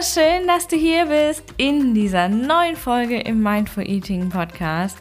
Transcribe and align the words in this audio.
Schön, 0.00 0.46
dass 0.46 0.68
du 0.68 0.76
hier 0.76 1.06
bist 1.06 1.42
in 1.56 1.92
dieser 1.92 2.28
neuen 2.28 2.76
Folge 2.76 3.18
im 3.18 3.42
Mindful 3.42 3.82
Eating 3.82 4.28
Podcast. 4.28 4.96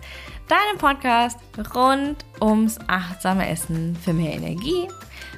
Deinem 0.48 0.80
Podcast 0.80 1.38
rund 1.76 2.26
ums 2.42 2.80
achtsame 2.88 3.48
Essen 3.48 3.96
für 4.04 4.12
mehr 4.12 4.34
Energie, 4.34 4.88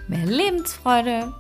mehr 0.08 0.26
Lebensfreude 0.26 1.34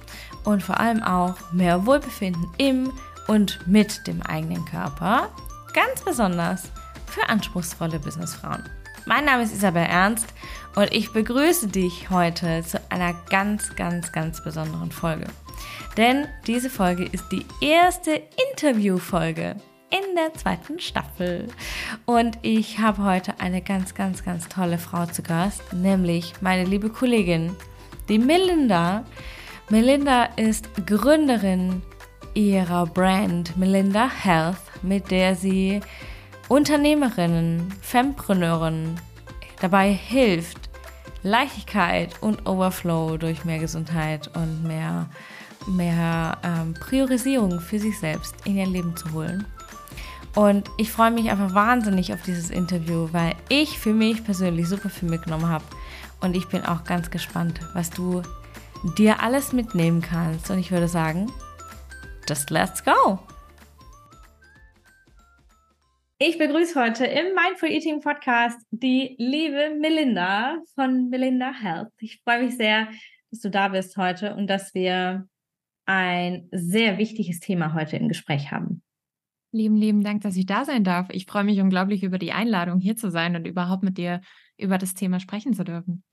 und 0.43 0.61
vor 0.61 0.81
allem 0.81 1.01
auch 1.01 1.35
mehr 1.53 1.85
Wohlbefinden 1.85 2.45
im 2.57 2.91
und 3.27 3.65
mit 3.65 4.05
dem 4.05 4.21
eigenen 4.23 4.65
Körper. 4.65 5.29
Ganz 5.73 6.01
besonders 6.01 6.63
für 7.05 7.29
anspruchsvolle 7.29 7.99
Businessfrauen. 7.99 8.67
Mein 9.05 9.23
Name 9.23 9.43
ist 9.43 9.53
Isabel 9.53 9.83
Ernst 9.83 10.27
und 10.75 10.91
ich 10.91 11.13
begrüße 11.13 11.67
dich 11.67 12.09
heute 12.09 12.65
zu 12.65 12.81
einer 12.89 13.13
ganz, 13.29 13.77
ganz, 13.77 14.11
ganz 14.11 14.43
besonderen 14.43 14.91
Folge. 14.91 15.27
Denn 15.97 16.27
diese 16.47 16.69
Folge 16.69 17.05
ist 17.05 17.25
die 17.31 17.45
erste 17.61 18.21
Interviewfolge 18.51 19.55
in 19.89 20.15
der 20.15 20.33
zweiten 20.33 20.79
Staffel. 20.79 21.47
Und 22.05 22.37
ich 22.41 22.79
habe 22.79 23.03
heute 23.03 23.39
eine 23.39 23.61
ganz, 23.61 23.95
ganz, 23.95 24.23
ganz 24.23 24.47
tolle 24.47 24.77
Frau 24.77 25.05
zu 25.05 25.23
Gast, 25.23 25.73
nämlich 25.73 26.33
meine 26.41 26.63
liebe 26.63 26.89
Kollegin, 26.89 27.55
die 28.07 28.19
Melinda. 28.19 29.03
Melinda 29.69 30.25
ist 30.35 30.69
Gründerin 30.85 31.81
ihrer 32.33 32.85
Brand 32.85 33.57
Melinda 33.57 34.09
Health, 34.09 34.61
mit 34.81 35.11
der 35.11 35.35
sie 35.35 35.81
Unternehmerinnen, 36.47 37.71
Fempreneuren 37.81 38.99
dabei 39.61 39.91
hilft, 39.91 40.69
Leichtigkeit 41.21 42.21
und 42.21 42.47
Overflow 42.47 43.17
durch 43.17 43.45
mehr 43.45 43.59
Gesundheit 43.59 44.29
und 44.35 44.63
mehr, 44.63 45.09
mehr 45.67 46.37
ähm, 46.43 46.73
Priorisierung 46.73 47.59
für 47.59 47.79
sich 47.79 47.97
selbst 47.99 48.35
in 48.45 48.57
ihr 48.57 48.67
Leben 48.67 48.95
zu 48.95 49.11
holen. 49.13 49.45
Und 50.35 50.69
ich 50.77 50.91
freue 50.91 51.11
mich 51.11 51.29
einfach 51.29 51.53
wahnsinnig 51.53 52.13
auf 52.13 52.21
dieses 52.21 52.49
Interview, 52.49 53.09
weil 53.11 53.33
ich 53.49 53.79
für 53.79 53.93
mich 53.93 54.23
persönlich 54.23 54.67
super 54.67 54.89
viel 54.89 55.09
mitgenommen 55.09 55.49
habe. 55.49 55.65
Und 56.21 56.35
ich 56.35 56.47
bin 56.47 56.63
auch 56.63 56.83
ganz 56.83 57.09
gespannt, 57.09 57.59
was 57.73 57.89
du 57.89 58.21
dir 58.97 59.21
alles 59.21 59.53
mitnehmen 59.53 60.01
kannst. 60.01 60.49
Und 60.51 60.59
ich 60.59 60.71
würde 60.71 60.87
sagen, 60.87 61.31
just 62.27 62.49
let's 62.49 62.83
go! 62.83 63.19
Ich 66.21 66.37
begrüße 66.37 66.77
heute 66.77 67.05
im 67.05 67.33
Mindful 67.33 67.69
Eating 67.69 68.01
Podcast 68.01 68.59
die 68.71 69.15
liebe 69.17 69.73
Melinda 69.79 70.57
von 70.75 71.09
Melinda 71.09 71.53
Health. 71.53 71.93
Ich 71.99 72.19
freue 72.23 72.43
mich 72.43 72.57
sehr, 72.57 72.89
dass 73.31 73.39
du 73.39 73.49
da 73.49 73.69
bist 73.69 73.95
heute 73.95 74.35
und 74.35 74.47
dass 74.47 74.73
wir 74.73 75.27
ein 75.89 76.47
sehr 76.51 76.99
wichtiges 76.99 77.39
Thema 77.39 77.73
heute 77.73 77.97
im 77.97 78.07
Gespräch 78.09 78.51
haben. 78.51 78.83
Lieben, 79.51 79.75
lieben 79.75 80.03
Dank, 80.03 80.21
dass 80.21 80.35
ich 80.35 80.45
da 80.45 80.63
sein 80.63 80.83
darf. 80.83 81.07
Ich 81.09 81.25
freue 81.25 81.43
mich 81.43 81.59
unglaublich 81.59 82.03
über 82.03 82.19
die 82.19 82.31
Einladung, 82.31 82.79
hier 82.79 82.95
zu 82.95 83.09
sein 83.09 83.35
und 83.35 83.47
überhaupt 83.47 83.81
mit 83.81 83.97
dir 83.97 84.21
über 84.55 84.77
das 84.77 84.93
Thema 84.93 85.19
sprechen 85.19 85.53
zu 85.53 85.63
dürfen. 85.63 86.03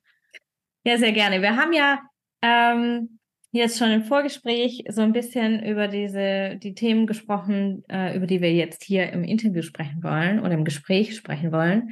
Ja, 0.84 0.96
sehr 0.96 1.12
gerne. 1.12 1.42
Wir 1.42 1.56
haben 1.56 1.74
ja 1.74 2.00
ähm, 2.40 3.18
jetzt 3.52 3.78
schon 3.78 3.90
im 3.90 4.04
Vorgespräch 4.04 4.84
so 4.88 5.02
ein 5.02 5.12
bisschen 5.12 5.62
über 5.62 5.88
diese, 5.88 6.56
die 6.56 6.72
Themen 6.72 7.06
gesprochen, 7.06 7.84
äh, 7.90 8.16
über 8.16 8.26
die 8.26 8.40
wir 8.40 8.54
jetzt 8.54 8.82
hier 8.82 9.12
im 9.12 9.24
Interview 9.24 9.60
sprechen 9.60 10.02
wollen 10.02 10.40
oder 10.40 10.52
im 10.52 10.64
Gespräch 10.64 11.14
sprechen 11.14 11.52
wollen. 11.52 11.90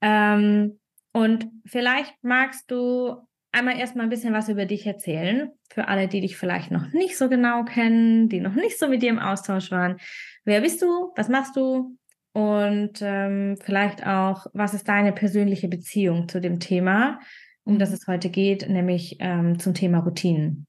Ähm, 0.00 0.80
und 1.12 1.46
vielleicht 1.66 2.14
magst 2.22 2.68
du 2.68 3.14
einmal 3.52 3.78
erstmal 3.78 4.06
ein 4.06 4.10
bisschen 4.10 4.32
was 4.34 4.48
über 4.48 4.64
dich 4.66 4.86
erzählen, 4.86 5.50
für 5.70 5.88
alle, 5.88 6.08
die 6.08 6.20
dich 6.20 6.36
vielleicht 6.36 6.70
noch 6.70 6.92
nicht 6.92 7.16
so 7.16 7.28
genau 7.28 7.64
kennen, 7.64 8.28
die 8.28 8.40
noch 8.40 8.54
nicht 8.54 8.78
so 8.78 8.88
mit 8.88 9.02
dir 9.02 9.10
im 9.10 9.18
Austausch 9.18 9.70
waren. 9.70 9.98
Wer 10.44 10.62
bist 10.62 10.82
du? 10.82 11.12
Was 11.14 11.28
machst 11.28 11.56
du? 11.56 11.96
Und 12.32 13.00
ähm, 13.02 13.58
vielleicht 13.62 14.06
auch, 14.06 14.46
was 14.54 14.72
ist 14.72 14.88
deine 14.88 15.12
persönliche 15.12 15.68
Beziehung 15.68 16.28
zu 16.28 16.40
dem 16.40 16.60
Thema, 16.60 17.20
um 17.64 17.78
das 17.78 17.90
mhm. 17.90 17.94
es 17.96 18.06
heute 18.06 18.30
geht, 18.30 18.68
nämlich 18.68 19.16
ähm, 19.20 19.58
zum 19.58 19.74
Thema 19.74 19.98
Routinen? 19.98 20.66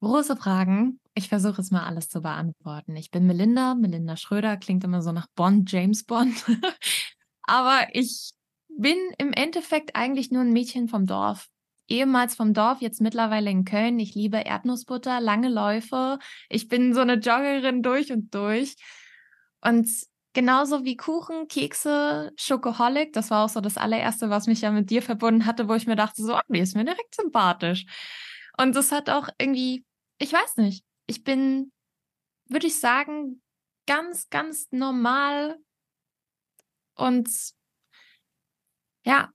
Große 0.00 0.36
Fragen. 0.36 1.00
Ich 1.14 1.28
versuche 1.28 1.60
es 1.60 1.70
mal 1.70 1.84
alles 1.84 2.08
zu 2.08 2.20
beantworten. 2.20 2.96
Ich 2.96 3.10
bin 3.10 3.26
Melinda, 3.26 3.74
Melinda 3.74 4.16
Schröder, 4.16 4.56
klingt 4.56 4.84
immer 4.84 5.00
so 5.00 5.12
nach 5.12 5.26
Bond, 5.34 5.70
James 5.70 6.04
Bond. 6.04 6.44
Aber 7.42 7.86
ich 7.92 8.32
bin 8.78 8.96
im 9.18 9.32
Endeffekt 9.32 9.96
eigentlich 9.96 10.30
nur 10.30 10.42
ein 10.42 10.52
Mädchen 10.52 10.88
vom 10.88 11.06
Dorf. 11.06 11.48
Ehemals 11.88 12.34
vom 12.34 12.52
Dorf, 12.52 12.80
jetzt 12.80 13.00
mittlerweile 13.00 13.50
in 13.50 13.64
Köln. 13.64 13.98
Ich 13.98 14.14
liebe 14.14 14.38
Erdnussbutter, 14.38 15.20
lange 15.20 15.48
Läufe. 15.48 16.18
Ich 16.48 16.68
bin 16.68 16.94
so 16.94 17.00
eine 17.00 17.14
Joggerin 17.14 17.82
durch 17.82 18.12
und 18.12 18.34
durch. 18.34 18.74
Und 19.60 19.88
genauso 20.32 20.84
wie 20.84 20.96
Kuchen, 20.96 21.46
Kekse, 21.48 22.32
Schokoholic, 22.36 23.12
das 23.12 23.30
war 23.30 23.44
auch 23.44 23.48
so 23.48 23.60
das 23.60 23.76
allererste, 23.76 24.30
was 24.30 24.48
mich 24.48 24.62
ja 24.62 24.72
mit 24.72 24.90
dir 24.90 25.02
verbunden 25.02 25.46
hatte, 25.46 25.68
wo 25.68 25.74
ich 25.74 25.86
mir 25.86 25.96
dachte, 25.96 26.22
so, 26.22 26.38
die 26.48 26.58
ist 26.58 26.74
mir 26.74 26.84
direkt 26.84 27.14
sympathisch. 27.14 27.86
Und 28.58 28.74
das 28.74 28.90
hat 28.90 29.08
auch 29.08 29.28
irgendwie 29.38 29.84
ich 30.18 30.32
weiß 30.32 30.56
nicht. 30.56 30.84
Ich 31.06 31.24
bin, 31.24 31.72
würde 32.48 32.66
ich 32.66 32.80
sagen, 32.80 33.42
ganz, 33.86 34.28
ganz 34.30 34.68
normal 34.70 35.58
und 36.94 37.28
ja, 39.06 39.30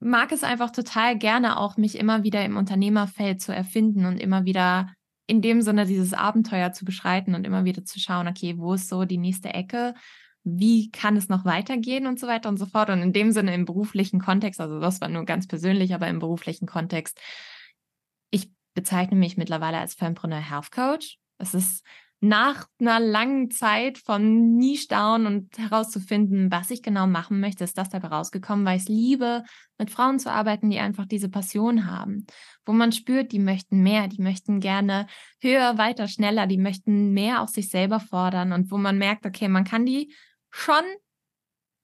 mag 0.00 0.32
es 0.32 0.42
einfach 0.42 0.70
total 0.70 1.18
gerne 1.18 1.58
auch, 1.58 1.76
mich 1.76 1.98
immer 1.98 2.24
wieder 2.24 2.44
im 2.44 2.56
Unternehmerfeld 2.56 3.40
zu 3.40 3.54
erfinden 3.54 4.06
und 4.06 4.18
immer 4.18 4.44
wieder 4.44 4.92
in 5.26 5.42
dem 5.42 5.62
Sinne 5.62 5.86
dieses 5.86 6.14
Abenteuer 6.14 6.72
zu 6.72 6.84
beschreiten 6.84 7.34
und 7.34 7.46
immer 7.46 7.64
wieder 7.64 7.84
zu 7.84 8.00
schauen, 8.00 8.28
okay, 8.28 8.54
wo 8.58 8.74
ist 8.74 8.88
so 8.88 9.04
die 9.04 9.18
nächste 9.18 9.54
Ecke? 9.54 9.94
Wie 10.44 10.90
kann 10.90 11.16
es 11.16 11.28
noch 11.28 11.44
weitergehen 11.44 12.06
und 12.06 12.18
so 12.18 12.26
weiter 12.26 12.48
und 12.48 12.56
so 12.56 12.66
fort. 12.66 12.90
Und 12.90 13.00
in 13.00 13.12
dem 13.12 13.30
Sinne 13.30 13.54
im 13.54 13.64
beruflichen 13.64 14.20
Kontext, 14.20 14.60
also 14.60 14.80
das 14.80 15.00
war 15.00 15.08
nur 15.08 15.24
ganz 15.24 15.46
persönlich, 15.46 15.94
aber 15.94 16.08
im 16.08 16.18
beruflichen 16.18 16.66
Kontext, 16.66 17.20
bezeichne 18.74 19.16
mich 19.16 19.36
mittlerweile 19.36 19.78
als 19.78 19.94
Fempreneur 19.94 20.38
Health 20.38 20.72
Coach. 20.72 21.18
Es 21.38 21.54
ist 21.54 21.84
nach 22.24 22.68
einer 22.78 23.00
langen 23.00 23.50
Zeit 23.50 23.98
von 23.98 24.54
Niche 24.54 24.86
Down 24.86 25.26
und 25.26 25.58
herauszufinden, 25.58 26.52
was 26.52 26.70
ich 26.70 26.80
genau 26.80 27.08
machen 27.08 27.40
möchte, 27.40 27.64
ist 27.64 27.76
das 27.76 27.88
dabei 27.88 28.08
rausgekommen, 28.08 28.64
weil 28.64 28.76
ich 28.76 28.84
es 28.84 28.88
liebe, 28.88 29.42
mit 29.76 29.90
Frauen 29.90 30.20
zu 30.20 30.30
arbeiten, 30.30 30.70
die 30.70 30.78
einfach 30.78 31.04
diese 31.04 31.28
Passion 31.28 31.90
haben, 31.90 32.24
wo 32.64 32.72
man 32.72 32.92
spürt, 32.92 33.32
die 33.32 33.40
möchten 33.40 33.82
mehr, 33.82 34.06
die 34.06 34.22
möchten 34.22 34.60
gerne 34.60 35.08
höher, 35.40 35.78
weiter, 35.78 36.06
schneller, 36.06 36.46
die 36.46 36.58
möchten 36.58 37.12
mehr 37.12 37.42
aus 37.42 37.54
sich 37.54 37.70
selber 37.70 37.98
fordern 37.98 38.52
und 38.52 38.70
wo 38.70 38.78
man 38.78 38.98
merkt, 38.98 39.26
okay, 39.26 39.48
man 39.48 39.64
kann 39.64 39.84
die 39.84 40.14
schon 40.52 40.84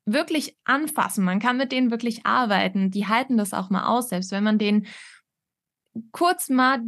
wirklich 0.06 0.56
anfassen, 0.62 1.25
man 1.25 1.41
kann 1.41 1.56
mit 1.56 1.72
denen 1.72 1.91
wirklich 1.91 2.26
arbeiten, 2.26 2.93
die 2.93 3.09
halten 3.09 3.38
das 3.38 3.53
auch 3.53 3.70
mal 3.70 3.87
aus, 3.88 4.10
selbst 4.10 4.31
wenn 4.31 4.44
man 4.44 4.59
denen 4.59 4.87
kurz 6.12 6.49
mal 6.49 6.81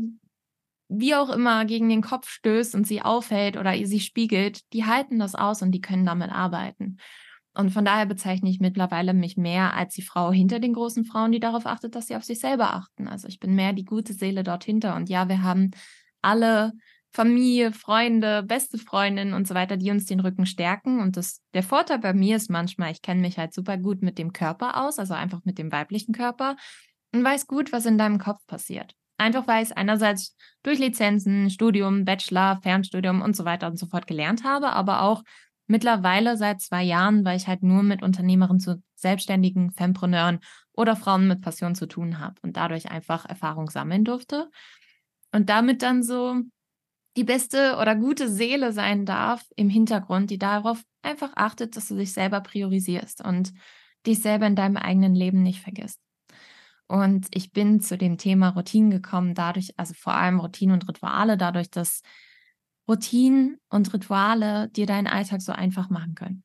wie 0.91 1.15
auch 1.15 1.31
immer 1.31 1.65
gegen 1.65 1.89
den 1.89 2.03
Kopf 2.03 2.29
stößt 2.29 2.75
und 2.75 2.87
sie 2.87 3.01
aufhält 3.01 3.57
oder 3.57 3.75
sie 3.87 4.01
spiegelt, 4.01 4.73
die 4.73 4.85
halten 4.85 5.19
das 5.19 5.35
aus 5.35 5.63
und 5.63 5.71
die 5.71 5.81
können 5.81 6.05
damit 6.05 6.31
arbeiten. 6.31 6.99
Und 7.55 7.71
von 7.71 7.85
daher 7.85 8.07
bezeichne 8.07 8.51
ich 8.51 8.61
mittlerweile 8.61 9.15
mich 9.15 9.37
mehr 9.37 9.75
als 9.75 9.95
die 9.95 10.03
Frau 10.03 10.33
hinter 10.33 10.61
den 10.61 10.73
großen 10.73 11.05
Frauen, 11.05 11.33
die 11.33 11.41
darauf 11.41 11.67
achtet, 11.67 11.95
dass 11.95 12.07
sie 12.07 12.17
auf 12.17 12.25
sich 12.25 12.41
selber 12.41 12.75
achten. 12.75 13.09
Also 13.09 13.29
ich 13.29 13.39
bin 13.39 13.55
mehr 13.55 13.73
die 13.73 13.85
gute 13.85 14.13
Seele 14.13 14.43
dort 14.43 14.65
hinter. 14.65 14.95
Und 14.97 15.09
ja, 15.09 15.29
wir 15.29 15.43
haben 15.43 15.71
alle 16.23 16.73
Familie, 17.13 17.73
Freunde, 17.73 18.45
beste 18.45 18.79
Freundinnen 18.79 19.35
und 19.35 19.49
so 19.49 19.55
weiter, 19.55 19.77
die 19.77 19.91
uns 19.91 20.07
den 20.07 20.21
Rücken 20.21 20.47
stärken. 20.47 21.01
Und 21.01 21.17
das, 21.17 21.41
der 21.55 21.65
Vorteil 21.65 21.99
bei 21.99 22.13
mir 22.13 22.37
ist 22.37 22.51
manchmal, 22.51 22.93
ich 22.93 23.03
kenne 23.03 23.21
mich 23.21 23.37
halt 23.37 23.53
super 23.53 23.79
gut 23.79 24.03
mit 24.03 24.17
dem 24.17 24.33
Körper 24.33 24.85
aus, 24.85 24.99
also 24.99 25.15
einfach 25.15 25.41
mit 25.45 25.59
dem 25.59 25.73
weiblichen 25.73 26.15
Körper 26.15 26.57
und 27.13 27.25
weiß 27.25 27.49
gut, 27.49 27.73
was 27.73 27.87
in 27.87 27.99
deinem 27.99 28.19
Kopf 28.19 28.47
passiert. 28.47 28.95
Einfach 29.21 29.47
weil 29.47 29.63
ich 29.63 29.69
es 29.69 29.77
einerseits 29.77 30.35
durch 30.63 30.79
Lizenzen, 30.79 31.51
Studium, 31.51 32.07
Bachelor, 32.07 32.59
Fernstudium 32.63 33.21
und 33.21 33.37
so 33.37 33.45
weiter 33.45 33.67
und 33.67 33.79
so 33.79 33.85
fort 33.85 34.07
gelernt 34.07 34.45
habe, 34.45 34.73
aber 34.73 35.03
auch 35.03 35.23
mittlerweile 35.67 36.39
seit 36.39 36.63
zwei 36.63 36.83
Jahren, 36.83 37.23
weil 37.23 37.37
ich 37.37 37.47
halt 37.47 37.63
nur 37.63 37.83
mit 37.83 38.03
Unternehmerinnen 38.03 38.61
zu 38.61 38.83
selbstständigen 38.95 39.73
Fempreneuren 39.73 40.41
oder 40.73 40.97
Frauen 40.97 41.29
mit 41.29 41.43
Passion 41.43 41.75
zu 41.75 41.85
tun 41.85 42.19
habe 42.19 42.37
und 42.41 42.57
dadurch 42.57 42.91
einfach 42.91 43.27
Erfahrung 43.27 43.69
sammeln 43.69 44.05
durfte. 44.05 44.51
Und 45.33 45.51
damit 45.51 45.83
dann 45.83 46.03
so 46.03 46.37
die 47.19 47.25
beste 47.25 47.77
oder 47.77 47.97
gute 47.97 48.27
Seele 48.27 48.73
sein 48.73 49.05
darf 49.05 49.45
im 49.55 49.69
Hintergrund, 49.69 50.31
die 50.31 50.39
darauf 50.39 50.83
einfach 51.03 51.33
achtet, 51.37 51.77
dass 51.77 51.89
du 51.89 51.97
dich 51.97 52.15
selber 52.15 52.41
priorisierst 52.41 53.23
und 53.23 53.53
dich 54.07 54.23
selber 54.23 54.47
in 54.47 54.57
deinem 54.57 54.79
eigenen 54.79 55.15
Leben 55.15 55.43
nicht 55.43 55.61
vergisst. 55.61 56.01
Und 56.91 57.29
ich 57.33 57.53
bin 57.53 57.81
zu 57.81 57.97
dem 57.97 58.19
Thema 58.19 58.49
Routinen 58.49 58.91
gekommen, 58.91 59.35
dadurch, 59.35 59.71
also 59.77 59.95
vor 59.95 60.15
allem 60.15 60.41
Routinen 60.41 60.75
und 60.75 60.89
Rituale, 60.89 61.37
dadurch, 61.37 61.71
dass 61.71 62.03
Routinen 62.89 63.59
und 63.69 63.95
Rituale 63.95 64.69
dir 64.71 64.87
deinen 64.87 65.07
Alltag 65.07 65.41
so 65.41 65.53
einfach 65.53 65.89
machen 65.89 66.17
können. 66.17 66.43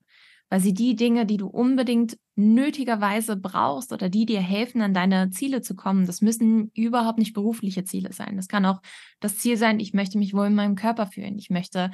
weil 0.49 0.59
sie 0.61 0.73
die 0.75 0.95
Dinge, 0.95 1.25
die 1.25 1.37
du 1.37 1.47
unbedingt 1.47 2.17
nötigerweise 2.35 3.35
brauchst 3.35 3.91
oder 3.91 4.09
die 4.09 4.25
dir 4.27 4.41
helfen, 4.41 4.81
an 4.81 4.93
deine 4.93 5.31
Ziele 5.31 5.61
zu 5.61 5.75
kommen, 5.75 6.05
das 6.05 6.21
müssen 6.21 6.69
überhaupt 6.75 7.17
nicht 7.17 7.33
berufliche 7.33 7.83
Ziele 7.83 8.13
sein. 8.13 8.35
Das 8.35 8.47
kann 8.47 8.65
auch 8.65 8.81
das 9.19 9.39
Ziel 9.39 9.57
sein, 9.57 9.79
ich 9.79 9.93
möchte 9.93 10.19
mich 10.19 10.33
wohl 10.35 10.47
in 10.47 10.55
meinem 10.55 10.75
Körper 10.75 11.07
fühlen. 11.07 11.39
Ich 11.39 11.49
möchte 11.49 11.91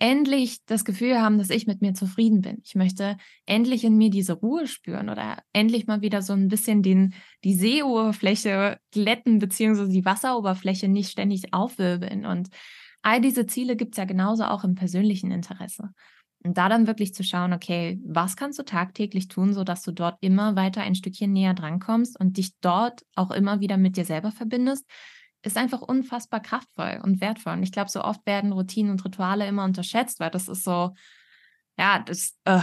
endlich 0.00 0.64
das 0.64 0.84
Gefühl 0.84 1.20
haben, 1.20 1.38
dass 1.38 1.50
ich 1.50 1.66
mit 1.66 1.82
mir 1.82 1.92
zufrieden 1.92 2.40
bin. 2.40 2.62
Ich 2.64 2.74
möchte 2.74 3.18
endlich 3.44 3.84
in 3.84 3.96
mir 3.96 4.08
diese 4.08 4.32
Ruhe 4.32 4.66
spüren 4.66 5.10
oder 5.10 5.42
endlich 5.52 5.86
mal 5.86 6.00
wieder 6.00 6.22
so 6.22 6.32
ein 6.32 6.48
bisschen 6.48 6.82
den, 6.82 7.14
die 7.44 7.54
Seeoberfläche 7.54 8.78
glätten, 8.90 9.38
beziehungsweise 9.38 9.90
die 9.90 10.04
Wasseroberfläche 10.04 10.88
nicht 10.88 11.10
ständig 11.10 11.52
aufwirbeln. 11.52 12.24
Und 12.24 12.48
all 13.02 13.20
diese 13.20 13.46
Ziele 13.46 13.76
gibt 13.76 13.94
es 13.94 13.98
ja 13.98 14.06
genauso 14.06 14.44
auch 14.44 14.64
im 14.64 14.74
persönlichen 14.74 15.30
Interesse. 15.30 15.90
Und 16.42 16.56
da 16.56 16.70
dann 16.70 16.86
wirklich 16.86 17.12
zu 17.12 17.22
schauen, 17.22 17.52
okay, 17.52 18.00
was 18.02 18.36
kannst 18.36 18.58
du 18.58 18.62
tagtäglich 18.62 19.28
tun, 19.28 19.52
sodass 19.52 19.82
du 19.82 19.92
dort 19.92 20.16
immer 20.22 20.56
weiter 20.56 20.80
ein 20.80 20.94
Stückchen 20.94 21.32
näher 21.32 21.52
drankommst 21.52 22.18
und 22.18 22.38
dich 22.38 22.58
dort 22.62 23.04
auch 23.14 23.30
immer 23.30 23.60
wieder 23.60 23.76
mit 23.76 23.98
dir 23.98 24.06
selber 24.06 24.32
verbindest, 24.32 24.86
ist 25.42 25.56
einfach 25.56 25.80
unfassbar 25.80 26.40
kraftvoll 26.40 27.00
und 27.02 27.20
wertvoll. 27.20 27.54
Und 27.54 27.62
ich 27.62 27.72
glaube, 27.72 27.90
so 27.90 28.02
oft 28.02 28.24
werden 28.26 28.52
Routinen 28.52 28.92
und 28.92 29.04
Rituale 29.04 29.46
immer 29.46 29.64
unterschätzt, 29.64 30.20
weil 30.20 30.30
das 30.30 30.48
ist 30.48 30.64
so, 30.64 30.94
ja, 31.78 31.98
das 32.00 32.36
äh, 32.44 32.60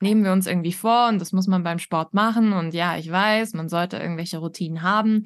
nehmen 0.00 0.24
wir 0.24 0.32
uns 0.32 0.46
irgendwie 0.46 0.72
vor 0.72 1.08
und 1.08 1.20
das 1.20 1.32
muss 1.32 1.46
man 1.46 1.64
beim 1.64 1.78
Sport 1.78 2.14
machen. 2.14 2.52
Und 2.52 2.74
ja, 2.74 2.96
ich 2.96 3.10
weiß, 3.10 3.54
man 3.54 3.68
sollte 3.68 3.96
irgendwelche 3.96 4.38
Routinen 4.38 4.82
haben, 4.82 5.24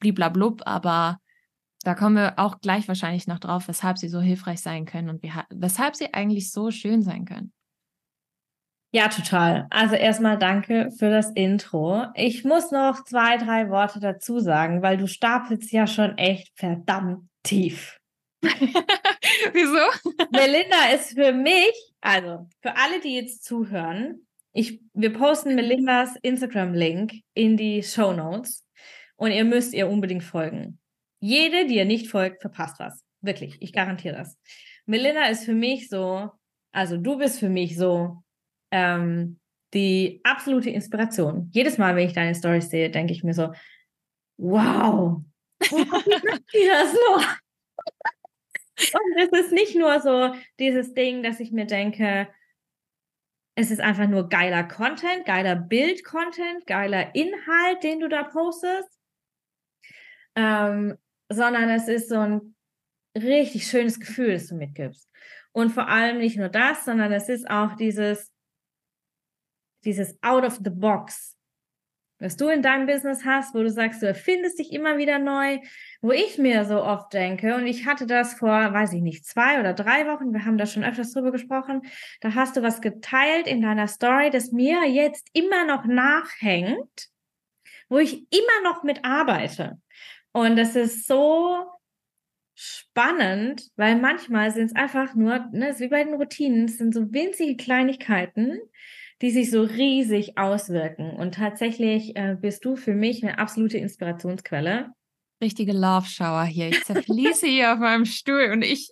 bliblablub, 0.00 0.62
aber 0.66 1.18
da 1.82 1.94
kommen 1.94 2.16
wir 2.16 2.38
auch 2.38 2.60
gleich 2.60 2.86
wahrscheinlich 2.88 3.26
noch 3.26 3.38
drauf, 3.38 3.68
weshalb 3.68 3.98
sie 3.98 4.08
so 4.08 4.20
hilfreich 4.20 4.60
sein 4.60 4.84
können 4.84 5.08
und 5.08 5.22
weshalb 5.50 5.96
sie 5.96 6.12
eigentlich 6.14 6.52
so 6.52 6.70
schön 6.70 7.02
sein 7.02 7.24
können. 7.24 7.52
Ja, 8.94 9.08
total. 9.08 9.66
Also 9.70 9.94
erstmal 9.94 10.38
danke 10.38 10.90
für 10.98 11.08
das 11.08 11.30
Intro. 11.30 12.04
Ich 12.14 12.44
muss 12.44 12.70
noch 12.72 13.04
zwei, 13.04 13.38
drei 13.38 13.70
Worte 13.70 14.00
dazu 14.00 14.38
sagen, 14.38 14.82
weil 14.82 14.98
du 14.98 15.08
stapelst 15.08 15.72
ja 15.72 15.86
schon 15.86 16.18
echt 16.18 16.52
verdammt 16.56 17.26
tief. 17.42 17.98
Wieso? 18.42 20.12
Melinda 20.30 20.90
ist 20.94 21.14
für 21.14 21.32
mich, 21.32 21.72
also 22.02 22.46
für 22.60 22.76
alle, 22.76 23.00
die 23.00 23.14
jetzt 23.14 23.44
zuhören, 23.44 24.26
ich, 24.52 24.82
wir 24.92 25.14
posten 25.14 25.54
Melindas 25.54 26.10
Instagram-Link 26.20 27.14
in 27.32 27.56
die 27.56 27.82
Show 27.82 28.12
Notes 28.12 28.66
und 29.16 29.30
ihr 29.30 29.44
müsst 29.44 29.72
ihr 29.72 29.88
unbedingt 29.88 30.24
folgen. 30.24 30.78
Jede, 31.18 31.66
die 31.66 31.76
ihr 31.76 31.86
nicht 31.86 32.08
folgt, 32.08 32.42
verpasst 32.42 32.78
was. 32.78 33.02
Wirklich, 33.22 33.56
ich 33.60 33.72
garantiere 33.72 34.16
das. 34.16 34.36
Melinda 34.84 35.26
ist 35.28 35.44
für 35.44 35.54
mich 35.54 35.88
so, 35.88 36.30
also 36.72 36.98
du 36.98 37.16
bist 37.16 37.38
für 37.38 37.48
mich 37.48 37.78
so 37.78 38.22
ähm, 38.72 39.38
die 39.74 40.20
absolute 40.24 40.70
Inspiration. 40.70 41.48
Jedes 41.52 41.78
Mal, 41.78 41.96
wenn 41.96 42.06
ich 42.06 42.12
deine 42.12 42.34
Stories 42.34 42.68
sehe, 42.68 42.90
denke 42.90 43.12
ich 43.12 43.22
mir 43.22 43.34
so, 43.34 43.52
wow, 44.38 45.22
wie 45.60 45.66
das 46.68 46.92
los? 46.92 47.26
Und 48.94 49.18
es 49.18 49.40
ist 49.40 49.52
nicht 49.52 49.76
nur 49.76 50.00
so 50.00 50.34
dieses 50.58 50.94
Ding, 50.94 51.22
dass 51.22 51.40
ich 51.40 51.52
mir 51.52 51.66
denke, 51.66 52.28
es 53.54 53.70
ist 53.70 53.80
einfach 53.80 54.08
nur 54.08 54.28
geiler 54.28 54.64
Content, 54.64 55.24
geiler 55.26 55.54
Bild-Content, 55.54 56.66
geiler 56.66 57.14
Inhalt, 57.14 57.82
den 57.82 58.00
du 58.00 58.08
da 58.08 58.24
postest, 58.24 58.98
ähm, 60.34 60.96
sondern 61.28 61.68
es 61.68 61.86
ist 61.86 62.08
so 62.08 62.18
ein 62.18 62.56
richtig 63.14 63.66
schönes 63.66 64.00
Gefühl, 64.00 64.32
das 64.32 64.48
du 64.48 64.56
mitgibst. 64.56 65.08
Und 65.52 65.70
vor 65.70 65.88
allem 65.88 66.18
nicht 66.18 66.38
nur 66.38 66.48
das, 66.48 66.86
sondern 66.86 67.12
es 67.12 67.28
ist 67.28 67.48
auch 67.48 67.76
dieses, 67.76 68.31
dieses 69.84 70.16
out 70.22 70.44
of 70.44 70.60
the 70.62 70.70
box, 70.70 71.36
was 72.18 72.36
du 72.36 72.48
in 72.48 72.62
deinem 72.62 72.86
Business 72.86 73.24
hast, 73.24 73.52
wo 73.54 73.62
du 73.62 73.70
sagst, 73.70 74.00
du 74.00 74.06
erfindest 74.06 74.58
dich 74.58 74.72
immer 74.72 74.96
wieder 74.96 75.18
neu, 75.18 75.58
wo 76.00 76.12
ich 76.12 76.38
mir 76.38 76.64
so 76.64 76.82
oft 76.82 77.12
denke, 77.12 77.56
und 77.56 77.66
ich 77.66 77.84
hatte 77.84 78.06
das 78.06 78.34
vor, 78.34 78.72
weiß 78.72 78.92
ich 78.92 79.02
nicht, 79.02 79.26
zwei 79.26 79.58
oder 79.58 79.74
drei 79.74 80.06
Wochen, 80.06 80.32
wir 80.32 80.44
haben 80.44 80.56
da 80.56 80.66
schon 80.66 80.84
öfters 80.84 81.12
drüber 81.12 81.32
gesprochen, 81.32 81.82
da 82.20 82.34
hast 82.34 82.56
du 82.56 82.62
was 82.62 82.80
geteilt 82.80 83.48
in 83.48 83.60
deiner 83.60 83.88
Story, 83.88 84.30
das 84.30 84.52
mir 84.52 84.88
jetzt 84.88 85.28
immer 85.32 85.64
noch 85.64 85.84
nachhängt, 85.84 87.08
wo 87.88 87.98
ich 87.98 88.26
immer 88.32 88.70
noch 88.70 88.84
mit 88.84 89.04
arbeite. 89.04 89.80
Und 90.30 90.56
das 90.56 90.76
ist 90.76 91.06
so 91.06 91.66
spannend, 92.54 93.68
weil 93.76 93.96
manchmal 93.96 94.52
sind 94.52 94.66
es 94.66 94.76
einfach 94.76 95.14
nur, 95.14 95.48
ne, 95.52 95.68
es 95.68 95.76
ist 95.76 95.80
wie 95.80 95.88
bei 95.88 96.04
den 96.04 96.14
Routinen, 96.14 96.66
es 96.66 96.78
sind 96.78 96.94
so 96.94 97.12
winzige 97.12 97.56
Kleinigkeiten, 97.56 98.60
die 99.22 99.30
sich 99.30 99.50
so 99.50 99.62
riesig 99.62 100.36
auswirken. 100.36 101.10
Und 101.10 101.36
tatsächlich 101.36 102.16
äh, 102.16 102.36
bist 102.38 102.64
du 102.64 102.76
für 102.76 102.94
mich 102.94 103.22
eine 103.22 103.38
absolute 103.38 103.78
Inspirationsquelle. 103.78 104.90
Richtige 105.40 105.72
Love 105.72 106.06
Shower 106.06 106.44
hier. 106.44 106.68
Ich 106.68 106.84
zerfließe 106.84 107.46
hier 107.46 107.72
auf 107.72 107.78
meinem 107.78 108.04
Stuhl 108.04 108.50
und 108.52 108.62
ich 108.62 108.90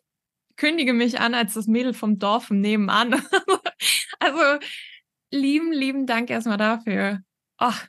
kündige 0.57 0.93
mich 0.93 1.21
an 1.21 1.35
als 1.35 1.55
das 1.55 1.67
Mädel 1.67 1.95
vom 1.95 2.19
Dorf 2.19 2.51
nebenan. 2.51 3.15
also 4.21 4.65
lieben, 5.33 5.73
lieben 5.73 6.07
Dank 6.07 6.31
erstmal 6.31 6.59
dafür. 6.59 7.21
Ach, 7.59 7.89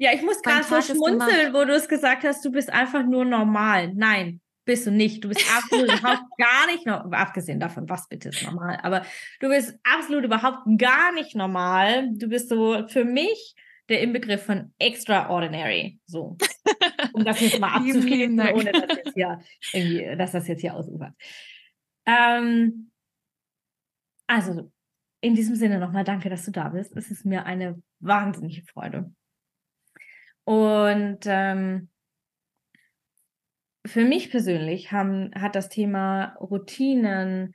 ja, 0.00 0.12
ich 0.14 0.22
muss 0.22 0.40
gerade 0.42 0.62
so 0.62 0.80
schmunzeln, 0.80 1.52
wo 1.52 1.64
du 1.64 1.74
es 1.74 1.88
gesagt 1.88 2.22
hast, 2.22 2.44
du 2.44 2.52
bist 2.52 2.70
einfach 2.70 3.04
nur 3.04 3.24
normal. 3.24 3.92
Nein, 3.94 4.40
bist 4.68 4.86
du 4.86 4.90
nicht. 4.90 5.24
Du 5.24 5.28
bist 5.28 5.44
absolut 5.56 5.86
überhaupt 5.86 6.22
gar 6.38 6.66
nicht 6.66 6.84
normal, 6.84 7.20
abgesehen 7.20 7.58
davon, 7.58 7.88
was 7.88 8.06
bitte 8.06 8.28
ist 8.28 8.44
normal, 8.44 8.78
aber 8.82 9.02
du 9.40 9.48
bist 9.48 9.78
absolut 9.82 10.24
überhaupt 10.24 10.58
gar 10.76 11.10
nicht 11.12 11.34
normal. 11.34 12.10
Du 12.12 12.28
bist 12.28 12.50
so 12.50 12.86
für 12.86 13.04
mich 13.04 13.56
der 13.88 14.02
Inbegriff 14.02 14.44
von 14.44 14.74
extraordinary. 14.78 15.98
So. 16.04 16.36
Um 17.14 17.24
das 17.24 17.40
jetzt 17.40 17.58
mal 17.58 17.72
abzuschließen, 17.76 18.38
ohne 18.38 18.72
dass, 18.72 18.96
jetzt 18.98 19.14
hier 19.14 19.40
irgendwie, 19.72 20.16
dass 20.18 20.32
das 20.32 20.46
jetzt 20.46 20.60
hier 20.60 20.74
ausufert. 20.74 21.14
Ähm, 22.04 22.90
also, 24.26 24.70
in 25.22 25.34
diesem 25.34 25.56
Sinne 25.56 25.78
nochmal 25.78 26.04
danke, 26.04 26.28
dass 26.28 26.44
du 26.44 26.50
da 26.50 26.68
bist. 26.68 26.94
Es 26.94 27.10
ist 27.10 27.24
mir 27.24 27.46
eine 27.46 27.82
wahnsinnige 28.00 28.62
Freude. 28.66 29.10
Und 30.44 31.20
ähm, 31.24 31.88
für 33.88 34.04
mich 34.04 34.30
persönlich 34.30 34.92
haben, 34.92 35.30
hat 35.34 35.54
das 35.54 35.68
Thema 35.68 36.36
Routinen 36.40 37.54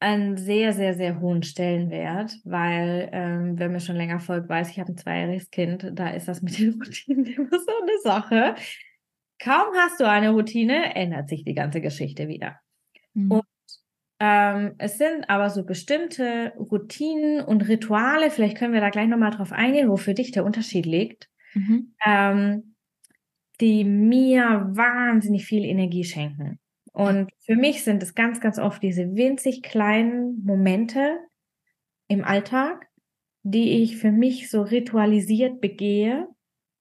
einen 0.00 0.36
sehr, 0.36 0.72
sehr, 0.72 0.94
sehr 0.94 1.20
hohen 1.20 1.44
Stellenwert, 1.44 2.36
weil, 2.44 3.08
ähm, 3.12 3.58
wer 3.58 3.68
mir 3.68 3.78
schon 3.78 3.96
länger 3.96 4.18
folgt, 4.18 4.48
weiß, 4.48 4.70
ich 4.70 4.80
habe 4.80 4.92
ein 4.92 4.96
zweijähriges 4.96 5.50
Kind, 5.50 5.88
da 5.94 6.08
ist 6.08 6.26
das 6.26 6.42
mit 6.42 6.58
den 6.58 6.72
Routinen 6.82 7.26
immer 7.26 7.58
so 7.58 7.72
eine 7.82 7.98
Sache. 8.02 8.54
Kaum 9.38 9.74
hast 9.76 10.00
du 10.00 10.08
eine 10.08 10.30
Routine, 10.30 10.94
ändert 10.96 11.28
sich 11.28 11.44
die 11.44 11.54
ganze 11.54 11.80
Geschichte 11.80 12.26
wieder. 12.26 12.58
Mhm. 13.14 13.30
Und 13.30 13.44
ähm, 14.18 14.74
es 14.78 14.98
sind 14.98 15.28
aber 15.28 15.50
so 15.50 15.64
bestimmte 15.64 16.52
Routinen 16.56 17.40
und 17.44 17.68
Rituale, 17.68 18.30
vielleicht 18.30 18.56
können 18.56 18.74
wir 18.74 18.80
da 18.80 18.90
gleich 18.90 19.08
nochmal 19.08 19.30
drauf 19.30 19.52
eingehen, 19.52 19.88
wo 19.88 19.96
für 19.96 20.14
dich 20.14 20.32
der 20.32 20.44
Unterschied 20.44 20.86
liegt, 20.86 21.28
mhm. 21.54 21.94
ähm, 22.04 22.71
die 23.62 23.84
mir 23.84 24.66
wahnsinnig 24.72 25.46
viel 25.46 25.64
Energie 25.64 26.02
schenken. 26.02 26.58
Und 26.92 27.30
für 27.46 27.54
mich 27.54 27.84
sind 27.84 28.02
es 28.02 28.14
ganz, 28.14 28.40
ganz 28.40 28.58
oft 28.58 28.82
diese 28.82 29.14
winzig 29.14 29.62
kleinen 29.62 30.44
Momente 30.44 31.16
im 32.08 32.24
Alltag, 32.24 32.88
die 33.44 33.82
ich 33.82 33.96
für 33.96 34.10
mich 34.10 34.50
so 34.50 34.62
ritualisiert 34.62 35.60
begehe 35.60 36.28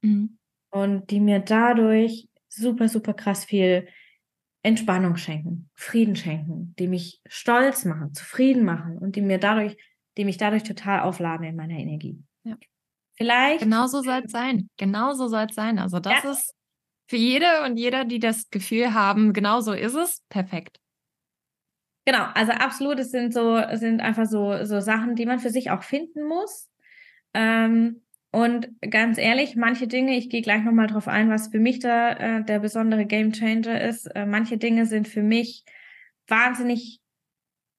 mhm. 0.02 0.40
und 0.72 1.12
die 1.12 1.20
mir 1.20 1.40
dadurch 1.40 2.28
super, 2.50 2.90
super 2.90 3.14
krass 3.14 3.46
viel 3.46 3.88
Entspannung 4.64 5.18
schenken, 5.18 5.70
Frieden 5.76 6.16
schenken, 6.16 6.74
die 6.80 6.88
mich 6.88 7.22
stolz 7.28 7.86
machen, 7.86 8.14
zufrieden 8.14 8.66
machen 8.66 8.98
und 8.98 9.16
die 9.16 9.22
mir 9.22 9.38
dadurch, 9.38 9.78
die 10.18 10.26
mich 10.26 10.38
dadurch 10.38 10.64
total 10.64 11.02
aufladen 11.02 11.46
in 11.46 11.56
meiner 11.56 11.78
Energie. 11.78 12.24
Ja. 12.44 12.58
Vielleicht. 13.14 13.62
Genauso 13.62 14.02
soll 14.02 14.24
es 14.26 14.32
sein. 14.32 14.68
Genauso 14.78 15.28
soll 15.28 15.46
es 15.48 15.56
sein. 15.56 15.78
Also 15.78 16.00
das 16.00 16.24
ja. 16.24 16.32
ist 16.32 16.56
für 17.12 17.18
jede 17.18 17.64
und 17.66 17.76
jeder, 17.76 18.06
die 18.06 18.20
das 18.20 18.50
Gefühl 18.52 18.94
haben, 18.94 19.34
genau 19.34 19.60
so 19.60 19.74
ist 19.74 19.96
es, 19.96 20.24
perfekt. 20.30 20.80
Genau, 22.06 22.24
also 22.36 22.54
absolut, 22.54 23.00
es 23.00 23.12
sind 23.12 23.34
so, 23.34 23.62
sind 23.74 24.00
einfach 24.00 24.26
so, 24.26 24.64
so 24.64 24.80
Sachen, 24.80 25.16
die 25.16 25.26
man 25.26 25.40
für 25.40 25.50
sich 25.50 25.72
auch 25.72 25.84
finden 25.84 26.26
muss. 26.26 26.72
Ähm, 27.34 28.02
und 28.32 28.70
ganz 28.80 29.18
ehrlich, 29.18 29.58
manche 29.58 29.88
Dinge, 29.88 30.16
ich 30.16 30.30
gehe 30.30 30.42
gleich 30.42 30.64
nochmal 30.64 30.88
drauf 30.88 31.10
ein, 31.10 31.30
was 31.30 31.50
für 31.50 31.60
mich 31.60 31.80
da 31.80 32.14
äh, 32.14 32.46
der 32.46 32.60
besondere 32.60 33.06
Game 33.06 33.34
Changer 33.34 33.82
ist. 33.82 34.06
Äh, 34.06 34.26
manche 34.26 34.58
Dinge 34.58 34.86
sind 34.86 35.10
für 35.10 35.22
mich 35.22 35.66
wahnsinnig 36.28 37.02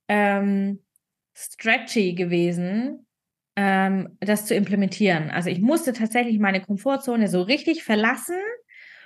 ähm, 0.09 0.85
stretchy 1.35 2.13
gewesen, 2.13 3.07
ähm, 3.57 4.19
das 4.21 4.45
zu 4.45 4.55
implementieren. 4.55 5.31
Also 5.31 5.49
ich 5.49 5.63
musste 5.63 5.95
tatsächlich 5.95 6.39
meine 6.39 6.61
Komfortzone 6.61 7.29
so 7.29 7.41
richtig 7.41 7.83
verlassen, 7.83 8.37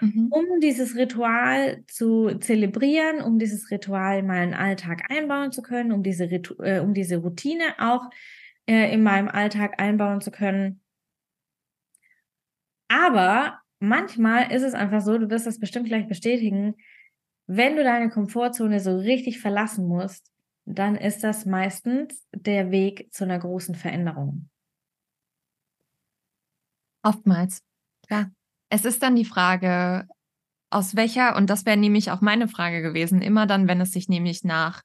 mhm. 0.00 0.28
um 0.30 0.60
dieses 0.60 0.96
Ritual 0.96 1.84
zu 1.86 2.38
zelebrieren, 2.38 3.20
um 3.20 3.38
dieses 3.38 3.70
Ritual 3.70 4.20
in 4.20 4.26
meinen 4.26 4.54
Alltag 4.54 5.10
einbauen 5.10 5.52
zu 5.52 5.62
können, 5.62 5.92
um 5.92 6.02
diese, 6.02 6.30
Ritu 6.30 6.54
äh, 6.62 6.80
um 6.80 6.94
diese 6.94 7.18
Routine 7.18 7.74
auch 7.78 8.10
äh, 8.66 8.92
in 8.92 9.02
meinem 9.02 9.28
Alltag 9.28 9.80
einbauen 9.80 10.20
zu 10.20 10.30
können. 10.30 10.80
Aber 12.88 13.60
manchmal 13.78 14.52
ist 14.52 14.62
es 14.62 14.74
einfach 14.74 15.00
so, 15.00 15.18
du 15.18 15.30
wirst 15.30 15.46
das 15.46 15.58
bestimmt 15.58 15.86
gleich 15.86 16.08
bestätigen, 16.08 16.76
wenn 17.46 17.76
du 17.76 17.84
deine 17.84 18.10
Komfortzone 18.10 18.80
so 18.80 18.96
richtig 18.96 19.40
verlassen 19.40 19.86
musst, 19.86 20.32
dann 20.64 20.96
ist 20.96 21.22
das 21.22 21.46
meistens 21.46 22.26
der 22.32 22.70
Weg 22.72 23.12
zu 23.12 23.24
einer 23.24 23.38
großen 23.38 23.76
Veränderung. 23.76 24.48
Oftmals, 27.02 27.62
ja. 28.10 28.30
Es 28.68 28.84
ist 28.84 29.02
dann 29.02 29.16
die 29.16 29.24
Frage, 29.24 30.06
aus 30.70 30.96
welcher, 30.96 31.36
und 31.36 31.48
das 31.48 31.64
wäre 31.64 31.76
nämlich 31.76 32.10
auch 32.10 32.20
meine 32.20 32.48
Frage 32.48 32.82
gewesen, 32.82 33.22
immer 33.22 33.46
dann, 33.46 33.68
wenn 33.68 33.80
es 33.80 33.92
sich 33.92 34.08
nämlich 34.08 34.44
nach, 34.44 34.82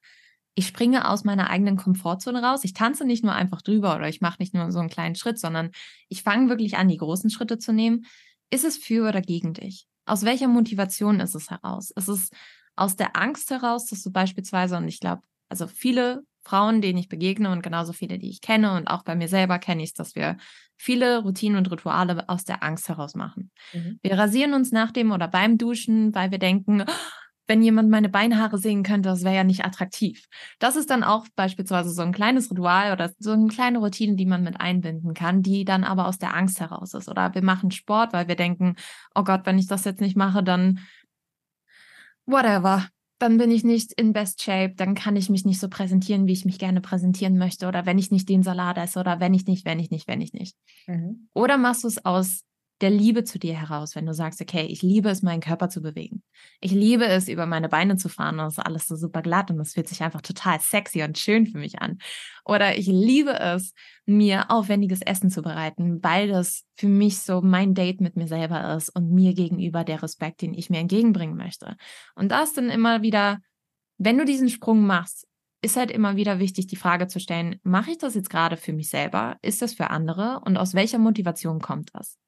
ich 0.54 0.66
springe 0.66 1.08
aus 1.08 1.24
meiner 1.24 1.50
eigenen 1.50 1.76
Komfortzone 1.76 2.42
raus, 2.42 2.64
ich 2.64 2.74
tanze 2.74 3.04
nicht 3.04 3.24
nur 3.24 3.34
einfach 3.34 3.62
drüber 3.62 3.96
oder 3.96 4.08
ich 4.08 4.20
mache 4.20 4.36
nicht 4.38 4.54
nur 4.54 4.70
so 4.70 4.78
einen 4.78 4.90
kleinen 4.90 5.14
Schritt, 5.14 5.38
sondern 5.38 5.70
ich 6.08 6.22
fange 6.22 6.48
wirklich 6.48 6.76
an, 6.76 6.88
die 6.88 6.98
großen 6.98 7.30
Schritte 7.30 7.58
zu 7.58 7.72
nehmen. 7.72 8.04
Ist 8.50 8.64
es 8.64 8.76
für 8.76 9.08
oder 9.08 9.22
gegen 9.22 9.54
dich? 9.54 9.86
Aus 10.04 10.24
welcher 10.24 10.48
Motivation 10.48 11.20
ist 11.20 11.34
es 11.34 11.50
heraus? 11.50 11.90
Ist 11.90 12.08
es 12.08 12.30
aus 12.76 12.96
der 12.96 13.16
Angst 13.16 13.50
heraus, 13.50 13.86
dass 13.86 14.02
du 14.02 14.12
beispielsweise, 14.12 14.76
und 14.76 14.88
ich 14.88 15.00
glaube, 15.00 15.22
also 15.48 15.66
viele 15.66 16.22
Frauen, 16.44 16.80
denen 16.80 16.98
ich 16.98 17.08
begegne 17.08 17.50
und 17.50 17.62
genauso 17.62 17.92
viele, 17.92 18.18
die 18.18 18.30
ich 18.30 18.40
kenne 18.40 18.74
und 18.76 18.88
auch 18.88 19.04
bei 19.04 19.14
mir 19.14 19.28
selber 19.28 19.58
kenne 19.58 19.82
ich 19.82 19.90
es, 19.90 19.94
dass 19.94 20.14
wir 20.14 20.36
viele 20.76 21.22
Routinen 21.22 21.58
und 21.58 21.70
Rituale 21.70 22.28
aus 22.28 22.44
der 22.44 22.62
Angst 22.62 22.88
heraus 22.88 23.14
machen. 23.14 23.50
Mhm. 23.72 24.00
Wir 24.02 24.18
rasieren 24.18 24.54
uns 24.54 24.72
nach 24.72 24.90
dem 24.90 25.12
oder 25.12 25.28
beim 25.28 25.58
Duschen, 25.58 26.14
weil 26.14 26.30
wir 26.30 26.38
denken, 26.38 26.82
oh, 26.82 26.92
wenn 27.46 27.62
jemand 27.62 27.90
meine 27.90 28.08
Beinhaare 28.08 28.56
sehen 28.58 28.82
könnte, 28.82 29.08
das 29.08 29.24
wäre 29.24 29.34
ja 29.34 29.44
nicht 29.44 29.64
attraktiv. 29.64 30.26
Das 30.58 30.76
ist 30.76 30.90
dann 30.90 31.02
auch 31.02 31.26
beispielsweise 31.34 31.90
so 31.90 32.02
ein 32.02 32.12
kleines 32.12 32.50
Ritual 32.50 32.92
oder 32.92 33.12
so 33.18 33.32
eine 33.32 33.48
kleine 33.48 33.78
Routine, 33.78 34.16
die 34.16 34.26
man 34.26 34.42
mit 34.42 34.60
einbinden 34.60 35.12
kann, 35.14 35.42
die 35.42 35.64
dann 35.64 35.84
aber 35.84 36.06
aus 36.06 36.18
der 36.18 36.34
Angst 36.34 36.60
heraus 36.60 36.94
ist. 36.94 37.08
Oder 37.08 37.34
wir 37.34 37.42
machen 37.42 37.70
Sport, 37.70 38.12
weil 38.12 38.28
wir 38.28 38.36
denken, 38.36 38.76
oh 39.14 39.24
Gott, 39.24 39.42
wenn 39.44 39.58
ich 39.58 39.66
das 39.66 39.84
jetzt 39.84 40.00
nicht 40.00 40.16
mache, 40.16 40.42
dann 40.42 40.80
whatever, 42.26 42.86
dann 43.22 43.38
bin 43.38 43.52
ich 43.52 43.62
nicht 43.62 43.92
in 43.92 44.12
best 44.12 44.42
shape, 44.42 44.74
dann 44.76 44.96
kann 44.96 45.14
ich 45.14 45.30
mich 45.30 45.44
nicht 45.44 45.60
so 45.60 45.68
präsentieren, 45.68 46.26
wie 46.26 46.32
ich 46.32 46.44
mich 46.44 46.58
gerne 46.58 46.80
präsentieren 46.80 47.38
möchte 47.38 47.68
oder 47.68 47.86
wenn 47.86 47.96
ich 47.96 48.10
nicht 48.10 48.28
den 48.28 48.42
Salat 48.42 48.78
esse 48.78 48.98
oder 48.98 49.20
wenn 49.20 49.32
ich 49.32 49.46
nicht, 49.46 49.64
wenn 49.64 49.78
ich 49.78 49.90
nicht, 49.92 50.08
wenn 50.08 50.20
ich 50.20 50.32
nicht. 50.32 50.56
Mhm. 50.88 51.28
Oder 51.32 51.56
machst 51.56 51.84
du 51.84 51.88
es 51.88 52.04
aus 52.04 52.42
der 52.82 52.90
Liebe 52.90 53.24
zu 53.24 53.38
dir 53.38 53.54
heraus, 53.54 53.94
wenn 53.94 54.06
du 54.06 54.12
sagst, 54.12 54.40
okay, 54.40 54.66
ich 54.66 54.82
liebe 54.82 55.08
es, 55.08 55.22
meinen 55.22 55.40
Körper 55.40 55.68
zu 55.68 55.80
bewegen. 55.80 56.22
Ich 56.60 56.72
liebe 56.72 57.06
es, 57.06 57.28
über 57.28 57.46
meine 57.46 57.68
Beine 57.68 57.96
zu 57.96 58.08
fahren 58.08 58.40
und 58.40 58.46
es 58.46 58.58
ist 58.58 58.66
alles 58.66 58.86
so 58.86 58.96
super 58.96 59.22
glatt 59.22 59.50
und 59.50 59.60
es 59.60 59.74
fühlt 59.74 59.88
sich 59.88 60.02
einfach 60.02 60.20
total 60.20 60.60
sexy 60.60 61.02
und 61.02 61.16
schön 61.16 61.46
für 61.46 61.58
mich 61.58 61.80
an. 61.80 61.98
Oder 62.44 62.76
ich 62.76 62.86
liebe 62.86 63.38
es, 63.38 63.72
mir 64.04 64.50
aufwendiges 64.50 65.00
Essen 65.00 65.30
zu 65.30 65.42
bereiten, 65.42 66.02
weil 66.02 66.28
das 66.28 66.64
für 66.74 66.88
mich 66.88 67.20
so 67.20 67.40
mein 67.40 67.74
Date 67.74 68.00
mit 68.00 68.16
mir 68.16 68.26
selber 68.26 68.74
ist 68.74 68.88
und 68.88 69.10
mir 69.10 69.32
gegenüber 69.32 69.84
der 69.84 70.02
Respekt, 70.02 70.42
den 70.42 70.52
ich 70.52 70.68
mir 70.68 70.80
entgegenbringen 70.80 71.36
möchte. 71.36 71.76
Und 72.16 72.30
das 72.32 72.52
dann 72.52 72.68
immer 72.68 73.02
wieder, 73.02 73.38
wenn 73.98 74.18
du 74.18 74.24
diesen 74.24 74.48
Sprung 74.48 74.84
machst, 74.84 75.28
ist 75.64 75.76
halt 75.76 75.92
immer 75.92 76.16
wieder 76.16 76.40
wichtig, 76.40 76.66
die 76.66 76.76
Frage 76.76 77.06
zu 77.06 77.20
stellen, 77.20 77.60
mache 77.62 77.92
ich 77.92 77.98
das 77.98 78.16
jetzt 78.16 78.30
gerade 78.30 78.56
für 78.56 78.72
mich 78.72 78.90
selber? 78.90 79.36
Ist 79.42 79.62
das 79.62 79.74
für 79.74 79.90
andere? 79.90 80.40
Und 80.44 80.56
aus 80.56 80.74
welcher 80.74 80.98
Motivation 80.98 81.60
kommt 81.60 81.90
das? 81.94 82.18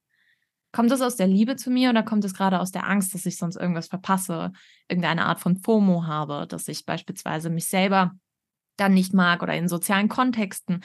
Kommt 0.75 0.91
das 0.91 1.03
aus 1.03 1.15
der 1.15 1.29
Liebe 1.29 1.55
zu 1.55 1.71
mir 1.71 1.91
oder 1.91 2.03
kommt 2.03 2.25
es 2.25 2.35
gerade 2.35 2.59
aus 2.59 2.73
der 2.73 2.89
Angst, 2.89 3.15
dass 3.15 3.27
ich 3.27 3.37
sonst 3.37 3.55
irgendwas 3.55 3.87
verpasse, 3.87 4.51
irgendeine 4.89 5.25
Art 5.25 5.39
von 5.39 5.57
FOMO 5.57 6.05
habe, 6.05 6.49
dass 6.49 6.67
ich 6.67 6.85
beispielsweise 6.85 7.49
mich 7.49 7.67
selber 7.67 8.11
dann 8.77 8.93
nicht 8.93 9.15
mag 9.15 9.45
oder 9.45 9.55
in 9.55 9.69
sozialen 9.69 10.09
Kontexten, 10.09 10.83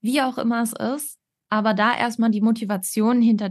wie 0.00 0.22
auch 0.22 0.38
immer 0.38 0.62
es 0.62 0.72
ist, 0.72 1.18
aber 1.50 1.74
da 1.74 1.94
erstmal 1.94 2.30
die 2.30 2.40
Motivation 2.40 3.20
hinter 3.20 3.50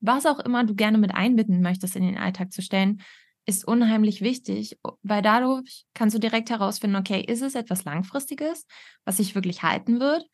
was 0.00 0.26
auch 0.26 0.40
immer 0.40 0.64
du 0.64 0.74
gerne 0.74 0.98
mit 0.98 1.14
einbinden 1.14 1.62
möchtest 1.62 1.94
in 1.94 2.02
den 2.02 2.18
Alltag 2.18 2.52
zu 2.52 2.60
stellen, 2.60 3.00
ist 3.46 3.64
unheimlich 3.64 4.20
wichtig, 4.20 4.80
weil 5.02 5.22
dadurch 5.22 5.84
kannst 5.94 6.16
du 6.16 6.18
direkt 6.18 6.50
herausfinden, 6.50 6.96
okay, 6.96 7.20
ist 7.20 7.40
es 7.40 7.54
etwas 7.54 7.84
Langfristiges, 7.84 8.66
was 9.04 9.18
sich 9.18 9.36
wirklich 9.36 9.62
halten 9.62 10.00
wird? 10.00 10.26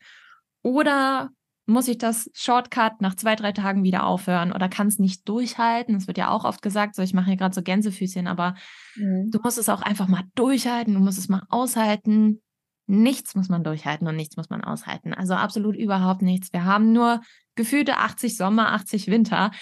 Oder 0.62 1.28
muss 1.70 1.88
ich 1.88 1.98
das 1.98 2.30
Shortcut 2.34 3.00
nach 3.00 3.14
zwei, 3.14 3.36
drei 3.36 3.52
Tagen 3.52 3.84
wieder 3.84 4.04
aufhören 4.04 4.52
oder 4.52 4.68
kann 4.68 4.88
es 4.88 4.98
nicht 4.98 5.28
durchhalten? 5.28 5.94
Das 5.94 6.06
wird 6.06 6.18
ja 6.18 6.30
auch 6.30 6.44
oft 6.44 6.62
gesagt, 6.62 6.94
so 6.94 7.02
ich 7.02 7.14
mache 7.14 7.26
hier 7.26 7.36
gerade 7.36 7.54
so 7.54 7.62
Gänsefüßchen, 7.62 8.26
aber 8.26 8.54
mhm. 8.96 9.30
du 9.30 9.38
musst 9.42 9.58
es 9.58 9.68
auch 9.68 9.82
einfach 9.82 10.08
mal 10.08 10.24
durchhalten, 10.34 10.94
du 10.94 11.00
musst 11.00 11.18
es 11.18 11.28
mal 11.28 11.42
aushalten. 11.48 12.42
Nichts 12.86 13.36
muss 13.36 13.48
man 13.48 13.62
durchhalten 13.62 14.08
und 14.08 14.16
nichts 14.16 14.36
muss 14.36 14.50
man 14.50 14.64
aushalten. 14.64 15.14
Also 15.14 15.34
absolut 15.34 15.76
überhaupt 15.76 16.22
nichts. 16.22 16.52
Wir 16.52 16.64
haben 16.64 16.92
nur 16.92 17.20
gefühlte 17.54 17.98
80 17.98 18.36
Sommer, 18.36 18.72
80 18.72 19.06
Winter. 19.06 19.52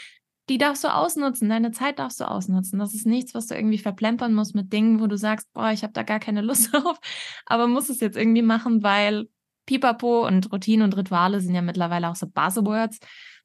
Die 0.49 0.57
darfst 0.57 0.83
du 0.83 0.88
ausnutzen, 0.88 1.50
deine 1.50 1.73
Zeit 1.73 1.99
darfst 1.99 2.21
du 2.21 2.25
ausnutzen. 2.25 2.79
Das 2.79 2.95
ist 2.95 3.07
nichts, 3.07 3.35
was 3.35 3.49
du 3.49 3.55
irgendwie 3.55 3.77
verplempern 3.77 4.33
musst 4.33 4.55
mit 4.55 4.73
Dingen, 4.73 5.00
wo 5.00 5.07
du 5.07 5.19
sagst, 5.19 5.53
boah, 5.53 5.73
ich 5.73 5.83
habe 5.83 5.93
da 5.93 6.05
gar 6.05 6.21
keine 6.21 6.41
Lust 6.41 6.73
drauf, 6.73 6.99
aber 7.45 7.67
muss 7.67 7.91
es 7.91 8.00
jetzt 8.00 8.17
irgendwie 8.17 8.43
machen, 8.43 8.83
weil 8.83 9.29
Pipapo 9.69 10.27
und 10.27 10.51
Routinen 10.51 10.83
und 10.83 10.97
Rituale 10.97 11.43
sind 11.43 11.55
ja 11.55 11.61
mittlerweile 11.61 12.09
auch 12.09 12.17
so 12.17 12.27
Buzzwords, 12.27 13.01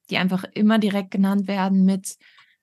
die 0.10 0.18
einfach 0.18 0.46
immer 0.54 0.80
direkt 0.80 1.12
genannt 1.12 1.50
werden 1.50 1.84
mit 1.84 2.16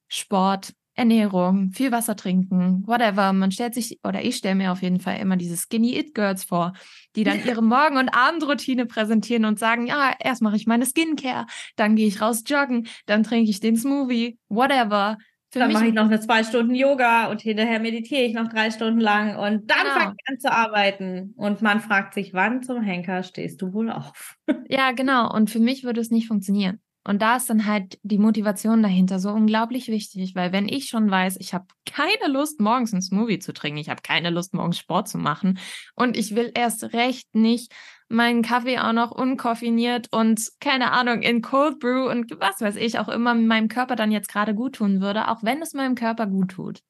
Sport, 0.08 0.72
Ernährung, 0.94 1.70
viel 1.72 1.92
Wasser 1.92 2.16
trinken, 2.16 2.82
whatever. 2.86 3.34
Man 3.34 3.52
stellt 3.52 3.74
sich, 3.74 4.00
oder 4.02 4.24
ich 4.24 4.36
stelle 4.36 4.54
mir 4.54 4.72
auf 4.72 4.80
jeden 4.80 4.98
Fall 4.98 5.18
immer 5.18 5.36
diese 5.36 5.58
Skinny 5.58 5.94
It 5.98 6.14
Girls 6.14 6.44
vor, 6.44 6.72
die 7.16 7.24
dann 7.24 7.38
ihre 7.46 7.62
Morgen- 7.62 7.98
und 7.98 8.08
Abendroutine 8.08 8.86
präsentieren 8.86 9.44
und 9.44 9.58
sagen, 9.58 9.86
ja, 9.86 10.14
erst 10.18 10.40
mache 10.40 10.56
ich 10.56 10.66
meine 10.66 10.86
Skincare, 10.86 11.44
dann 11.76 11.96
gehe 11.96 12.08
ich 12.08 12.22
raus 12.22 12.42
joggen, 12.46 12.88
dann 13.04 13.24
trinke 13.24 13.50
ich 13.50 13.60
den 13.60 13.76
Smoothie, 13.76 14.38
whatever. 14.48 15.18
Für 15.52 15.58
dann 15.58 15.72
mache 15.72 15.88
ich 15.88 15.94
noch 15.94 16.04
eine 16.04 16.20
zwei 16.20 16.44
Stunden 16.44 16.74
Yoga 16.74 17.28
und 17.28 17.40
hinterher 17.40 17.80
meditiere 17.80 18.22
ich 18.22 18.34
noch 18.34 18.48
drei 18.48 18.70
Stunden 18.70 19.00
lang 19.00 19.36
und 19.36 19.68
dann 19.68 19.82
genau. 19.82 19.94
fange 19.94 20.14
ich 20.16 20.28
an 20.28 20.38
zu 20.38 20.52
arbeiten. 20.52 21.34
Und 21.36 21.60
man 21.60 21.80
fragt 21.80 22.14
sich, 22.14 22.32
wann 22.32 22.62
zum 22.62 22.82
Henker 22.82 23.24
stehst 23.24 23.60
du 23.60 23.72
wohl 23.72 23.90
auf? 23.90 24.36
Ja, 24.68 24.92
genau. 24.92 25.32
Und 25.34 25.50
für 25.50 25.58
mich 25.58 25.82
würde 25.82 26.00
es 26.00 26.10
nicht 26.10 26.28
funktionieren. 26.28 26.80
Und 27.02 27.22
da 27.22 27.36
ist 27.36 27.48
dann 27.48 27.66
halt 27.66 27.98
die 28.02 28.18
Motivation 28.18 28.82
dahinter 28.82 29.18
so 29.18 29.30
unglaublich 29.30 29.88
wichtig, 29.88 30.34
weil 30.34 30.52
wenn 30.52 30.68
ich 30.68 30.88
schon 30.88 31.10
weiß, 31.10 31.38
ich 31.40 31.54
habe 31.54 31.66
keine 31.86 32.32
Lust, 32.32 32.60
morgens 32.60 32.92
ein 32.92 33.02
Smoothie 33.02 33.38
zu 33.38 33.52
trinken, 33.52 33.78
ich 33.78 33.88
habe 33.88 34.02
keine 34.02 34.30
Lust, 34.30 34.54
morgens 34.54 34.78
Sport 34.78 35.08
zu 35.08 35.18
machen 35.18 35.58
und 35.94 36.16
ich 36.16 36.36
will 36.36 36.52
erst 36.54 36.92
recht 36.92 37.34
nicht 37.34 37.72
meinen 38.10 38.42
Kaffee 38.42 38.78
auch 38.78 38.92
noch 38.92 39.10
unkoffiniert 39.10 40.08
und 40.10 40.50
keine 40.60 40.92
Ahnung 40.92 41.22
in 41.22 41.42
Cold 41.42 41.78
Brew 41.78 42.10
und 42.10 42.32
was 42.40 42.60
weiß 42.60 42.76
ich 42.76 42.98
auch 42.98 43.08
immer 43.08 43.34
meinem 43.34 43.68
Körper 43.68 43.96
dann 43.96 44.12
jetzt 44.12 44.28
gerade 44.28 44.54
gut 44.54 44.76
tun 44.76 45.00
würde, 45.00 45.28
auch 45.28 45.42
wenn 45.42 45.62
es 45.62 45.74
meinem 45.74 45.94
Körper 45.94 46.26
gut 46.26 46.50
tut. 46.50 46.80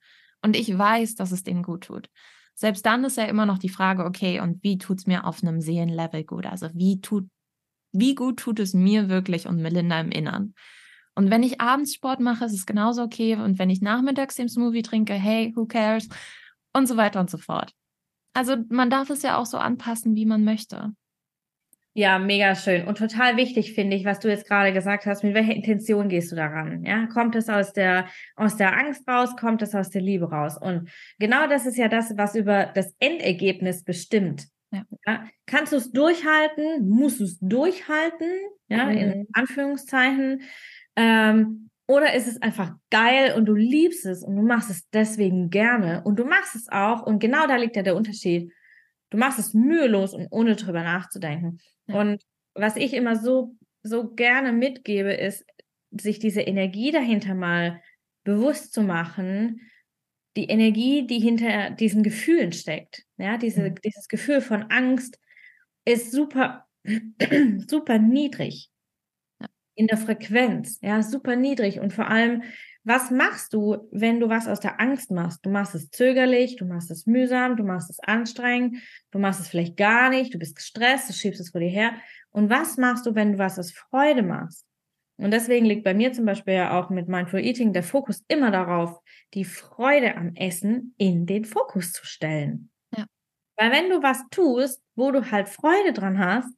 Und 0.43 0.57
ich 0.57 0.77
weiß, 0.77 1.17
dass 1.17 1.33
es 1.33 1.43
dem 1.43 1.63
gut 1.63 1.85
tut. 1.85 2.09
Selbst 2.55 2.85
dann 2.87 3.05
ist 3.05 3.17
ja 3.17 3.25
immer 3.25 3.47
noch 3.47 3.59
die 3.59 3.69
Frage, 3.69 4.05
okay, 4.05 4.41
und 4.41 4.63
wie 4.63 4.79
tut 4.79 4.99
es 4.99 5.07
mir 5.07 5.25
auf 5.27 5.43
einem 5.43 5.61
Seelenlevel 5.61 6.25
gut? 6.25 6.47
Also 6.47 6.69
wie 6.75 7.01
tut 7.01 7.29
wie 7.93 8.15
gut 8.15 8.39
tut 8.39 8.61
es 8.61 8.73
mir 8.73 9.09
wirklich 9.09 9.47
und 9.47 9.61
Melinda 9.61 10.01
im 10.01 10.11
Innern? 10.11 10.55
Und 11.15 11.31
wenn 11.31 11.43
ich 11.43 11.61
abends 11.61 11.95
Sport 11.95 12.21
mache, 12.21 12.45
ist 12.45 12.55
es 12.55 12.67
genauso 12.67 13.03
okay. 13.03 13.35
Und 13.35 13.59
wenn 13.59 13.71
ich 13.71 13.81
nachmittags 13.81 14.37
den 14.37 14.49
Smoothie 14.49 14.83
trinke, 14.83 15.13
hey, 15.15 15.53
who 15.57 15.67
cares? 15.67 16.09
Und 16.73 16.87
so 16.87 16.97
weiter 16.97 17.21
und 17.21 17.29
so 17.29 17.39
fort. 17.39 17.73
Also 18.33 18.57
man 18.69 18.91
darf 18.91 19.11
es 19.11 19.23
ja 19.23 19.37
auch 19.37 19.47
so 19.47 19.59
anpassen, 19.59 20.15
wie 20.15 20.25
man 20.25 20.45
möchte. 20.45 20.93
Ja, 21.93 22.21
mega 22.21 22.55
schön 22.55 22.87
und 22.87 22.99
total 22.99 23.37
wichtig 23.37 23.75
finde 23.75 23.97
ich, 23.97 24.05
was 24.05 24.21
du 24.21 24.29
jetzt 24.29 24.47
gerade 24.47 24.73
gesagt 24.73 25.07
hast. 25.07 25.25
Mit 25.25 25.35
welcher 25.35 25.55
Intention 25.55 26.09
gehst 26.09 26.31
du 26.31 26.37
daran? 26.37 26.85
Ja, 26.85 27.07
kommt 27.07 27.35
es 27.35 27.49
aus 27.49 27.73
der 27.73 28.07
aus 28.37 28.57
der 28.57 28.79
Angst 28.79 29.09
raus? 29.09 29.35
Kommt 29.37 29.61
es 29.63 29.75
aus 29.75 29.91
der 29.91 30.01
Liebe 30.01 30.31
raus? 30.31 30.57
Und 30.57 30.89
genau 31.19 31.49
das 31.49 31.67
ist 31.67 31.77
ja 31.77 31.89
das, 31.89 32.17
was 32.17 32.37
über 32.37 32.67
das 32.67 32.95
Endergebnis 33.01 33.83
bestimmt. 33.83 34.47
Ja. 34.71 34.85
ja. 35.05 35.25
Kannst 35.47 35.73
du 35.73 35.79
es 35.79 35.91
durchhalten? 35.91 36.89
Musst 36.89 37.19
du 37.19 37.25
es 37.25 37.39
durchhalten? 37.41 38.31
Ja, 38.69 38.85
mhm. 38.85 38.97
in 38.97 39.29
Anführungszeichen. 39.33 40.43
Ähm, 40.95 41.71
oder 41.89 42.15
ist 42.15 42.29
es 42.29 42.41
einfach 42.41 42.75
geil 42.91 43.35
und 43.37 43.47
du 43.47 43.55
liebst 43.55 44.07
es 44.07 44.23
und 44.23 44.37
du 44.37 44.43
machst 44.43 44.71
es 44.71 44.89
deswegen 44.91 45.51
gerne 45.51 46.03
und 46.05 46.21
du 46.21 46.25
machst 46.25 46.55
es 46.55 46.69
auch 46.71 47.05
und 47.05 47.19
genau 47.19 47.49
da 47.49 47.57
liegt 47.57 47.75
ja 47.75 47.83
der 47.83 47.97
Unterschied. 47.97 48.53
Du 49.11 49.19
machst 49.19 49.41
es 49.41 49.55
mühelos 49.55 50.15
und 50.15 50.29
ohne 50.31 50.55
drüber 50.55 50.85
nachzudenken. 50.85 51.59
Ja. 51.91 52.01
Und 52.01 52.23
was 52.55 52.77
ich 52.77 52.95
immer 52.95 53.17
so, 53.17 53.57
so 53.83 54.11
gerne 54.15 54.53
mitgebe, 54.53 55.13
ist, 55.13 55.45
sich 55.91 56.19
diese 56.19 56.43
Energie 56.43 56.93
dahinter 56.93 57.35
mal 57.35 57.83
bewusst 58.25 58.73
zu 58.73 58.83
machen, 58.83 59.61
die 60.37 60.45
Energie, 60.45 61.07
die 61.07 61.19
hinter 61.19 61.71
diesen 61.71 62.03
Gefühlen 62.03 62.53
steckt. 62.53 63.05
Ja, 63.17 63.37
diese, 63.37 63.71
mhm. 63.71 63.75
dieses 63.85 64.09
Gefühl 64.09 64.41
von 64.41 64.63
Angst 64.65 65.19
ist 65.85 66.13
super, 66.13 66.67
super 67.67 67.99
niedrig 67.99 68.71
in 69.75 69.87
der 69.87 69.99
Frequenz. 69.99 70.79
Ja, 70.83 71.03
super 71.03 71.37
niedrig. 71.37 71.81
Und 71.81 71.93
vor 71.93 72.09
allem, 72.09 72.43
was 72.83 73.11
machst 73.11 73.53
du, 73.53 73.89
wenn 73.91 74.21
du 74.21 74.29
was 74.29 74.49
aus 74.49 74.61
der 74.61 74.81
Angst 74.81 75.11
machst? 75.11 75.45
Du 75.45 75.51
machst 75.51 75.75
es 75.75 75.91
zögerlich, 75.91 76.57
du 76.57 76.65
machst 76.65 76.91
es 76.91 77.07
mühsam, 77.07 77.57
du 77.57 77.63
machst 77.63 77.91
es 77.91 78.01
anstrengend, 78.01 78.79
du 79.11 79.19
machst 79.19 79.41
es 79.41 79.49
vielleicht 79.49 79.77
gar 79.77 80.09
nicht, 80.09 80.33
du 80.33 80.39
bist 80.39 80.57
gestresst, 80.57 81.09
du 81.09 81.13
schiebst 81.13 81.41
es 81.41 81.51
vor 81.51 81.61
dir 81.61 81.69
her. 81.69 81.93
Und 82.31 82.49
was 82.49 82.79
machst 82.79 83.05
du, 83.07 83.15
wenn 83.15 83.33
du 83.33 83.39
was 83.39 83.59
aus 83.59 83.73
Freude 83.73 84.23
machst? 84.23 84.67
Und 85.19 85.33
deswegen 85.33 85.67
liegt 85.67 85.85
bei 85.85 85.93
mir 85.93 86.15
zum 86.15 86.25
Beispiel 86.25 86.55
ja 86.55 86.81
auch 86.81 86.89
mit 86.89 87.07
Mindful 87.07 87.41
Eating 87.41 87.75
der 87.75 87.83
Fokus 87.83 88.25
immer 88.29 88.51
darauf, 88.51 88.99
die 89.35 89.45
Freude 89.45 90.17
am 90.17 90.35
Essen 90.35 90.95
in 90.97 91.27
den 91.27 91.45
Fokus 91.45 91.93
zu 91.93 92.07
stellen. 92.07 92.71
Ja. 92.97 93.05
Weil 93.57 93.71
wenn 93.73 93.91
du 93.91 94.03
was 94.03 94.23
tust, 94.31 94.83
wo 94.95 95.11
du 95.11 95.31
halt 95.31 95.51
Freude 95.51 95.93
dran 95.93 96.19
hast, 96.19 96.49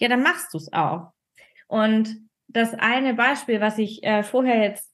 ja, 0.00 0.08
dann 0.08 0.22
machst 0.22 0.54
du 0.54 0.58
es 0.58 0.72
auch. 0.72 1.12
Und 1.68 2.16
das 2.48 2.72
eine 2.72 3.12
Beispiel, 3.12 3.60
was 3.60 3.76
ich 3.76 4.02
äh, 4.02 4.22
vorher 4.22 4.62
jetzt 4.62 4.93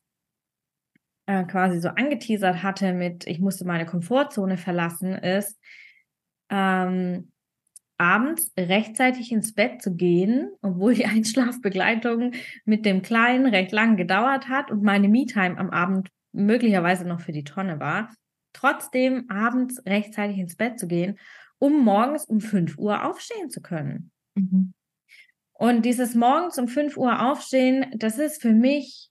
äh, 1.30 1.44
quasi 1.44 1.78
so 1.80 1.90
angeteasert 1.90 2.64
hatte 2.64 2.92
mit, 2.92 3.24
ich 3.28 3.38
musste 3.38 3.64
meine 3.64 3.86
Komfortzone 3.86 4.56
verlassen, 4.56 5.12
ist, 5.12 5.60
ähm, 6.50 7.30
abends 7.98 8.52
rechtzeitig 8.58 9.30
ins 9.30 9.54
Bett 9.54 9.80
zu 9.80 9.94
gehen, 9.94 10.50
obwohl 10.60 10.94
die 10.94 11.06
Einschlafbegleitung 11.06 12.32
mit 12.64 12.84
dem 12.84 13.02
Kleinen 13.02 13.46
recht 13.46 13.70
lang 13.70 13.96
gedauert 13.96 14.48
hat 14.48 14.72
und 14.72 14.82
meine 14.82 15.08
Me-Time 15.08 15.56
am 15.56 15.70
Abend 15.70 16.08
möglicherweise 16.32 17.06
noch 17.06 17.20
für 17.20 17.32
die 17.32 17.44
Tonne 17.44 17.78
war, 17.78 18.12
trotzdem 18.52 19.30
abends 19.30 19.80
rechtzeitig 19.86 20.38
ins 20.38 20.56
Bett 20.56 20.80
zu 20.80 20.88
gehen, 20.88 21.16
um 21.60 21.84
morgens 21.84 22.24
um 22.24 22.40
5 22.40 22.76
Uhr 22.76 23.04
aufstehen 23.04 23.50
zu 23.50 23.60
können. 23.60 24.10
Mhm. 24.34 24.72
Und 25.52 25.82
dieses 25.84 26.16
morgens 26.16 26.58
um 26.58 26.66
5 26.66 26.96
Uhr 26.96 27.22
aufstehen, 27.30 27.86
das 27.94 28.18
ist 28.18 28.42
für 28.42 28.52
mich, 28.52 29.09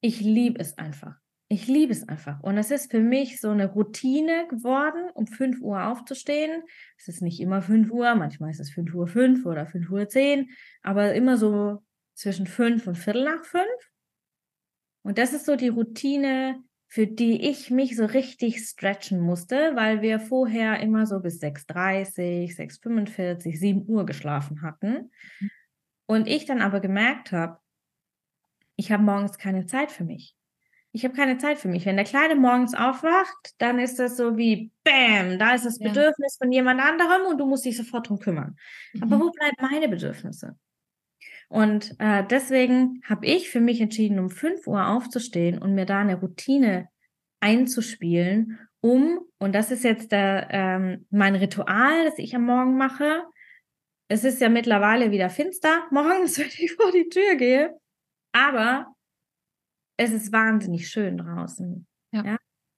ich 0.00 0.20
liebe 0.20 0.60
es 0.60 0.76
einfach. 0.78 1.16
Ich 1.48 1.68
liebe 1.68 1.92
es 1.92 2.08
einfach. 2.08 2.42
Und 2.42 2.58
es 2.58 2.72
ist 2.72 2.90
für 2.90 2.98
mich 2.98 3.40
so 3.40 3.50
eine 3.50 3.66
Routine 3.66 4.48
geworden, 4.48 5.10
um 5.14 5.28
5 5.28 5.60
Uhr 5.60 5.86
aufzustehen. 5.86 6.62
Es 6.98 7.06
ist 7.06 7.22
nicht 7.22 7.40
immer 7.40 7.62
5 7.62 7.90
Uhr, 7.92 8.14
manchmal 8.16 8.50
ist 8.50 8.58
es 8.58 8.70
5 8.70 8.92
Uhr 8.94 9.06
5 9.06 9.46
oder 9.46 9.66
5 9.66 9.88
Uhr 9.90 10.08
10, 10.08 10.50
aber 10.82 11.14
immer 11.14 11.36
so 11.36 11.84
zwischen 12.14 12.46
5 12.46 12.88
und 12.88 12.96
Viertel 12.96 13.24
nach 13.24 13.44
5. 13.44 13.64
Und 15.02 15.18
das 15.18 15.32
ist 15.32 15.46
so 15.46 15.54
die 15.54 15.68
Routine, 15.68 16.64
für 16.88 17.06
die 17.06 17.48
ich 17.48 17.70
mich 17.70 17.94
so 17.94 18.06
richtig 18.06 18.66
stretchen 18.66 19.20
musste, 19.20 19.76
weil 19.76 20.02
wir 20.02 20.18
vorher 20.18 20.80
immer 20.80 21.06
so 21.06 21.20
bis 21.20 21.40
6.30, 21.40 22.56
6.45, 22.56 23.56
7 23.56 23.84
Uhr 23.86 24.04
geschlafen 24.04 24.62
hatten. 24.62 25.12
Mhm. 25.40 25.50
Und 26.06 26.28
ich 26.28 26.44
dann 26.44 26.60
aber 26.60 26.80
gemerkt 26.80 27.32
habe, 27.32 27.58
ich 28.76 28.92
habe 28.92 29.02
morgens 29.02 29.38
keine 29.38 29.66
Zeit 29.66 29.90
für 29.90 30.04
mich. 30.04 30.34
Ich 30.92 31.04
habe 31.04 31.14
keine 31.14 31.36
Zeit 31.36 31.58
für 31.58 31.68
mich. 31.68 31.84
Wenn 31.84 31.96
der 31.96 32.06
Kleine 32.06 32.36
morgens 32.36 32.74
aufwacht, 32.74 33.54
dann 33.58 33.78
ist 33.78 33.98
das 33.98 34.16
so 34.16 34.36
wie 34.36 34.70
Bäm, 34.82 35.38
da 35.38 35.54
ist 35.54 35.66
das 35.66 35.78
ja. 35.78 35.88
Bedürfnis 35.88 36.36
von 36.38 36.50
jemand 36.52 36.80
anderem 36.80 37.26
und 37.30 37.38
du 37.38 37.46
musst 37.46 37.66
dich 37.66 37.76
sofort 37.76 38.08
drum 38.08 38.18
kümmern. 38.18 38.56
Mhm. 38.94 39.02
Aber 39.02 39.20
wo 39.20 39.30
bleiben 39.30 39.56
meine 39.60 39.88
Bedürfnisse? 39.88 40.56
Und 41.48 41.94
äh, 41.98 42.24
deswegen 42.28 43.02
habe 43.04 43.26
ich 43.26 43.50
für 43.50 43.60
mich 43.60 43.80
entschieden, 43.80 44.18
um 44.18 44.30
5 44.30 44.66
Uhr 44.66 44.88
aufzustehen 44.88 45.58
und 45.58 45.74
mir 45.74 45.86
da 45.86 46.00
eine 46.00 46.18
Routine 46.18 46.88
einzuspielen, 47.40 48.58
um, 48.86 49.18
und 49.38 49.52
das 49.52 49.72
ist 49.72 49.82
jetzt 49.82 50.12
der, 50.12 50.48
ähm, 50.50 51.06
mein 51.10 51.34
Ritual, 51.34 52.04
das 52.04 52.18
ich 52.18 52.36
am 52.36 52.44
Morgen 52.44 52.76
mache. 52.76 53.24
Es 54.08 54.22
ist 54.22 54.40
ja 54.40 54.48
mittlerweile 54.48 55.10
wieder 55.10 55.28
finster 55.28 55.86
morgens, 55.90 56.38
wenn 56.38 56.46
ich 56.46 56.72
vor 56.74 56.92
die 56.92 57.08
Tür 57.08 57.34
gehe. 57.34 57.76
Aber 58.36 58.94
es 59.96 60.12
ist 60.12 60.30
wahnsinnig 60.30 60.90
schön 60.90 61.16
draußen. 61.16 61.86
Ja. 62.12 62.24
ja? 62.24 62.36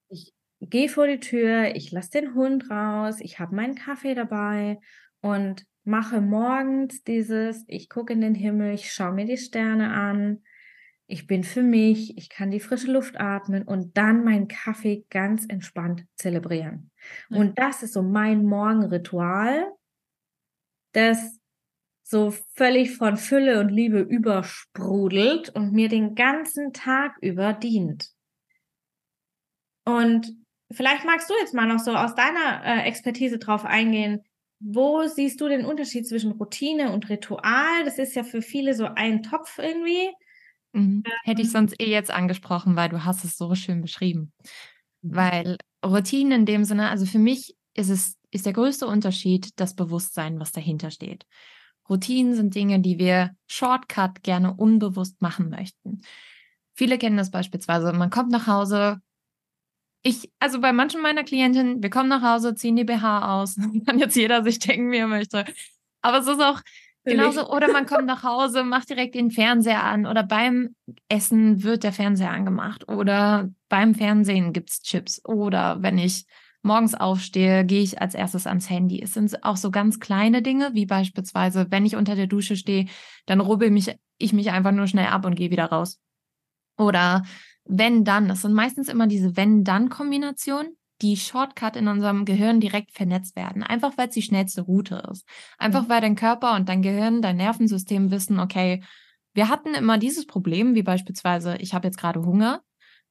Ich 0.09 0.33
gehe 0.61 0.89
vor 0.89 1.09
die 1.09 1.19
Tür, 1.19 1.75
ich 1.75 1.91
lasse 1.91 2.13
den 2.13 2.35
Hund 2.35 2.71
raus, 2.71 3.17
ich 3.19 3.41
habe 3.41 3.57
meinen 3.57 3.75
Kaffee 3.75 4.15
dabei 4.15 4.79
und 5.21 5.65
mache 5.83 6.21
morgens 6.21 7.03
dieses, 7.03 7.65
ich 7.67 7.89
gucke 7.89 8.13
in 8.13 8.21
den 8.21 8.37
Himmel, 8.37 8.75
ich 8.75 8.93
schaue 8.93 9.13
mir 9.13 9.25
die 9.25 9.37
Sterne 9.37 9.93
an, 9.93 10.45
ich 11.09 11.27
bin 11.27 11.43
für 11.43 11.63
mich, 11.63 12.17
ich 12.17 12.29
kann 12.29 12.53
die 12.53 12.61
frische 12.61 12.93
Luft 12.93 13.19
atmen 13.19 13.65
und 13.65 13.97
dann 13.97 14.23
meinen 14.23 14.47
Kaffee 14.47 15.07
ganz 15.11 15.45
entspannt 15.49 16.07
zelebrieren. 16.15 16.93
Ja. 17.31 17.39
Und 17.39 17.59
das 17.59 17.83
ist 17.83 17.95
so 17.95 18.03
mein 18.03 18.45
Morgenritual, 18.45 19.73
das 20.93 21.38
so 22.09 22.35
völlig 22.55 22.97
von 22.97 23.19
Fülle 23.19 23.61
und 23.61 23.69
Liebe 23.69 24.01
übersprudelt 24.01 25.51
und 25.51 25.73
mir 25.73 25.91
den 25.91 26.15
ganzen 26.15 26.73
Tag 26.73 27.17
über 27.21 27.53
dient. 27.53 28.09
Und 29.85 30.33
vielleicht 30.73 31.05
magst 31.05 31.29
du 31.29 31.35
jetzt 31.39 31.53
mal 31.53 31.67
noch 31.67 31.81
so 31.81 31.95
aus 31.95 32.15
deiner 32.15 32.65
äh, 32.65 32.89
Expertise 32.89 33.39
drauf 33.39 33.67
eingehen, 33.67 34.23
wo 34.59 35.07
siehst 35.07 35.41
du 35.43 35.49
den 35.49 35.67
Unterschied 35.67 36.09
zwischen 36.09 36.33
Routine 36.33 36.93
und 36.93 37.11
Ritual? 37.11 37.85
Das 37.85 37.99
ist 37.99 38.17
ja 38.17 38.25
für 38.25 38.41
viele 38.41 38.75
so 38.75 38.87
ein 38.87 39.23
Topf 39.23 39.59
irgendwie. 39.59 40.09
Mhm. 40.73 41.03
Hätte 41.25 41.43
ich 41.43 41.51
sonst 41.51 41.79
eh 41.79 41.91
jetzt 41.91 42.11
angesprochen, 42.11 42.75
weil 42.75 42.89
du 42.89 43.05
hast 43.05 43.23
es 43.25 43.37
so 43.37 43.55
schön 43.55 43.83
beschrieben. 43.83 44.33
Mhm. 45.03 45.15
Weil 45.15 45.59
Routine 45.85 46.35
in 46.35 46.47
dem 46.47 46.65
Sinne, 46.65 46.89
also 46.89 47.05
für 47.05 47.19
mich 47.19 47.55
ist 47.75 47.91
es, 47.91 48.17
ist 48.31 48.47
der 48.47 48.55
größte 48.55 48.87
Unterschied 48.87 49.51
das 49.61 49.75
Bewusstsein, 49.75 50.41
was 50.41 50.53
dahinter 50.53 50.91
steht. 50.91 51.27
Routinen 51.89 52.35
sind 52.35 52.55
Dinge, 52.55 52.81
die 52.81 52.99
wir 52.99 53.35
Shortcut 53.47 54.23
gerne 54.23 54.55
unbewusst 54.55 55.23
machen 55.23 55.51
möchten. 55.51 56.03
Viele 56.75 56.99
kennen 56.99 57.17
das 57.17 57.31
beispielsweise. 57.31 57.93
Man 57.93 58.11
kommt 58.11 58.31
nach 58.31 58.47
Hause, 58.47 59.01
ich, 60.03 60.31
also 60.39 60.61
bei 60.61 60.73
manchen 60.73 61.03
meiner 61.03 61.25
Klientinnen, 61.25 61.83
wir 61.83 61.91
kommen 61.91 62.09
nach 62.09 62.23
Hause, 62.23 62.55
ziehen 62.55 62.77
die 62.77 62.85
BH 62.85 63.41
aus, 63.41 63.57
kann 63.87 63.99
jetzt 63.99 64.17
jeder 64.17 64.45
sich 64.45 64.59
denken, 64.59 64.91
wie 64.91 64.99
er 64.99 65.09
möchte. 65.09 65.45
Aber 66.03 66.19
es 66.19 66.27
ist 66.27 66.41
auch 66.41 66.61
genauso, 67.05 67.51
oder 67.51 67.73
man 67.73 67.87
kommt 67.87 68.07
nach 68.07 68.23
Hause, 68.23 68.63
macht 68.63 68.91
direkt 68.91 69.15
den 69.15 69.31
Fernseher 69.31 69.83
an 69.83 70.07
oder 70.07 70.23
beim 70.23 70.77
Essen 71.09 71.63
wird 71.63 71.83
der 71.83 71.93
Fernseher 71.93 72.31
angemacht 72.31 72.89
oder 72.89 73.51
beim 73.69 73.95
Fernsehen 73.95 74.53
gibt 74.53 74.71
es 74.71 74.83
Chips 74.83 75.21
oder 75.25 75.83
wenn 75.83 75.99
ich 75.99 76.27
morgens 76.63 76.95
aufstehe, 76.95 77.65
gehe 77.65 77.83
ich 77.83 78.01
als 78.01 78.15
erstes 78.15 78.47
ans 78.47 78.69
Handy. 78.69 79.01
Es 79.03 79.15
sind 79.15 79.45
auch 79.45 79.57
so 79.57 79.71
ganz 79.71 80.01
kleine 80.01 80.43
Dinge, 80.43 80.71
wie 80.75 80.87
beispielsweise, 80.87 81.67
wenn 81.71 81.87
ich 81.87 81.97
unter 81.97 82.15
der 82.15 82.27
Dusche 82.27 82.57
stehe, 82.57 82.87
dann 83.27 83.41
rubbel 83.41 83.71
mich, 83.71 83.95
ich 84.19 84.33
mich 84.33 84.51
einfach 84.51 84.73
nur 84.73 84.87
schnell 84.87 85.07
ab 85.07 85.25
und 85.25 85.35
gehe 85.35 85.51
wieder 85.51 85.67
raus. 85.67 86.01
Oder 86.77 87.23
wenn 87.65 88.05
dann, 88.05 88.29
das 88.29 88.43
sind 88.43 88.55
meistens 88.55 88.89
immer 88.89 89.07
diese 89.07 89.37
wenn-dann-Kombinationen, 89.37 90.77
die 91.03 91.17
Shortcut 91.17 91.77
in 91.77 91.87
unserem 91.87 92.25
Gehirn 92.25 92.61
direkt 92.61 92.93
vernetzt 92.93 93.37
werden. 93.37 93.63
Einfach 93.63 93.97
weil 93.97 94.09
es 94.09 94.15
die 94.15 94.23
schnellste 94.23 94.63
Route 94.63 95.03
ist. 95.13 95.25
Einfach 95.57 95.85
mhm. 95.85 95.89
weil 95.89 96.01
dein 96.01 96.17
Körper 96.17 96.57
und 96.57 96.69
dein 96.69 96.83
Gehirn, 96.83 97.23
dein 97.23 97.37
Nervensystem 97.37 98.11
wissen, 98.11 98.41
okay, 98.41 98.83
wir 99.35 99.49
hatten 99.49 99.75
immer 99.75 99.99
dieses 99.99 100.27
Problem, 100.27 100.75
wie 100.75 100.83
beispielsweise, 100.83 101.57
ich 101.59 101.75
habe 101.75 101.87
jetzt 101.87 101.99
gerade 101.99 102.25
Hunger 102.25 102.63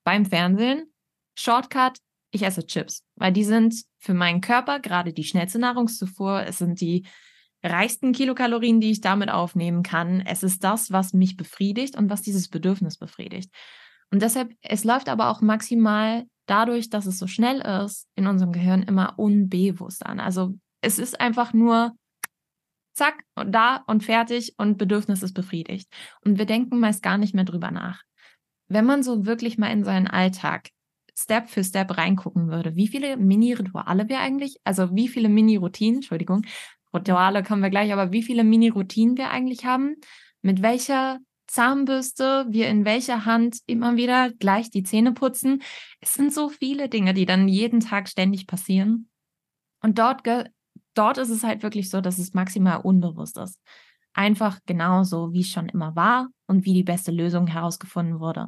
beim 0.04 0.26
Fernsehen. 0.26 0.92
Shortcut, 1.36 2.00
ich 2.32 2.44
esse 2.44 2.66
Chips, 2.66 3.04
weil 3.16 3.32
die 3.32 3.44
sind 3.44 3.84
für 4.00 4.14
meinen 4.14 4.42
Körper 4.42 4.80
gerade 4.80 5.14
die 5.14 5.24
schnellste 5.24 5.60
Nahrungszufuhr. 5.60 6.44
Es 6.46 6.58
sind 6.58 6.82
die 6.82 7.08
reichsten 7.64 8.12
Kilokalorien, 8.12 8.80
die 8.80 8.92
ich 8.92 9.02
damit 9.02 9.30
aufnehmen 9.30 9.84
kann. 9.84 10.22
Es 10.22 10.44
ist 10.44 10.64
das, 10.64 10.92
was 10.92 11.14
mich 11.14 11.38
befriedigt 11.38 11.98
und 11.98 12.10
was 12.10 12.22
dieses 12.22 12.50
Bedürfnis 12.50 12.98
befriedigt. 12.98 13.52
Und 14.12 14.22
deshalb, 14.22 14.54
es 14.62 14.84
läuft 14.84 15.10
aber 15.10 15.30
auch 15.30 15.42
maximal 15.42 16.26
dadurch, 16.46 16.90
dass 16.90 17.06
es 17.06 17.20
so 17.20 17.28
schnell 17.28 17.60
ist, 17.84 18.08
in 18.16 18.28
unserem 18.28 18.54
Gehirn 18.54 18.84
immer 18.84 19.18
unbewusst 19.18 20.06
an. 20.06 20.20
Also 20.20 20.54
es 20.82 21.00
ist 21.00 21.20
einfach 21.20 21.54
nur 21.54 21.94
zack 22.94 23.24
und 23.36 23.52
da 23.52 23.84
und 23.88 24.04
fertig 24.04 24.56
und 24.58 24.78
Bedürfnis 24.78 25.24
ist 25.24 25.34
befriedigt. 25.34 25.92
Und 26.22 26.38
wir 26.38 26.46
denken 26.46 26.80
meist 26.80 27.04
gar 27.04 27.18
nicht 27.18 27.36
mehr 27.36 27.44
drüber 27.44 27.72
nach. 27.72 28.02
Wenn 28.70 28.86
man 28.86 29.04
so 29.04 29.26
wirklich 29.26 29.58
mal 29.58 29.72
in 29.72 29.84
seinen 29.84 30.08
Alltag 30.08 30.70
Step 31.18 31.50
für 31.50 31.64
Step 31.64 31.98
reingucken 31.98 32.50
würde, 32.50 32.76
wie 32.76 32.88
viele 32.88 33.18
Mini-Rituale 33.18 34.08
wir 34.08 34.20
eigentlich, 34.20 34.58
also 34.64 34.96
wie 34.96 35.08
viele 35.08 35.30
Mini-Routinen, 35.30 35.96
Entschuldigung, 35.96 36.44
Rituale 36.94 37.44
kommen 37.44 37.64
wir 37.64 37.70
gleich, 37.70 37.92
aber 37.92 38.12
wie 38.12 38.22
viele 38.22 38.44
Mini-Routinen 38.44 39.18
wir 39.18 39.32
eigentlich 39.32 39.66
haben, 39.66 39.96
mit 40.42 40.62
welcher 40.62 41.20
Zahnbürste, 41.48 42.46
wir 42.50 42.68
in 42.68 42.86
welcher 42.86 43.26
Hand 43.26 43.60
immer 43.66 43.96
wieder 43.96 44.32
gleich 44.34 44.70
die 44.70 44.84
Zähne 44.84 45.14
putzen. 45.14 45.64
Es 46.02 46.14
sind 46.14 46.34
so 46.34 46.50
viele 46.50 46.90
Dinge, 46.90 47.14
die 47.14 47.26
dann 47.26 47.48
jeden 47.48 47.80
Tag 47.80 48.10
ständig 48.10 48.46
passieren. 48.46 49.10
Und 49.82 49.98
dort, 49.98 50.22
dort 50.94 51.18
ist 51.18 51.30
es 51.30 51.44
halt 51.44 51.64
wirklich 51.64 51.90
so, 51.90 52.02
dass 52.02 52.18
es 52.20 52.34
maximal 52.34 52.82
unbewusst 52.82 53.38
ist. 53.38 53.60
Einfach 54.14 54.60
genauso, 54.66 55.32
wie 55.34 55.42
es 55.42 55.50
schon 55.50 55.70
immer 55.70 55.96
war 55.96 56.28
und 56.48 56.66
wie 56.66 56.74
die 56.74 56.84
beste 56.84 57.12
Lösung 57.12 57.48
herausgefunden 57.48 58.20
wurde. 58.20 58.48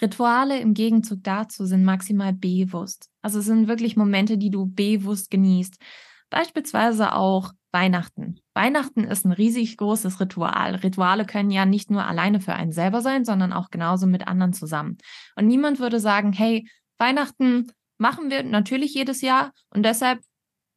Rituale 0.00 0.58
im 0.60 0.74
Gegenzug 0.74 1.22
dazu 1.22 1.66
sind 1.66 1.84
maximal 1.84 2.32
bewusst. 2.32 3.08
Also 3.22 3.40
es 3.40 3.46
sind 3.46 3.68
wirklich 3.68 3.96
Momente, 3.96 4.38
die 4.38 4.50
du 4.50 4.66
bewusst 4.66 5.30
genießt. 5.30 5.76
Beispielsweise 6.30 7.14
auch 7.14 7.52
Weihnachten. 7.72 8.40
Weihnachten 8.54 9.04
ist 9.04 9.24
ein 9.24 9.32
riesig 9.32 9.76
großes 9.76 10.20
Ritual. 10.20 10.76
Rituale 10.76 11.24
können 11.24 11.50
ja 11.50 11.66
nicht 11.66 11.90
nur 11.90 12.04
alleine 12.04 12.40
für 12.40 12.54
einen 12.54 12.72
selber 12.72 13.00
sein, 13.00 13.24
sondern 13.24 13.52
auch 13.52 13.70
genauso 13.70 14.06
mit 14.06 14.26
anderen 14.26 14.52
zusammen. 14.52 14.98
Und 15.36 15.46
niemand 15.46 15.78
würde 15.78 16.00
sagen, 16.00 16.32
hey, 16.32 16.68
Weihnachten 16.98 17.70
machen 17.98 18.30
wir 18.30 18.42
natürlich 18.42 18.94
jedes 18.94 19.20
Jahr 19.20 19.52
und 19.70 19.84
deshalb, 19.84 20.20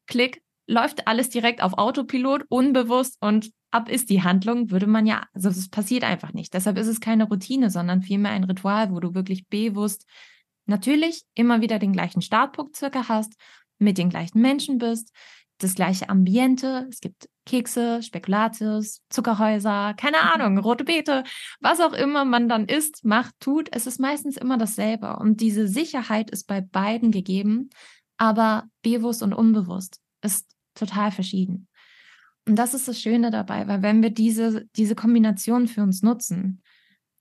klick, 0.08 0.42
läuft 0.68 1.08
alles 1.08 1.30
direkt 1.30 1.62
auf 1.62 1.74
Autopilot, 1.74 2.46
unbewusst 2.50 3.18
und 3.22 3.52
ab 3.74 3.90
ist 3.90 4.10
die 4.10 4.24
Handlung, 4.24 4.72
würde 4.72 4.88
man 4.88 5.06
ja, 5.06 5.26
also 5.34 5.50
es 5.50 5.70
passiert 5.70 6.04
einfach 6.04 6.34
nicht. 6.34 6.54
Deshalb 6.54 6.78
ist 6.78 6.88
es 6.88 7.00
keine 7.00 7.26
Routine, 7.26 7.70
sondern 7.70 8.02
vielmehr 8.02 8.32
ein 8.32 8.44
Ritual, 8.44 8.92
wo 8.92 9.00
du 9.00 9.14
wirklich 9.14 9.48
bewusst 9.48 10.06
natürlich 10.66 11.24
immer 11.34 11.62
wieder 11.62 11.80
den 11.80 11.94
gleichen 11.94 12.22
Startpunkt 12.22 12.76
circa 12.76 13.08
hast, 13.10 13.34
mit 13.80 13.98
den 13.98 14.10
gleichen 14.10 14.40
Menschen 14.42 14.78
bist, 14.78 15.12
das 15.58 15.76
gleiche 15.76 16.10
Ambiente. 16.10 16.88
Es 16.90 17.00
gibt 17.00 17.30
Kekse, 17.46 18.02
Spekulatius, 18.02 19.02
Zuckerhäuser, 19.10 19.94
keine 19.96 20.18
mhm. 20.18 20.42
Ahnung, 20.42 20.58
rote 20.60 20.84
Beete, 20.84 21.24
was 21.60 21.80
auch 21.80 21.94
immer 21.94 22.26
man 22.26 22.48
dann 22.48 22.66
isst, 22.66 23.04
macht, 23.04 23.34
tut. 23.40 23.70
Es 23.72 23.88
ist 23.88 24.00
meistens 24.00 24.38
immer 24.38 24.58
dasselbe. 24.58 25.18
Und 25.18 25.42
diese 25.42 25.68
Sicherheit 25.68 26.30
ist 26.32 26.48
bei 26.48 26.62
beiden 26.62 27.12
gegeben, 27.12 27.70
aber 28.18 28.66
bewusst 28.82 29.24
und 29.24 29.34
unbewusst 29.34 30.00
ist 30.22 30.50
total 30.76 31.12
verschieden. 31.12 31.68
Und 32.48 32.58
das 32.58 32.74
ist 32.74 32.88
das 32.88 33.00
Schöne 33.00 33.32
dabei, 33.32 33.68
weil 33.68 33.82
wenn 33.82 34.02
wir 34.02 34.10
diese, 34.10 34.66
diese 34.76 34.96
Kombination 34.96 35.68
für 35.68 35.82
uns 35.82 36.02
nutzen, 36.02 36.62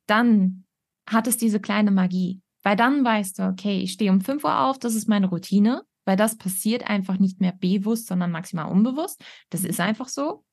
dann 0.06 0.64
hat 1.08 1.26
es 1.26 1.36
diese 1.36 1.60
kleine 1.60 1.90
Magie. 1.90 2.40
Weil 2.64 2.76
dann 2.76 3.04
weißt 3.04 3.38
du, 3.38 3.48
okay, 3.48 3.80
ich 3.80 3.92
stehe 3.92 4.10
um 4.10 4.20
5 4.20 4.44
Uhr 4.44 4.60
auf, 4.60 4.78
das 4.78 4.94
ist 4.94 5.08
meine 5.08 5.28
Routine 5.28 5.84
weil 6.04 6.16
das 6.16 6.36
passiert 6.36 6.88
einfach 6.88 7.18
nicht 7.18 7.40
mehr 7.40 7.52
bewusst, 7.52 8.06
sondern 8.06 8.30
maximal 8.30 8.70
unbewusst. 8.70 9.22
Das 9.50 9.64
ist 9.64 9.80
einfach 9.80 10.08
so. 10.08 10.44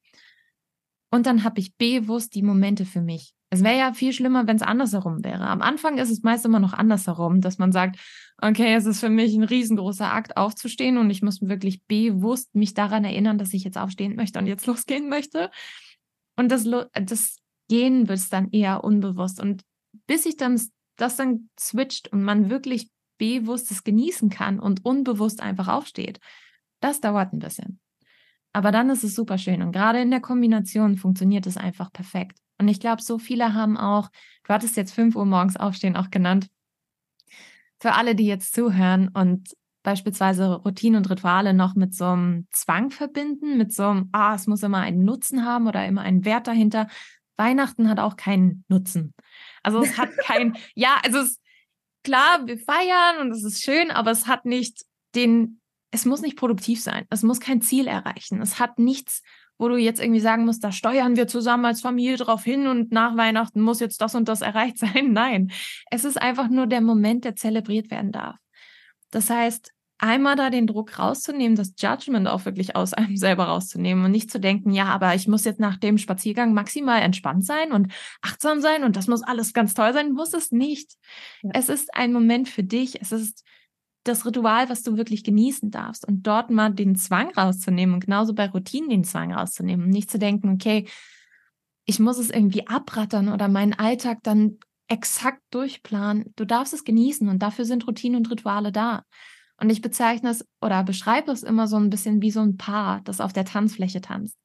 Und 1.12 1.26
dann 1.26 1.44
habe 1.44 1.60
ich 1.60 1.76
bewusst 1.76 2.36
die 2.36 2.44
Momente 2.44 2.86
für 2.86 3.02
mich. 3.02 3.34
Es 3.50 3.64
wäre 3.64 3.80
ja 3.80 3.94
viel 3.94 4.14
schlimmer, 4.14 4.46
wenn 4.46 4.58
es 4.58 4.62
andersherum 4.62 5.24
wäre. 5.24 5.48
Am 5.48 5.62
Anfang 5.62 5.98
ist 5.98 6.12
es 6.12 6.22
meist 6.22 6.46
immer 6.46 6.60
noch 6.60 6.74
andersherum, 6.74 7.42
dass 7.42 7.58
man 7.58 7.72
sagt, 7.72 8.00
okay, 8.40 8.76
es 8.76 8.86
ist 8.86 9.00
für 9.00 9.10
mich 9.10 9.34
ein 9.34 9.44
riesengroßer 9.44 10.12
Akt, 10.14 10.38
aufzustehen 10.38 10.98
und 10.98 11.10
ich 11.10 11.24
muss 11.24 11.42
wirklich 11.42 11.84
bewusst 11.86 12.54
mich 12.54 12.76
daran 12.76 13.06
erinnern, 13.06 13.40
dass 13.40 13.54
ich 13.54 13.64
jetzt 13.64 13.78
aufstehen 13.78 14.16
möchte 14.16 14.38
und 14.38 14.46
jetzt 14.46 14.66
losgehen 14.68 15.10
möchte. 15.10 15.50
Und 16.38 16.52
das, 16.52 16.70
das 16.94 17.38
Gehen 17.70 18.08
wird 18.08 18.32
dann 18.32 18.52
eher 18.52 18.84
unbewusst. 18.84 19.42
Und 19.42 19.64
bis 20.06 20.26
ich 20.26 20.38
dann 20.38 20.60
das 20.96 21.16
dann 21.16 21.50
switcht 21.60 22.12
und 22.12 22.24
man 22.24 22.50
wirklich 22.50 22.90
bewusstes 23.18 23.84
genießen 23.84 24.30
kann 24.30 24.60
und 24.60 24.86
unbewusst 24.86 25.42
einfach 25.42 25.68
aufsteht. 25.68 26.20
Das 26.82 27.02
dauert 27.02 27.34
ein 27.34 27.40
bisschen. 27.40 27.80
Aber 28.54 28.72
dann 28.72 28.90
ist 28.90 29.04
es 29.04 29.16
super 29.16 29.38
schön 29.38 29.62
und 29.62 29.72
gerade 29.72 30.02
in 30.02 30.12
der 30.12 30.22
Kombination 30.22 30.98
funktioniert 30.98 31.46
es 31.46 31.58
einfach 31.58 31.92
perfekt. 31.92 32.40
Und 32.58 32.68
ich 32.68 32.80
glaube, 32.80 33.02
so 33.02 33.20
viele 33.20 33.54
haben 33.54 33.78
auch, 33.78 34.10
du 34.44 34.54
hattest 34.54 34.76
jetzt 34.76 34.94
5 34.94 35.16
Uhr 35.16 35.26
morgens 35.26 35.56
aufstehen 35.56 35.96
auch 35.96 36.10
genannt, 36.10 36.50
für 37.80 37.94
alle, 37.94 38.16
die 38.16 38.26
jetzt 38.26 38.54
zuhören 38.54 39.08
und 39.10 39.56
beispielsweise 39.84 40.56
Routinen 40.56 40.98
und 40.98 41.10
Rituale 41.10 41.54
noch 41.54 41.76
mit 41.76 41.96
so 41.96 42.06
einem 42.06 42.48
Zwang 42.52 42.92
verbinden, 42.92 43.58
mit 43.58 43.74
so 43.74 43.88
einem, 43.88 44.10
ah, 44.12 44.36
es 44.36 44.48
muss 44.48 44.64
immer 44.64 44.80
einen 44.80 45.06
Nutzen 45.06 45.46
haben 45.46 45.68
oder 45.68 45.86
immer 45.86 46.02
einen 46.02 46.26
Wert 46.26 46.48
dahinter. 46.48 46.88
Weihnachten 47.38 47.90
hat 47.90 48.00
auch 48.00 48.18
keinen 48.18 48.66
Nutzen. 48.68 49.14
Also 49.64 49.82
es 49.82 49.98
hat 49.98 50.10
kein, 50.26 50.58
ja, 50.76 50.98
also 51.04 51.20
es, 51.20 51.40
klar, 52.04 52.46
wir 52.46 52.58
feiern 52.58 53.22
und 53.22 53.32
es 53.32 53.44
ist 53.44 53.64
schön, 53.64 53.92
aber 53.92 54.12
es 54.12 54.28
hat 54.28 54.46
nicht 54.46 54.84
den, 55.16 55.59
es 55.92 56.06
muss 56.06 56.22
nicht 56.22 56.38
produktiv 56.38 56.82
sein. 56.82 57.06
Es 57.10 57.24
muss 57.24 57.40
kein 57.40 57.62
Ziel 57.62 57.88
erreichen. 57.88 58.42
Es 58.42 58.60
hat 58.60 58.80
nichts, 58.80 59.24
wo 59.58 59.68
du 59.68 59.76
jetzt 59.76 60.00
irgendwie 60.00 60.22
sagen 60.22 60.46
musst, 60.46 60.64
da 60.64 60.72
steuern 60.72 61.16
wir 61.16 61.28
zusammen 61.28 61.66
als 61.66 61.82
Familie 61.82 62.18
drauf 62.18 62.44
hin 62.44 62.68
und 62.68 62.92
nach 62.92 63.18
Weihnachten 63.18 63.62
muss 63.62 63.80
jetzt 63.80 64.02
das 64.02 64.16
und 64.16 64.30
das 64.30 64.42
erreicht 64.50 64.78
sein. 64.78 65.14
Nein, 65.14 65.52
es 65.92 66.06
ist 66.06 66.22
einfach 66.22 66.50
nur 66.50 66.68
der 66.68 66.82
Moment, 66.82 67.26
der 67.26 67.36
zelebriert 67.36 67.92
werden 67.92 68.12
darf. 68.12 68.38
Das 69.12 69.30
heißt, 69.30 69.74
einmal 69.98 70.36
da 70.36 70.50
den 70.50 70.66
Druck 70.66 70.98
rauszunehmen, 70.98 71.58
das 71.58 71.74
Judgment 71.78 72.28
auch 72.28 72.46
wirklich 72.46 72.76
aus 72.76 72.94
einem 72.94 73.18
selber 73.18 73.46
rauszunehmen 73.46 74.06
und 74.06 74.12
nicht 74.12 74.32
zu 74.32 74.40
denken, 74.40 74.72
ja, 74.72 74.86
aber 74.86 75.14
ich 75.14 75.28
muss 75.28 75.44
jetzt 75.44 75.60
nach 75.60 75.78
dem 75.78 75.98
Spaziergang 75.98 76.54
maximal 76.54 77.02
entspannt 77.02 77.46
sein 77.46 77.72
und 77.72 77.92
achtsam 78.22 78.62
sein 78.62 78.84
und 78.84 78.96
das 78.96 79.08
muss 79.08 79.24
alles 79.24 79.54
ganz 79.54 79.74
toll 79.74 79.94
sein, 79.94 80.14
muss 80.14 80.34
es 80.34 80.52
nicht. 80.52 80.94
Ja. 81.42 81.52
Es 81.54 81.70
ist 81.70 81.94
ein 81.94 82.14
Moment 82.14 82.48
für 82.48 82.64
dich, 82.64 83.02
es 83.02 83.12
ist 83.12 83.44
das 84.04 84.26
Ritual, 84.26 84.70
was 84.70 84.84
du 84.84 84.98
wirklich 84.98 85.24
genießen 85.24 85.72
darfst 85.72 86.08
und 86.08 86.26
dort 86.26 86.50
mal 86.50 86.74
den 86.74 86.96
Zwang 86.96 87.32
rauszunehmen 87.32 87.96
und 87.96 88.06
genauso 88.06 88.34
bei 88.34 88.50
Routinen 88.50 88.90
den 88.90 89.04
Zwang 89.04 89.34
rauszunehmen 89.34 89.86
und 89.86 89.92
nicht 89.92 90.10
zu 90.10 90.20
denken, 90.20 90.50
okay, 90.50 90.88
ich 91.86 92.00
muss 92.00 92.18
es 92.18 92.30
irgendwie 92.30 92.68
abrattern 92.68 93.30
oder 93.30 93.48
meinen 93.48 93.74
Alltag 93.74 94.20
dann 94.24 94.60
exakt 94.88 95.42
durchplanen. 95.52 96.34
Du 96.36 96.46
darfst 96.46 96.74
es 96.74 96.84
genießen 96.84 97.28
und 97.28 97.40
dafür 97.40 97.66
sind 97.66 97.88
Routinen 97.88 98.18
und 98.18 98.32
Rituale 98.32 98.72
da. 98.72 99.04
Und 99.58 99.70
ich 99.70 99.82
bezeichne 99.82 100.30
es 100.30 100.46
oder 100.62 100.84
beschreibe 100.84 101.32
es 101.32 101.44
immer 101.44 101.68
so 101.68 101.76
ein 101.76 101.90
bisschen 101.90 102.22
wie 102.22 102.32
so 102.32 102.42
ein 102.42 102.58
Paar, 102.58 103.02
das 103.04 103.20
auf 103.20 103.34
der 103.34 103.46
Tanzfläche 103.46 104.02
tanzt. 104.02 104.38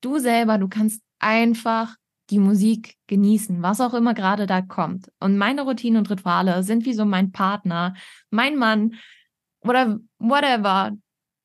Du 0.00 0.18
selber, 0.18 0.58
du 0.58 0.68
kannst 0.68 1.02
einfach 1.18 1.96
die 2.30 2.38
Musik 2.38 2.96
genießen, 3.06 3.62
was 3.62 3.80
auch 3.80 3.94
immer 3.94 4.14
gerade 4.14 4.46
da 4.46 4.60
kommt. 4.60 5.10
Und 5.20 5.38
meine 5.38 5.62
Routinen 5.62 5.98
und 5.98 6.10
Rituale 6.10 6.62
sind 6.62 6.84
wie 6.84 6.92
so 6.92 7.04
mein 7.04 7.32
Partner, 7.32 7.94
mein 8.30 8.56
Mann 8.56 8.94
oder 9.60 9.98
whatever, 10.18 10.92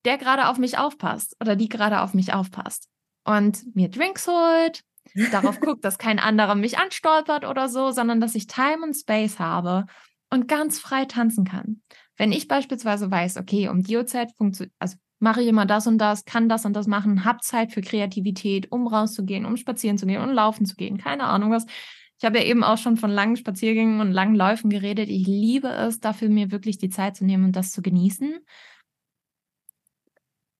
der 0.05 0.17
gerade 0.17 0.47
auf 0.47 0.57
mich 0.57 0.77
aufpasst 0.77 1.35
oder 1.39 1.55
die 1.55 1.69
gerade 1.69 2.01
auf 2.01 2.13
mich 2.13 2.33
aufpasst 2.33 2.89
und 3.23 3.75
mir 3.75 3.89
Drinks 3.89 4.27
holt, 4.27 4.83
darauf 5.31 5.59
guckt, 5.61 5.85
dass 5.85 5.97
kein 5.97 6.19
anderer 6.19 6.55
mich 6.55 6.77
anstolpert 6.77 7.45
oder 7.45 7.69
so, 7.69 7.91
sondern 7.91 8.19
dass 8.19 8.35
ich 8.35 8.47
Time 8.47 8.83
und 8.83 8.93
Space 8.93 9.39
habe 9.39 9.85
und 10.29 10.47
ganz 10.47 10.79
frei 10.79 11.05
tanzen 11.05 11.45
kann. 11.45 11.81
Wenn 12.17 12.31
ich 12.31 12.47
beispielsweise 12.47 13.09
weiß, 13.09 13.37
okay, 13.37 13.69
um 13.69 13.83
die 13.83 13.97
Uhrzeit 13.97 14.31
funktioniert, 14.37 14.73
also 14.79 14.97
mache 15.23 15.41
ich 15.41 15.47
immer 15.47 15.65
das 15.65 15.87
und 15.87 15.99
das, 15.99 16.25
kann 16.25 16.49
das 16.49 16.65
und 16.65 16.73
das 16.73 16.85
machen, 16.85 17.23
habe 17.23 17.39
Zeit 17.39 17.71
für 17.71 17.81
Kreativität, 17.81 18.69
um 18.73 18.87
rauszugehen, 18.87 19.45
um 19.45 19.55
spazieren 19.55 19.97
zu 19.97 20.05
gehen 20.05 20.21
und 20.21 20.33
laufen 20.33 20.65
zu 20.65 20.75
gehen, 20.75 20.97
keine 20.97 21.23
Ahnung 21.23 21.49
was. 21.49 21.65
Ich 22.19 22.25
habe 22.25 22.39
ja 22.39 22.43
eben 22.43 22.61
auch 22.61 22.77
schon 22.77 22.97
von 22.97 23.09
langen 23.09 23.37
Spaziergängen 23.37 24.01
und 24.01 24.11
langen 24.11 24.35
Läufen 24.35 24.69
geredet. 24.69 25.09
Ich 25.09 25.25
liebe 25.25 25.69
es, 25.69 26.01
dafür 26.01 26.27
mir 26.27 26.51
wirklich 26.51 26.77
die 26.77 26.89
Zeit 26.89 27.15
zu 27.15 27.23
nehmen 27.23 27.45
und 27.45 27.55
das 27.55 27.71
zu 27.71 27.81
genießen. 27.81 28.37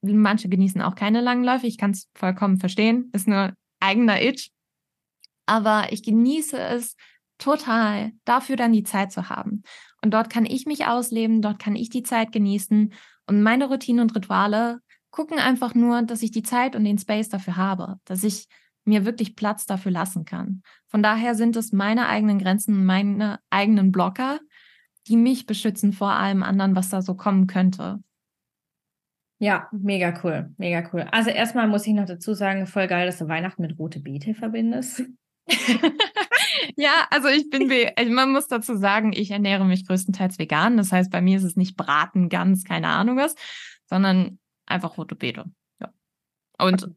Manche 0.02 0.48
genießen 0.48 0.82
auch 0.82 0.96
keine 0.96 1.20
langen 1.20 1.44
Läufe. 1.44 1.68
Ich 1.68 1.78
kann 1.78 1.92
es 1.92 2.10
vollkommen 2.16 2.58
verstehen. 2.58 3.10
Ist 3.14 3.28
nur 3.28 3.54
eigener 3.82 4.22
Itch. 4.22 4.50
Aber 5.46 5.92
ich 5.92 6.04
genieße 6.04 6.58
es 6.58 6.96
total, 7.38 8.14
dafür 8.24 8.56
dann 8.56 8.72
die 8.72 8.84
Zeit 8.84 9.12
zu 9.12 9.30
haben. 9.30 9.64
Und 10.02 10.14
dort 10.14 10.30
kann 10.30 10.46
ich 10.46 10.66
mich 10.66 10.86
ausleben, 10.86 11.42
dort 11.42 11.60
kann 11.60 11.76
ich 11.76 11.90
die 11.90 12.04
Zeit 12.04 12.32
genießen. 12.32 12.94
Und 13.28 13.42
meine 13.42 13.68
Routinen 13.68 14.02
und 14.02 14.16
Rituale 14.16 14.80
gucken 15.12 15.40
einfach 15.40 15.76
nur, 15.76 16.02
dass 16.02 16.22
ich 16.22 16.32
die 16.32 16.44
Zeit 16.44 16.76
und 16.76 16.84
den 16.84 16.98
Space 16.98 17.30
dafür 17.30 17.56
habe, 17.56 17.98
dass 18.06 18.24
ich 18.24 18.48
mir 18.86 19.06
wirklich 19.06 19.36
Platz 19.36 19.66
dafür 19.66 19.92
lassen 19.92 20.26
kann. 20.26 20.62
Von 20.88 21.04
daher 21.04 21.36
sind 21.36 21.56
es 21.56 21.72
meine 21.72 22.08
eigenen 22.08 22.40
Grenzen, 22.40 22.86
meine 22.86 23.40
eigenen 23.50 23.92
Blocker, 23.92 24.40
die 25.08 25.18
mich 25.18 25.46
beschützen 25.46 25.94
vor 25.94 26.12
allem 26.12 26.44
anderen, 26.44 26.76
was 26.76 26.90
da 26.90 27.02
so 27.02 27.16
kommen 27.16 27.48
könnte. 27.48 28.00
Ja, 29.40 29.68
mega 29.72 30.14
cool, 30.24 30.54
mega 30.58 30.90
cool. 30.94 31.02
Also 31.12 31.30
erstmal 31.30 31.68
muss 31.68 31.86
ich 31.86 31.94
noch 31.94 32.06
dazu 32.06 32.34
sagen, 32.34 32.66
voll 32.66 32.88
geil, 32.88 33.06
dass 33.06 33.18
du 33.18 33.28
Weihnachten 33.28 33.62
mit 33.62 33.78
rote 33.78 34.00
Beete 34.00 34.34
verbindest. 34.34 35.04
ja, 36.76 37.08
also 37.10 37.28
ich 37.28 37.50
bin, 37.50 37.72
also 37.96 38.12
man 38.12 38.32
muss 38.32 38.48
dazu 38.48 38.78
sagen, 38.78 39.14
ich 39.14 39.32
ernähre 39.32 39.66
mich 39.66 39.88
größtenteils 39.88 40.40
vegan. 40.40 40.78
Das 40.78 40.92
heißt, 40.92 41.12
bei 41.12 41.22
mir 41.22 41.38
ist 41.38 41.44
es 41.44 41.56
nicht 41.56 41.78
Braten, 41.78 42.30
ganz, 42.30 42.64
keine 42.64 42.88
Ahnung 42.88 43.18
was, 43.18 43.36
sondern 43.86 44.40
einfach 44.66 44.98
rote 44.98 45.16
Beete. 45.16 45.46
Ja. 45.80 45.94
Und 46.60 46.90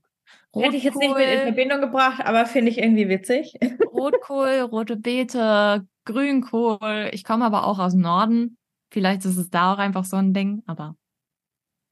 Rotkohl, 0.57 0.69
Hätte 0.69 0.77
ich 0.79 0.85
jetzt 0.85 0.97
nicht 0.97 1.15
mit 1.15 1.29
in 1.29 1.43
Verbindung 1.43 1.81
gebracht, 1.83 2.23
aber 2.25 2.47
finde 2.47 2.71
ich 2.71 2.79
irgendwie 2.79 3.11
witzig. 3.11 3.59
Rotkohl, 3.93 4.61
rote 4.61 4.97
Beete, 4.97 5.87
Grünkohl. 6.07 7.11
Ich 7.13 7.25
komme 7.25 7.45
aber 7.45 7.67
auch 7.67 7.79
aus 7.79 7.93
dem 7.93 8.01
Norden. 8.01 8.57
Vielleicht 8.91 9.27
ist 9.27 9.37
es 9.37 9.51
da 9.51 9.75
auch 9.75 9.79
einfach 9.79 10.05
so 10.05 10.17
ein 10.17 10.33
Ding, 10.33 10.63
aber. 10.67 10.97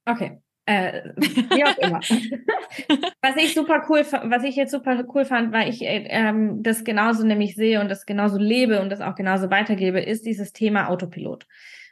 Okay. 0.06 0.40
Äh, 0.66 1.10
wie 1.16 1.64
auch 1.64 1.76
immer. 1.78 2.00
was 3.22 3.36
ich 3.36 3.54
super 3.54 3.84
cool, 3.88 4.04
was 4.24 4.44
ich 4.44 4.56
jetzt 4.56 4.72
super 4.72 5.04
cool 5.14 5.24
fand, 5.24 5.52
weil 5.52 5.68
ich 5.68 5.82
äh, 5.82 6.06
ähm, 6.08 6.62
das 6.62 6.84
genauso 6.84 7.26
nämlich 7.26 7.54
sehe 7.54 7.80
und 7.80 7.90
das 7.90 8.06
genauso 8.06 8.38
lebe 8.38 8.80
und 8.80 8.90
das 8.90 9.00
auch 9.00 9.14
genauso 9.14 9.50
weitergebe, 9.50 10.00
ist 10.00 10.24
dieses 10.24 10.52
Thema 10.52 10.88
Autopilot. 10.88 11.46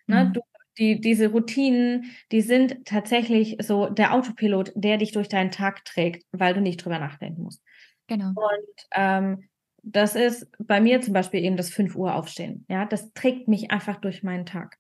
Ne? 0.07 0.25
Mhm. 0.25 0.33
Du, 0.33 0.41
die, 0.79 1.01
diese 1.01 1.29
Routinen, 1.29 2.13
die 2.33 2.41
sind 2.41 2.87
tatsächlich 2.87 3.57
so 3.61 3.91
der 3.91 4.15
Autopilot, 4.15 4.73
der 4.75 4.97
dich 4.97 5.13
durch 5.13 5.29
deinen 5.29 5.51
Tag 5.51 5.85
trägt, 5.85 6.25
weil 6.33 6.55
du 6.55 6.63
nicht 6.63 6.83
drüber 6.83 6.99
nachdenken 6.99 7.43
musst. 7.43 7.63
Genau. 8.07 8.29
Und 8.29 8.87
ähm, 8.95 9.49
das 9.83 10.15
ist 10.15 10.47
bei 10.59 10.81
mir 10.81 11.01
zum 11.01 11.13
Beispiel 11.13 11.45
eben 11.45 11.57
das 11.57 11.71
5 11.71 11.97
Uhr 11.97 12.15
aufstehen. 12.15 12.65
Ja, 12.69 12.85
das 12.85 13.13
trägt 13.13 13.49
mich 13.49 13.71
einfach 13.73 14.01
durch 14.01 14.23
meinen 14.23 14.47
Tag. 14.47 14.79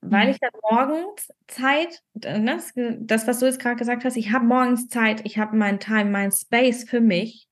Weil 0.00 0.26
mhm. 0.26 0.30
ich 0.30 0.38
dann 0.38 0.50
morgens 0.70 1.28
Zeit, 1.48 2.02
ne, 2.14 2.58
das, 3.00 3.26
was 3.26 3.40
du 3.40 3.46
jetzt 3.46 3.58
gerade 3.58 3.76
gesagt 3.76 4.04
hast, 4.04 4.16
ich 4.16 4.32
habe 4.32 4.44
morgens 4.44 4.88
Zeit, 4.88 5.22
ich 5.24 5.38
habe 5.38 5.56
meinen 5.56 5.80
Time, 5.80 6.06
meinen 6.06 6.30
Space 6.30 6.84
für 6.84 7.00
mich, 7.00 7.48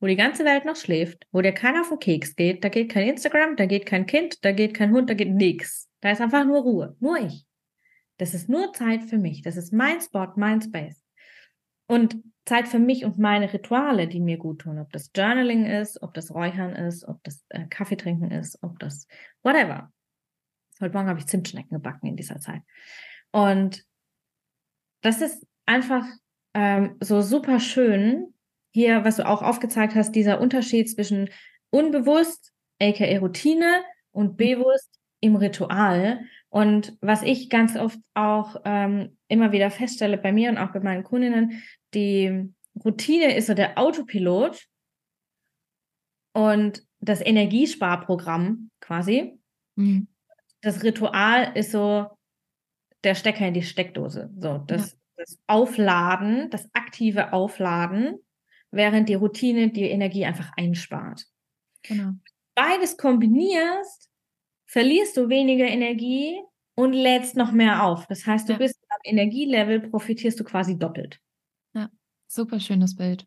wo 0.00 0.06
die 0.06 0.16
ganze 0.16 0.44
Welt 0.44 0.64
noch 0.64 0.76
schläft, 0.76 1.26
wo 1.30 1.40
dir 1.40 1.52
keiner 1.52 1.82
auf 1.82 1.88
den 1.88 1.98
Keks 2.00 2.34
geht, 2.34 2.64
da 2.64 2.68
geht 2.68 2.90
kein 2.90 3.08
Instagram, 3.08 3.56
da 3.56 3.66
geht 3.66 3.86
kein 3.86 4.06
Kind, 4.06 4.44
da 4.44 4.52
geht 4.52 4.74
kein 4.74 4.92
Hund, 4.92 5.08
da 5.08 5.14
geht 5.14 5.32
nichts. 5.32 5.88
Da 6.00 6.10
ist 6.10 6.20
einfach 6.20 6.44
nur 6.44 6.60
Ruhe, 6.60 6.96
nur 7.00 7.18
ich. 7.18 7.46
Das 8.18 8.34
ist 8.34 8.48
nur 8.48 8.72
Zeit 8.72 9.04
für 9.04 9.18
mich. 9.18 9.42
Das 9.42 9.56
ist 9.56 9.72
mein 9.72 10.00
Spot, 10.00 10.28
mein 10.36 10.60
Space. 10.60 11.05
Und 11.86 12.16
Zeit 12.44 12.68
für 12.68 12.78
mich 12.78 13.04
und 13.04 13.18
meine 13.18 13.52
Rituale, 13.52 14.06
die 14.06 14.20
mir 14.20 14.38
gut 14.38 14.60
tun. 14.60 14.78
Ob 14.78 14.92
das 14.92 15.10
Journaling 15.14 15.66
ist, 15.66 16.02
ob 16.02 16.14
das 16.14 16.32
Räuchern 16.32 16.74
ist, 16.76 17.06
ob 17.06 17.22
das 17.24 17.44
äh, 17.48 17.66
Kaffee 17.66 17.96
trinken 17.96 18.30
ist, 18.30 18.62
ob 18.62 18.78
das 18.78 19.08
whatever. 19.42 19.92
Heute 20.80 20.92
Morgen 20.94 21.08
habe 21.08 21.18
ich 21.18 21.26
Zimtschnecken 21.26 21.76
gebacken 21.76 22.06
in 22.06 22.16
dieser 22.16 22.38
Zeit. 22.38 22.62
Und 23.32 23.84
das 25.02 25.20
ist 25.20 25.46
einfach 25.64 26.04
ähm, 26.54 26.96
so 27.00 27.20
super 27.20 27.58
schön. 27.60 28.32
Hier, 28.72 29.04
was 29.04 29.16
du 29.16 29.26
auch 29.26 29.42
aufgezeigt 29.42 29.94
hast, 29.94 30.12
dieser 30.12 30.40
Unterschied 30.40 30.90
zwischen 30.90 31.30
unbewusst, 31.70 32.52
aka 32.80 33.18
Routine, 33.18 33.82
und 34.12 34.32
mhm. 34.32 34.36
bewusst 34.36 35.00
im 35.20 35.36
Ritual. 35.36 36.20
Und 36.48 36.96
was 37.00 37.22
ich 37.22 37.50
ganz 37.50 37.76
oft 37.76 37.98
auch 38.14 38.56
ähm, 38.64 39.16
immer 39.28 39.52
wieder 39.52 39.70
feststelle 39.70 40.16
bei 40.16 40.32
mir 40.32 40.50
und 40.50 40.58
auch 40.58 40.72
bei 40.72 40.80
meinen 40.80 41.04
Kundinnen, 41.04 41.62
die 41.92 42.52
Routine 42.84 43.34
ist 43.36 43.46
so 43.46 43.54
der 43.54 43.78
Autopilot 43.78 44.66
und 46.32 46.82
das 47.00 47.20
Energiesparprogramm 47.20 48.70
quasi. 48.80 49.38
Mhm. 49.76 50.08
Das 50.60 50.82
Ritual 50.82 51.52
ist 51.56 51.72
so 51.72 52.06
der 53.04 53.14
Stecker 53.14 53.46
in 53.46 53.54
die 53.54 53.62
Steckdose. 53.62 54.30
So, 54.38 54.58
das, 54.58 54.92
ja. 54.92 54.98
das 55.16 55.38
Aufladen, 55.46 56.50
das 56.50 56.68
aktive 56.74 57.32
Aufladen, 57.32 58.18
während 58.70 59.08
die 59.08 59.14
Routine 59.14 59.70
die 59.70 59.88
Energie 59.88 60.24
einfach 60.24 60.52
einspart. 60.56 61.24
Genau. 61.82 62.12
Beides 62.54 62.96
kombinierst, 62.96 64.10
verlierst 64.66 65.16
du 65.16 65.28
weniger 65.28 65.66
Energie 65.66 66.40
und 66.74 66.92
lädst 66.92 67.36
noch 67.36 67.52
mehr 67.52 67.84
auf. 67.84 68.06
Das 68.06 68.26
heißt, 68.26 68.48
du 68.48 68.52
ja. 68.52 68.58
bist 68.58 68.78
am 68.88 69.00
Energielevel, 69.04 69.80
profitierst 69.88 70.38
du 70.38 70.44
quasi 70.44 70.78
doppelt. 70.78 71.20
Ja, 71.74 71.90
super 72.26 72.60
schönes 72.60 72.96
Bild. 72.96 73.26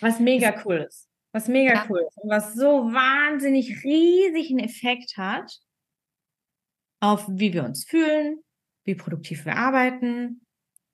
Was 0.00 0.20
mega 0.20 0.62
cool 0.64 0.86
ist. 0.88 1.08
Was 1.32 1.48
mega 1.48 1.74
ja. 1.74 1.86
cool 1.88 2.04
ist. 2.06 2.18
Und 2.18 2.30
was 2.30 2.54
so 2.54 2.92
wahnsinnig 2.92 3.84
riesigen 3.84 4.58
Effekt 4.58 5.16
hat 5.16 5.60
auf 7.00 7.26
wie 7.28 7.52
wir 7.52 7.64
uns 7.64 7.84
fühlen, 7.84 8.42
wie 8.84 8.94
produktiv 8.94 9.44
wir 9.44 9.56
arbeiten, 9.56 10.44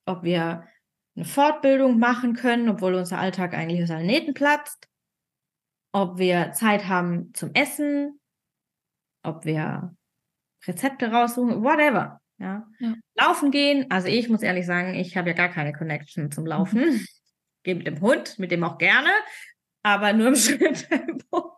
ob 0.06 0.22
wir 0.22 0.68
eine 1.16 1.24
Fortbildung 1.24 1.98
machen 1.98 2.34
können, 2.34 2.68
obwohl 2.68 2.94
unser 2.94 3.18
Alltag 3.18 3.54
eigentlich 3.54 3.82
aus 3.82 3.90
allen 3.90 4.06
Nähten 4.06 4.34
platzt, 4.34 4.88
ob 5.92 6.18
wir 6.18 6.52
Zeit 6.52 6.88
haben 6.88 7.32
zum 7.34 7.54
Essen, 7.54 8.20
ob 9.24 9.44
wir 9.44 9.94
Rezepte 10.66 11.10
raussuchen, 11.10 11.62
whatever. 11.62 12.20
Ja. 12.38 12.66
ja. 12.80 12.94
Laufen 13.14 13.50
gehen, 13.50 13.90
also 13.90 14.08
ich 14.08 14.28
muss 14.28 14.42
ehrlich 14.42 14.66
sagen, 14.66 14.94
ich 14.94 15.16
habe 15.16 15.30
ja 15.30 15.36
gar 15.36 15.48
keine 15.48 15.72
Connection 15.72 16.30
zum 16.30 16.46
Laufen. 16.46 16.80
Mhm. 16.80 17.06
Gehe 17.62 17.74
mit 17.74 17.86
dem 17.86 18.00
Hund, 18.00 18.38
mit 18.38 18.50
dem 18.50 18.62
auch 18.62 18.78
gerne, 18.78 19.10
aber 19.82 20.12
nur 20.12 20.28
im 20.28 20.36
Schritttempo. 20.36 21.52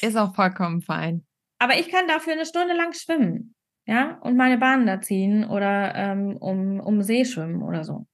Ist 0.00 0.16
auch 0.16 0.34
vollkommen 0.34 0.82
fein. 0.82 1.26
Aber 1.58 1.78
ich 1.78 1.90
kann 1.90 2.08
dafür 2.08 2.34
eine 2.34 2.46
Stunde 2.46 2.74
lang 2.74 2.92
schwimmen, 2.92 3.54
ja, 3.86 4.18
und 4.22 4.36
meine 4.36 4.58
Bahn 4.58 4.86
da 4.86 5.00
ziehen 5.00 5.44
oder 5.44 5.94
ähm, 5.94 6.36
um, 6.38 6.80
um 6.80 7.02
See 7.02 7.24
schwimmen 7.24 7.62
oder 7.62 7.84
so. 7.84 8.06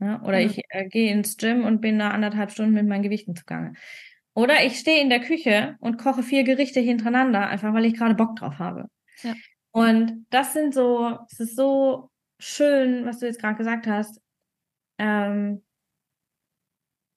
Ja? 0.00 0.22
Oder 0.22 0.40
mhm. 0.40 0.46
ich 0.46 0.60
äh, 0.68 0.88
gehe 0.88 1.10
ins 1.10 1.36
Gym 1.36 1.64
und 1.64 1.80
bin 1.80 1.98
da 1.98 2.10
anderthalb 2.10 2.50
Stunden 2.50 2.74
mit 2.74 2.86
meinen 2.86 3.02
Gewichten 3.02 3.34
zugange. 3.34 3.74
Oder 4.34 4.64
ich 4.64 4.78
stehe 4.78 5.00
in 5.00 5.10
der 5.10 5.20
Küche 5.20 5.76
und 5.80 5.96
koche 5.96 6.22
vier 6.22 6.44
Gerichte 6.44 6.80
hintereinander, 6.80 7.46
einfach 7.46 7.72
weil 7.72 7.84
ich 7.84 7.94
gerade 7.94 8.14
Bock 8.14 8.36
drauf 8.36 8.58
habe. 8.58 8.88
Ja. 9.22 9.34
Und 9.70 10.26
das 10.30 10.52
sind 10.52 10.74
so, 10.74 11.18
es 11.30 11.40
ist 11.40 11.56
so 11.56 12.10
schön, 12.38 13.06
was 13.06 13.20
du 13.20 13.26
jetzt 13.26 13.40
gerade 13.40 13.56
gesagt 13.56 13.86
hast. 13.86 14.20
Ähm, 14.98 15.62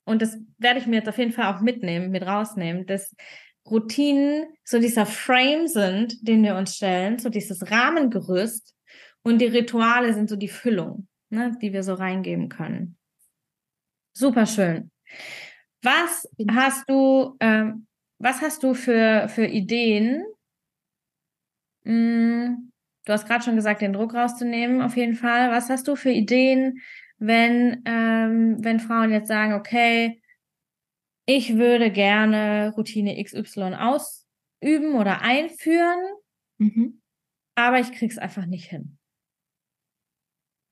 und 0.05 0.21
das 0.21 0.37
werde 0.57 0.79
ich 0.79 0.87
mir 0.87 0.97
jetzt 0.97 1.09
auf 1.09 1.17
jeden 1.17 1.33
Fall 1.33 1.53
auch 1.53 1.61
mitnehmen, 1.61 2.11
mit 2.11 2.25
rausnehmen, 2.25 2.85
dass 2.85 3.15
Routinen 3.69 4.47
so 4.63 4.79
dieser 4.79 5.05
Frame 5.05 5.67
sind, 5.67 6.27
den 6.27 6.43
wir 6.43 6.55
uns 6.55 6.77
stellen, 6.77 7.19
so 7.19 7.29
dieses 7.29 7.69
Rahmengerüst 7.69 8.75
und 9.23 9.39
die 9.39 9.45
Rituale 9.45 10.13
sind 10.13 10.29
so 10.29 10.35
die 10.35 10.47
Füllung, 10.47 11.07
ne, 11.29 11.57
die 11.61 11.73
wir 11.73 11.83
so 11.83 11.93
reingeben 11.93 12.47
können. 12.47 12.97
Super 14.13 14.45
schön. 14.45 14.91
Was 15.87 16.27
hast 16.51 16.89
du, 16.89 17.37
ähm, 17.39 17.87
was 18.19 18.41
hast 18.41 18.61
du 18.61 18.73
für, 18.73 19.29
für 19.29 19.45
Ideen? 19.45 20.25
Hm, 21.85 22.73
du 23.05 23.13
hast 23.13 23.25
gerade 23.25 23.45
schon 23.45 23.55
gesagt, 23.55 23.79
den 23.79 23.93
Druck 23.93 24.13
rauszunehmen, 24.13 24.81
auf 24.81 24.97
jeden 24.97 25.15
Fall. 25.15 25.49
Was 25.49 25.69
hast 25.69 25.87
du 25.87 25.95
für 25.95 26.09
Ideen, 26.11 26.81
wenn, 27.19 27.83
ähm, 27.85 28.57
wenn 28.59 28.81
Frauen 28.81 29.13
jetzt 29.13 29.29
sagen, 29.29 29.53
okay, 29.53 30.21
ich 31.25 31.55
würde 31.55 31.89
gerne 31.89 32.73
Routine 32.75 33.23
XY 33.23 33.75
ausüben 33.75 34.95
oder 34.95 35.21
einführen, 35.21 36.01
mhm. 36.57 37.01
aber 37.55 37.79
ich 37.79 37.93
krieg's 37.93 38.17
einfach 38.17 38.45
nicht 38.45 38.69
hin. 38.69 38.97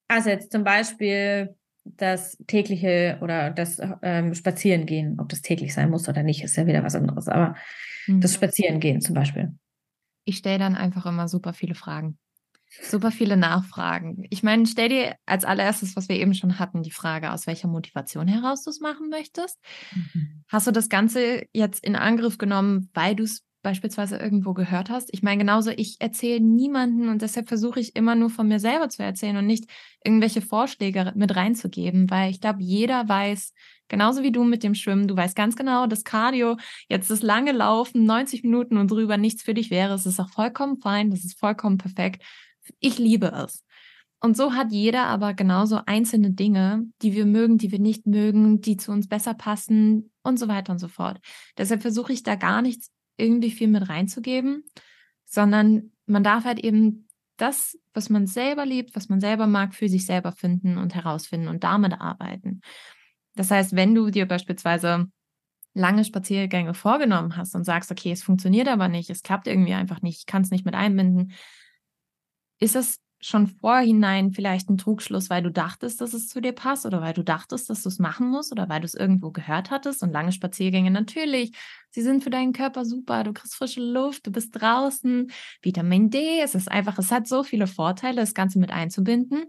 Also 0.08 0.28
jetzt 0.28 0.52
zum 0.52 0.62
Beispiel 0.62 1.56
das 1.96 2.38
tägliche 2.46 3.18
oder 3.20 3.50
das 3.50 3.80
ähm, 4.02 4.34
Spazierengehen, 4.34 5.20
ob 5.20 5.28
das 5.28 5.42
täglich 5.42 5.74
sein 5.74 5.90
muss 5.90 6.08
oder 6.08 6.22
nicht, 6.22 6.42
ist 6.42 6.56
ja 6.56 6.66
wieder 6.66 6.82
was 6.82 6.94
anderes. 6.94 7.28
Aber 7.28 7.54
mhm. 8.06 8.20
das 8.20 8.34
Spazierengehen 8.34 9.00
zum 9.00 9.14
Beispiel. 9.14 9.54
Ich 10.24 10.38
stelle 10.38 10.58
dann 10.58 10.74
einfach 10.74 11.06
immer 11.06 11.28
super 11.28 11.52
viele 11.52 11.74
Fragen. 11.74 12.18
Super 12.82 13.12
viele 13.12 13.36
Nachfragen. 13.36 14.26
Ich 14.28 14.42
meine, 14.42 14.66
stell 14.66 14.88
dir 14.88 15.14
als 15.24 15.44
allererstes, 15.44 15.94
was 15.96 16.08
wir 16.08 16.16
eben 16.16 16.34
schon 16.34 16.58
hatten, 16.58 16.82
die 16.82 16.90
Frage, 16.90 17.32
aus 17.32 17.46
welcher 17.46 17.68
Motivation 17.68 18.26
heraus 18.26 18.64
du 18.64 18.70
es 18.70 18.80
machen 18.80 19.08
möchtest. 19.08 19.58
Mhm. 19.94 20.42
Hast 20.48 20.66
du 20.66 20.72
das 20.72 20.88
Ganze 20.88 21.46
jetzt 21.52 21.84
in 21.84 21.94
Angriff 21.94 22.38
genommen, 22.38 22.90
weil 22.92 23.14
du 23.14 23.22
es 23.22 23.45
beispielsweise 23.66 24.16
irgendwo 24.16 24.54
gehört 24.54 24.90
hast? 24.90 25.08
Ich 25.12 25.24
meine, 25.24 25.38
genauso, 25.38 25.70
ich 25.70 25.96
erzähle 26.00 26.38
niemanden 26.40 27.08
und 27.08 27.20
deshalb 27.20 27.48
versuche 27.48 27.80
ich 27.80 27.96
immer 27.96 28.14
nur 28.14 28.30
von 28.30 28.46
mir 28.46 28.60
selber 28.60 28.88
zu 28.88 29.02
erzählen 29.02 29.36
und 29.38 29.46
nicht 29.46 29.68
irgendwelche 30.04 30.40
Vorschläge 30.40 31.12
mit 31.16 31.34
reinzugeben, 31.34 32.08
weil 32.08 32.30
ich 32.30 32.40
glaube, 32.40 32.62
jeder 32.62 33.08
weiß, 33.08 33.52
genauso 33.88 34.22
wie 34.22 34.30
du 34.30 34.44
mit 34.44 34.62
dem 34.62 34.76
Schwimmen, 34.76 35.08
du 35.08 35.16
weißt 35.16 35.34
ganz 35.34 35.56
genau, 35.56 35.88
das 35.88 36.04
Cardio, 36.04 36.56
jetzt 36.88 37.10
das 37.10 37.22
lange 37.22 37.50
Laufen, 37.50 38.04
90 38.04 38.44
Minuten 38.44 38.76
und 38.76 38.88
drüber 38.88 39.16
nichts 39.16 39.42
für 39.42 39.52
dich 39.52 39.72
wäre. 39.72 39.94
Es 39.94 40.06
ist 40.06 40.20
auch 40.20 40.30
vollkommen 40.30 40.78
fein, 40.78 41.10
das 41.10 41.24
ist 41.24 41.36
vollkommen 41.36 41.76
perfekt. 41.76 42.22
Ich 42.78 42.98
liebe 42.98 43.32
es. 43.32 43.64
Und 44.20 44.36
so 44.36 44.54
hat 44.54 44.70
jeder 44.70 45.06
aber 45.06 45.34
genauso 45.34 45.80
einzelne 45.86 46.30
Dinge, 46.30 46.86
die 47.02 47.14
wir 47.14 47.26
mögen, 47.26 47.58
die 47.58 47.72
wir 47.72 47.80
nicht 47.80 48.06
mögen, 48.06 48.60
die 48.60 48.76
zu 48.76 48.92
uns 48.92 49.08
besser 49.08 49.34
passen 49.34 50.12
und 50.22 50.38
so 50.38 50.46
weiter 50.46 50.72
und 50.72 50.78
so 50.78 50.86
fort. 50.86 51.18
Deshalb 51.58 51.82
versuche 51.82 52.12
ich 52.12 52.22
da 52.22 52.36
gar 52.36 52.62
nichts 52.62 52.92
irgendwie 53.16 53.50
viel 53.50 53.68
mit 53.68 53.88
reinzugeben, 53.88 54.64
sondern 55.24 55.92
man 56.06 56.22
darf 56.22 56.44
halt 56.44 56.58
eben 56.58 57.08
das, 57.36 57.78
was 57.92 58.08
man 58.08 58.26
selber 58.26 58.64
liebt, 58.64 58.96
was 58.96 59.08
man 59.08 59.20
selber 59.20 59.46
mag, 59.46 59.74
für 59.74 59.88
sich 59.88 60.06
selber 60.06 60.32
finden 60.32 60.78
und 60.78 60.94
herausfinden 60.94 61.48
und 61.48 61.64
damit 61.64 62.00
arbeiten. 62.00 62.60
Das 63.34 63.50
heißt, 63.50 63.76
wenn 63.76 63.94
du 63.94 64.10
dir 64.10 64.26
beispielsweise 64.26 65.10
lange 65.74 66.04
Spaziergänge 66.04 66.72
vorgenommen 66.72 67.36
hast 67.36 67.54
und 67.54 67.64
sagst, 67.64 67.90
okay, 67.90 68.10
es 68.10 68.22
funktioniert 68.22 68.68
aber 68.68 68.88
nicht, 68.88 69.10
es 69.10 69.22
klappt 69.22 69.46
irgendwie 69.46 69.74
einfach 69.74 70.00
nicht, 70.00 70.20
ich 70.20 70.26
kann 70.26 70.42
es 70.42 70.50
nicht 70.50 70.64
mit 70.64 70.74
einbinden, 70.74 71.32
ist 72.58 72.76
es 72.76 72.98
schon 73.20 73.46
vorhinein 73.46 74.32
vielleicht 74.32 74.68
ein 74.68 74.76
Trugschluss, 74.76 75.30
weil 75.30 75.42
du 75.42 75.50
dachtest, 75.50 76.00
dass 76.00 76.12
es 76.12 76.28
zu 76.28 76.40
dir 76.40 76.52
passt 76.52 76.84
oder 76.84 77.00
weil 77.00 77.14
du 77.14 77.24
dachtest, 77.24 77.70
dass 77.70 77.82
du 77.82 77.88
es 77.88 77.98
machen 77.98 78.28
musst 78.28 78.52
oder 78.52 78.68
weil 78.68 78.80
du 78.80 78.84
es 78.84 78.94
irgendwo 78.94 79.30
gehört 79.30 79.70
hattest 79.70 80.02
und 80.02 80.12
lange 80.12 80.32
Spaziergänge 80.32 80.90
natürlich, 80.90 81.56
sie 81.90 82.02
sind 82.02 82.22
für 82.22 82.30
deinen 82.30 82.52
Körper 82.52 82.84
super, 82.84 83.24
du 83.24 83.32
kriegst 83.32 83.54
frische 83.54 83.80
Luft, 83.80 84.26
du 84.26 84.32
bist 84.32 84.50
draußen, 84.60 85.30
Vitamin 85.62 86.10
D, 86.10 86.40
es 86.40 86.54
ist 86.54 86.70
einfach, 86.70 86.98
es 86.98 87.10
hat 87.10 87.26
so 87.26 87.42
viele 87.42 87.66
Vorteile, 87.66 88.20
das 88.20 88.34
Ganze 88.34 88.58
mit 88.58 88.70
einzubinden. 88.70 89.46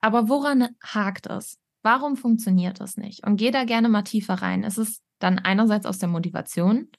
Aber 0.00 0.28
woran 0.28 0.68
hakt 0.82 1.26
es? 1.26 1.58
Warum 1.82 2.16
funktioniert 2.16 2.80
das 2.80 2.96
nicht? 2.96 3.26
Und 3.26 3.36
geh 3.36 3.50
da 3.50 3.64
gerne 3.64 3.88
mal 3.88 4.02
tiefer 4.02 4.34
rein. 4.34 4.62
Ist 4.62 4.78
es 4.78 5.00
dann 5.18 5.38
einerseits 5.38 5.86
aus 5.86 5.98
der 5.98 6.08
Motivation? 6.08 6.90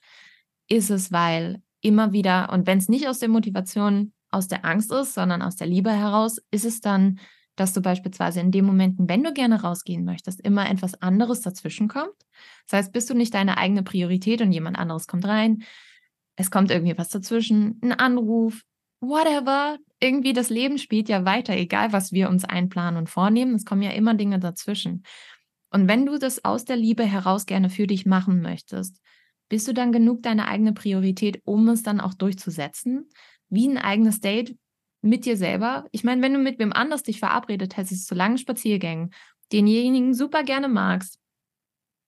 Ist 0.68 0.90
es, 0.90 1.12
weil 1.12 1.62
immer 1.80 2.12
wieder, 2.12 2.50
und 2.52 2.66
wenn 2.66 2.78
es 2.78 2.88
nicht 2.88 3.08
aus 3.08 3.18
der 3.18 3.28
Motivation 3.28 4.12
aus 4.30 4.48
der 4.48 4.64
Angst 4.64 4.92
ist, 4.92 5.14
sondern 5.14 5.42
aus 5.42 5.56
der 5.56 5.66
Liebe 5.66 5.90
heraus, 5.90 6.38
ist 6.50 6.64
es 6.64 6.80
dann, 6.80 7.18
dass 7.56 7.72
du 7.72 7.82
beispielsweise 7.82 8.40
in 8.40 8.52
den 8.52 8.64
Momenten, 8.64 9.08
wenn 9.08 9.22
du 9.22 9.32
gerne 9.32 9.62
rausgehen 9.62 10.04
möchtest, 10.04 10.40
immer 10.40 10.70
etwas 10.70 11.00
anderes 11.02 11.40
dazwischen 11.40 11.88
kommt. 11.88 12.14
Das 12.66 12.78
heißt, 12.78 12.92
bist 12.92 13.10
du 13.10 13.14
nicht 13.14 13.34
deine 13.34 13.58
eigene 13.58 13.82
Priorität 13.82 14.40
und 14.40 14.52
jemand 14.52 14.78
anderes 14.78 15.06
kommt 15.06 15.26
rein, 15.26 15.64
es 16.36 16.50
kommt 16.50 16.70
irgendwie 16.70 16.96
was 16.96 17.10
dazwischen, 17.10 17.78
ein 17.82 17.92
Anruf, 17.92 18.62
whatever. 19.00 19.76
Irgendwie 20.00 20.32
das 20.32 20.48
Leben 20.48 20.78
spielt 20.78 21.10
ja 21.10 21.26
weiter, 21.26 21.54
egal 21.54 21.92
was 21.92 22.12
wir 22.12 22.30
uns 22.30 22.46
einplanen 22.46 22.96
und 22.96 23.10
vornehmen. 23.10 23.54
Es 23.54 23.66
kommen 23.66 23.82
ja 23.82 23.90
immer 23.90 24.14
Dinge 24.14 24.38
dazwischen. 24.38 25.02
Und 25.70 25.86
wenn 25.86 26.06
du 26.06 26.18
das 26.18 26.44
aus 26.44 26.64
der 26.64 26.76
Liebe 26.76 27.04
heraus 27.04 27.44
gerne 27.44 27.68
für 27.68 27.86
dich 27.86 28.06
machen 28.06 28.40
möchtest, 28.40 29.00
bist 29.50 29.68
du 29.68 29.74
dann 29.74 29.92
genug 29.92 30.22
deine 30.22 30.48
eigene 30.48 30.72
Priorität, 30.72 31.42
um 31.44 31.68
es 31.68 31.82
dann 31.82 32.00
auch 32.00 32.14
durchzusetzen? 32.14 33.08
Wie 33.50 33.68
ein 33.68 33.78
eigenes 33.78 34.20
Date 34.20 34.56
mit 35.02 35.24
dir 35.24 35.36
selber. 35.36 35.86
Ich 35.92 36.04
meine, 36.04 36.22
wenn 36.22 36.34
du 36.34 36.38
mit 36.38 36.58
wem 36.58 36.72
anders 36.72 37.02
dich 37.02 37.18
verabredet 37.18 37.76
hättest 37.76 38.06
zu 38.06 38.14
langen 38.14 38.38
Spaziergängen 38.38 39.12
denjenigen 39.52 40.14
super 40.14 40.44
gerne 40.44 40.68
magst, 40.68 41.18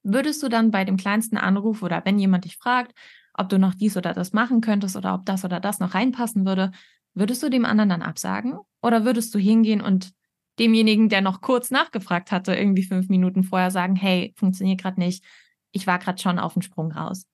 würdest 0.05 0.43
du 0.43 0.49
dann 0.49 0.71
bei 0.71 0.85
dem 0.85 0.97
kleinsten 0.97 1.37
Anruf 1.37 1.83
oder 1.83 2.03
wenn 2.05 2.19
jemand 2.19 2.45
dich 2.45 2.57
fragt, 2.57 2.93
ob 3.35 3.49
du 3.49 3.59
noch 3.59 3.75
dies 3.75 3.97
oder 3.97 4.13
das 4.13 4.33
machen 4.33 4.61
könntest 4.61 4.97
oder 4.97 5.15
ob 5.15 5.27
das 5.27 5.45
oder 5.45 5.61
das 5.61 5.81
noch 5.81 5.95
reinpassen 5.95 6.47
würde, 6.47 6.71
würdest 7.15 7.43
du 7.43 7.49
dem 7.49 7.65
anderen 7.65 7.89
dann 7.89 8.03
absagen? 8.03 8.59
Oder 8.83 9.05
würdest 9.05 9.35
du 9.35 9.39
hingehen 9.39 9.81
und 9.81 10.13
demjenigen, 10.59 11.09
der 11.09 11.21
noch 11.21 11.41
kurz 11.41 11.71
nachgefragt 11.71 12.31
hatte, 12.31 12.55
irgendwie 12.55 12.83
fünf 12.83 13.09
Minuten 13.09 13.43
vorher 13.43 13.71
sagen, 13.71 13.97
hey, 13.97 14.35
funktioniert 14.37 14.81
gerade 14.81 15.01
nicht, 15.01 15.25
ich 15.73 15.87
war 15.87 15.99
gerade 15.99 16.21
schon 16.21 16.39
auf 16.39 16.53
den 16.53 16.63
Sprung 16.63 16.93
raus. 16.93 17.27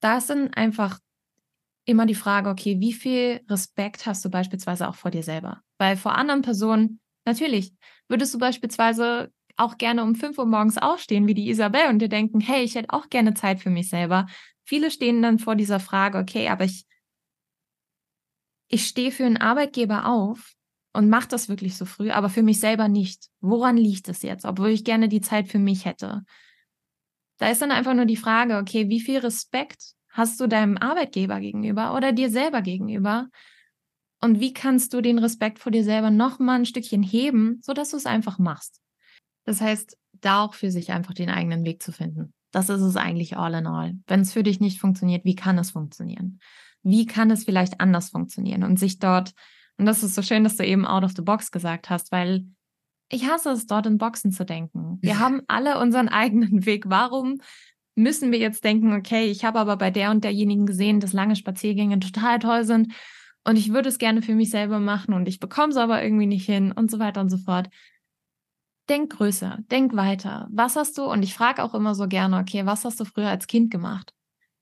Da 0.00 0.18
ist 0.18 0.28
dann 0.28 0.52
einfach 0.52 0.98
immer 1.84 2.06
die 2.06 2.14
Frage, 2.14 2.50
okay, 2.50 2.78
wie 2.80 2.92
viel 2.92 3.40
Respekt 3.48 4.06
hast 4.06 4.24
du 4.24 4.30
beispielsweise 4.30 4.88
auch 4.88 4.94
vor 4.94 5.10
dir 5.10 5.22
selber? 5.22 5.62
Weil 5.78 5.96
vor 5.96 6.14
anderen 6.14 6.42
Personen, 6.42 7.00
natürlich, 7.24 7.72
würdest 8.08 8.32
du 8.34 8.38
beispielsweise 8.38 9.32
auch 9.56 9.78
gerne 9.78 10.02
um 10.02 10.14
5 10.14 10.38
Uhr 10.38 10.46
morgens 10.46 10.78
aufstehen, 10.78 11.26
wie 11.26 11.34
die 11.34 11.48
Isabel, 11.48 11.88
und 11.88 11.98
dir 11.98 12.08
denken, 12.08 12.40
hey, 12.40 12.62
ich 12.62 12.74
hätte 12.74 12.90
auch 12.90 13.08
gerne 13.10 13.34
Zeit 13.34 13.60
für 13.60 13.70
mich 13.70 13.90
selber. 13.90 14.26
Viele 14.64 14.90
stehen 14.90 15.22
dann 15.22 15.38
vor 15.38 15.56
dieser 15.56 15.80
Frage, 15.80 16.18
okay, 16.18 16.48
aber 16.48 16.64
ich, 16.64 16.86
ich 18.68 18.86
stehe 18.86 19.10
für 19.10 19.24
einen 19.24 19.36
Arbeitgeber 19.36 20.06
auf 20.06 20.54
und 20.92 21.08
mache 21.08 21.28
das 21.28 21.48
wirklich 21.48 21.76
so 21.76 21.84
früh, 21.84 22.10
aber 22.10 22.28
für 22.28 22.42
mich 22.42 22.60
selber 22.60 22.88
nicht. 22.88 23.28
Woran 23.40 23.76
liegt 23.76 24.08
es 24.08 24.22
jetzt, 24.22 24.44
obwohl 24.44 24.68
ich 24.68 24.84
gerne 24.84 25.08
die 25.08 25.20
Zeit 25.20 25.48
für 25.48 25.58
mich 25.58 25.84
hätte? 25.84 26.22
Da 27.38 27.50
ist 27.50 27.60
dann 27.60 27.72
einfach 27.72 27.94
nur 27.94 28.04
die 28.04 28.16
Frage, 28.16 28.58
okay, 28.58 28.88
wie 28.88 29.00
viel 29.00 29.18
Respekt 29.18 29.94
hast 30.12 30.38
du 30.40 30.46
deinem 30.46 30.76
Arbeitgeber 30.76 31.40
gegenüber 31.40 31.96
oder 31.96 32.12
dir 32.12 32.30
selber 32.30 32.62
gegenüber? 32.62 33.28
Und 34.20 34.38
wie 34.38 34.52
kannst 34.52 34.94
du 34.94 35.00
den 35.00 35.18
Respekt 35.18 35.58
vor 35.58 35.72
dir 35.72 35.82
selber 35.82 36.10
noch 36.10 36.38
mal 36.38 36.54
ein 36.54 36.66
Stückchen 36.66 37.02
heben, 37.02 37.58
sodass 37.62 37.90
du 37.90 37.96
es 37.96 38.06
einfach 38.06 38.38
machst? 38.38 38.80
Das 39.44 39.60
heißt, 39.60 39.96
da 40.12 40.42
auch 40.42 40.54
für 40.54 40.70
sich 40.70 40.92
einfach 40.92 41.14
den 41.14 41.28
eigenen 41.28 41.64
Weg 41.64 41.82
zu 41.82 41.90
finden. 41.90 42.32
Das 42.52 42.68
ist 42.68 42.82
es 42.82 42.96
eigentlich 42.96 43.36
all 43.36 43.54
in 43.54 43.66
all. 43.66 43.94
Wenn 44.06 44.20
es 44.20 44.32
für 44.32 44.42
dich 44.42 44.60
nicht 44.60 44.78
funktioniert, 44.78 45.24
wie 45.24 45.34
kann 45.34 45.58
es 45.58 45.72
funktionieren? 45.72 46.38
Wie 46.82 47.06
kann 47.06 47.30
es 47.30 47.44
vielleicht 47.44 47.80
anders 47.80 48.10
funktionieren? 48.10 48.62
Und 48.62 48.78
sich 48.78 48.98
dort, 48.98 49.32
und 49.78 49.86
das 49.86 50.02
ist 50.02 50.14
so 50.14 50.22
schön, 50.22 50.44
dass 50.44 50.56
du 50.56 50.64
eben 50.64 50.86
out 50.86 51.02
of 51.02 51.12
the 51.16 51.22
box 51.22 51.50
gesagt 51.50 51.90
hast, 51.90 52.12
weil 52.12 52.46
ich 53.08 53.28
hasse 53.28 53.50
es, 53.50 53.66
dort 53.66 53.86
in 53.86 53.98
Boxen 53.98 54.32
zu 54.32 54.44
denken. 54.44 54.98
Wir 55.00 55.18
haben 55.18 55.42
alle 55.48 55.80
unseren 55.80 56.08
eigenen 56.08 56.64
Weg. 56.66 56.84
Warum 56.88 57.40
müssen 57.94 58.32
wir 58.32 58.38
jetzt 58.38 58.64
denken, 58.64 58.94
okay, 58.94 59.26
ich 59.26 59.44
habe 59.44 59.58
aber 59.58 59.76
bei 59.76 59.90
der 59.90 60.10
und 60.10 60.24
derjenigen 60.24 60.66
gesehen, 60.66 61.00
dass 61.00 61.12
lange 61.12 61.36
Spaziergänge 61.36 62.00
total 62.00 62.38
toll 62.38 62.64
sind 62.64 62.92
und 63.44 63.56
ich 63.56 63.72
würde 63.72 63.88
es 63.88 63.98
gerne 63.98 64.22
für 64.22 64.34
mich 64.34 64.50
selber 64.50 64.78
machen 64.78 65.14
und 65.14 65.28
ich 65.28 65.40
bekomme 65.40 65.70
es 65.70 65.76
aber 65.76 66.02
irgendwie 66.02 66.26
nicht 66.26 66.46
hin 66.46 66.72
und 66.72 66.90
so 66.90 66.98
weiter 66.98 67.20
und 67.20 67.28
so 67.28 67.38
fort. 67.38 67.68
Denk 68.88 69.12
größer, 69.12 69.58
denk 69.70 69.94
weiter. 69.94 70.48
Was 70.50 70.76
hast 70.76 70.98
du, 70.98 71.04
und 71.04 71.22
ich 71.22 71.34
frage 71.34 71.62
auch 71.62 71.74
immer 71.74 71.94
so 71.94 72.08
gerne, 72.08 72.38
okay, 72.38 72.66
was 72.66 72.84
hast 72.84 73.00
du 73.00 73.04
früher 73.04 73.28
als 73.28 73.46
Kind 73.46 73.70
gemacht? 73.70 74.12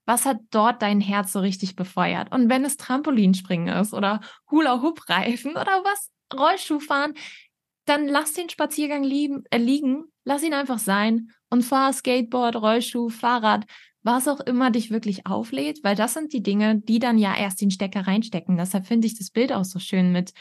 Was 0.07 0.27
hat 0.27 0.39
dort 0.51 0.83
dein 0.83 1.01
Herz 1.01 1.33
so 1.33 1.41
richtig 1.41 1.77
befeuert? 1.77 2.33
Und 2.33 2.49
wenn 2.49 2.65
es 2.65 2.77
Trampolinspringen 2.77 3.69
ist 3.77 3.95
oder 3.95 4.21
Hula-Hoop-Reifen 4.51 5.53
oder 5.53 5.85
was, 5.85 6.11
Rollschuhfahren, 6.35 7.15
dann 7.87 8.09
lass 8.09 8.33
den 8.33 8.49
Spaziergang 8.49 9.03
lieben, 9.03 9.45
äh, 9.51 9.59
liegen, 9.59 10.05
lass 10.25 10.43
ihn 10.43 10.55
einfach 10.55 10.79
sein 10.79 11.31
und 11.51 11.63
fahr 11.63 11.93
Skateboard, 11.93 12.57
Rollschuh, 12.57 13.09
Fahrrad, 13.09 13.67
was 14.03 14.29
auch 14.29 14.41
immer 14.41 14.71
dich 14.71 14.91
wirklich 14.91 15.27
auflädt, 15.27 15.81
weil 15.83 15.95
das 15.95 16.15
sind 16.15 16.33
die 16.33 16.43
Dinge, 16.43 16.79
die 16.79 16.99
dann 16.99 17.19
ja 17.19 17.37
erst 17.37 17.61
den 17.61 17.71
Stecker 17.71 18.07
reinstecken. 18.07 18.57
Deshalb 18.57 18.87
finde 18.87 19.07
ich 19.07 19.19
das 19.19 19.31
Bild 19.31 19.53
auch 19.53 19.65
so 19.65 19.79
schön 19.79 20.13
mit, 20.13 20.33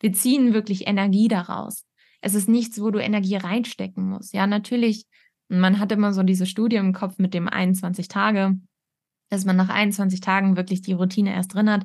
wir 0.00 0.12
ziehen 0.12 0.52
wirklich 0.52 0.86
Energie 0.86 1.28
daraus. 1.28 1.84
Es 2.20 2.34
ist 2.34 2.48
nichts, 2.48 2.80
wo 2.80 2.90
du 2.90 2.98
Energie 2.98 3.36
reinstecken 3.36 4.08
musst. 4.08 4.34
Ja, 4.34 4.46
natürlich, 4.46 5.06
man 5.48 5.78
hat 5.78 5.92
immer 5.92 6.12
so 6.12 6.22
diese 6.22 6.46
Studie 6.46 6.76
im 6.76 6.92
Kopf 6.92 7.18
mit 7.18 7.32
dem 7.32 7.48
21 7.48 8.08
Tage, 8.08 8.58
dass 9.30 9.44
man 9.44 9.56
nach 9.56 9.68
21 9.68 10.20
Tagen 10.20 10.56
wirklich 10.56 10.82
die 10.82 10.92
Routine 10.92 11.34
erst 11.34 11.54
drin 11.54 11.70
hat. 11.70 11.84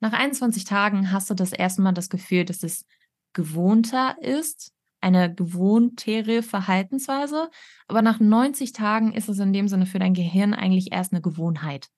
Nach 0.00 0.12
21 0.12 0.64
Tagen 0.64 1.12
hast 1.12 1.30
du 1.30 1.34
das 1.34 1.52
erste 1.52 1.82
Mal 1.82 1.92
das 1.92 2.08
Gefühl, 2.08 2.44
dass 2.44 2.62
es 2.62 2.86
gewohnter 3.32 4.16
ist, 4.20 4.72
eine 5.02 5.34
gewohntere 5.34 6.42
Verhaltensweise. 6.42 7.50
Aber 7.88 8.02
nach 8.02 8.20
90 8.20 8.72
Tagen 8.72 9.12
ist 9.12 9.28
es 9.28 9.38
in 9.38 9.52
dem 9.52 9.68
Sinne 9.68 9.86
für 9.86 9.98
dein 9.98 10.14
Gehirn 10.14 10.54
eigentlich 10.54 10.92
erst 10.92 11.12
eine 11.12 11.22
Gewohnheit. 11.22 11.88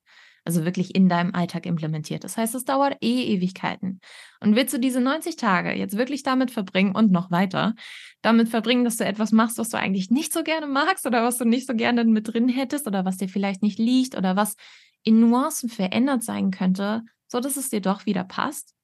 Also 0.46 0.64
wirklich 0.64 0.94
in 0.94 1.08
deinem 1.08 1.34
Alltag 1.34 1.64
implementiert. 1.64 2.22
Das 2.22 2.36
heißt, 2.36 2.54
es 2.54 2.64
dauert 2.64 2.98
eh 3.02 3.34
Ewigkeiten. 3.34 4.00
Und 4.40 4.56
willst 4.56 4.74
du 4.74 4.78
diese 4.78 5.00
90 5.00 5.36
Tage 5.36 5.72
jetzt 5.72 5.96
wirklich 5.96 6.22
damit 6.22 6.50
verbringen 6.50 6.94
und 6.94 7.10
noch 7.10 7.30
weiter, 7.30 7.74
damit 8.20 8.50
verbringen, 8.50 8.84
dass 8.84 8.96
du 8.96 9.06
etwas 9.06 9.32
machst, 9.32 9.56
was 9.56 9.70
du 9.70 9.78
eigentlich 9.78 10.10
nicht 10.10 10.34
so 10.34 10.42
gerne 10.42 10.66
magst 10.66 11.06
oder 11.06 11.24
was 11.24 11.38
du 11.38 11.46
nicht 11.46 11.66
so 11.66 11.74
gerne 11.74 12.04
mit 12.04 12.32
drin 12.32 12.48
hättest 12.48 12.86
oder 12.86 13.06
was 13.06 13.16
dir 13.16 13.28
vielleicht 13.28 13.62
nicht 13.62 13.78
liegt 13.78 14.16
oder 14.16 14.36
was 14.36 14.56
in 15.02 15.20
Nuancen 15.20 15.70
verändert 15.70 16.22
sein 16.22 16.50
könnte, 16.50 17.02
so 17.26 17.40
dass 17.40 17.56
es 17.56 17.70
dir 17.70 17.80
doch 17.80 18.04
wieder 18.04 18.24
passt? 18.24 18.74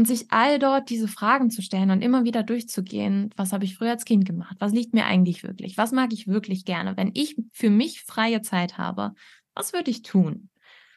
Und 0.00 0.06
sich 0.06 0.32
all 0.32 0.58
dort 0.58 0.88
diese 0.88 1.08
Fragen 1.08 1.50
zu 1.50 1.60
stellen 1.60 1.90
und 1.90 2.00
immer 2.00 2.24
wieder 2.24 2.42
durchzugehen, 2.42 3.28
was 3.36 3.52
habe 3.52 3.66
ich 3.66 3.76
früher 3.76 3.90
als 3.90 4.06
Kind 4.06 4.24
gemacht? 4.24 4.56
Was 4.58 4.72
liegt 4.72 4.94
mir 4.94 5.04
eigentlich 5.04 5.42
wirklich? 5.42 5.76
Was 5.76 5.92
mag 5.92 6.14
ich 6.14 6.26
wirklich 6.26 6.64
gerne? 6.64 6.96
Wenn 6.96 7.10
ich 7.12 7.36
für 7.52 7.68
mich 7.68 8.00
freie 8.04 8.40
Zeit 8.40 8.78
habe, 8.78 9.12
was 9.54 9.74
würde 9.74 9.90
ich 9.90 10.00
tun? 10.00 10.48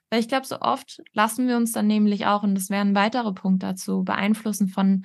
Weil 0.10 0.22
ich 0.22 0.30
glaube, 0.30 0.48
so 0.48 0.62
oft 0.62 1.04
lassen 1.12 1.50
wir 1.50 1.58
uns 1.58 1.74
dann 1.74 1.86
nämlich 1.86 2.28
auch, 2.28 2.44
und 2.44 2.56
das 2.56 2.70
wäre 2.70 2.80
ein 2.80 2.96
weiterer 2.96 3.34
Punkt 3.34 3.62
dazu, 3.62 4.06
beeinflussen 4.06 4.70
von 4.70 5.04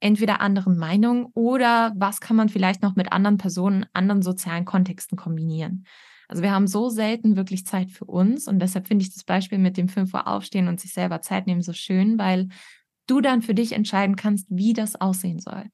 entweder 0.00 0.40
anderen 0.40 0.78
Meinungen 0.78 1.26
oder 1.34 1.92
was 1.94 2.22
kann 2.22 2.36
man 2.36 2.48
vielleicht 2.48 2.80
noch 2.80 2.96
mit 2.96 3.12
anderen 3.12 3.36
Personen, 3.36 3.84
anderen 3.92 4.22
sozialen 4.22 4.64
Kontexten 4.64 5.18
kombinieren. 5.18 5.84
Also 6.26 6.42
wir 6.42 6.52
haben 6.52 6.66
so 6.68 6.88
selten 6.88 7.36
wirklich 7.36 7.66
Zeit 7.66 7.90
für 7.90 8.06
uns 8.06 8.48
und 8.48 8.60
deshalb 8.60 8.88
finde 8.88 9.02
ich 9.04 9.12
das 9.12 9.24
Beispiel 9.24 9.58
mit 9.58 9.76
dem 9.76 9.90
5 9.90 10.14
Uhr 10.14 10.26
aufstehen 10.26 10.68
und 10.68 10.80
sich 10.80 10.94
selber 10.94 11.20
Zeit 11.20 11.46
nehmen 11.46 11.60
so 11.60 11.74
schön, 11.74 12.18
weil 12.18 12.48
du 13.06 13.20
dann 13.20 13.42
für 13.42 13.54
dich 13.54 13.72
entscheiden 13.72 14.16
kannst, 14.16 14.46
wie 14.50 14.72
das 14.72 15.00
aussehen 15.00 15.38
soll. 15.38 15.64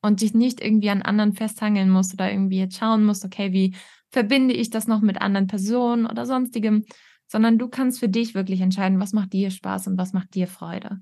Und 0.00 0.20
dich 0.20 0.34
nicht 0.34 0.60
irgendwie 0.60 0.90
an 0.90 1.02
anderen 1.02 1.32
festhangeln 1.32 1.88
musst 1.88 2.14
oder 2.14 2.30
irgendwie 2.30 2.58
jetzt 2.58 2.76
schauen 2.76 3.04
musst, 3.04 3.24
okay, 3.24 3.52
wie 3.52 3.76
verbinde 4.10 4.54
ich 4.54 4.70
das 4.70 4.88
noch 4.88 5.00
mit 5.00 5.20
anderen 5.20 5.46
Personen 5.46 6.06
oder 6.06 6.26
sonstigem, 6.26 6.84
sondern 7.28 7.58
du 7.58 7.68
kannst 7.68 8.00
für 8.00 8.08
dich 8.08 8.34
wirklich 8.34 8.60
entscheiden, 8.60 9.00
was 9.00 9.12
macht 9.12 9.32
dir 9.32 9.50
Spaß 9.50 9.86
und 9.86 9.98
was 9.98 10.12
macht 10.12 10.34
dir 10.34 10.48
Freude. 10.48 11.00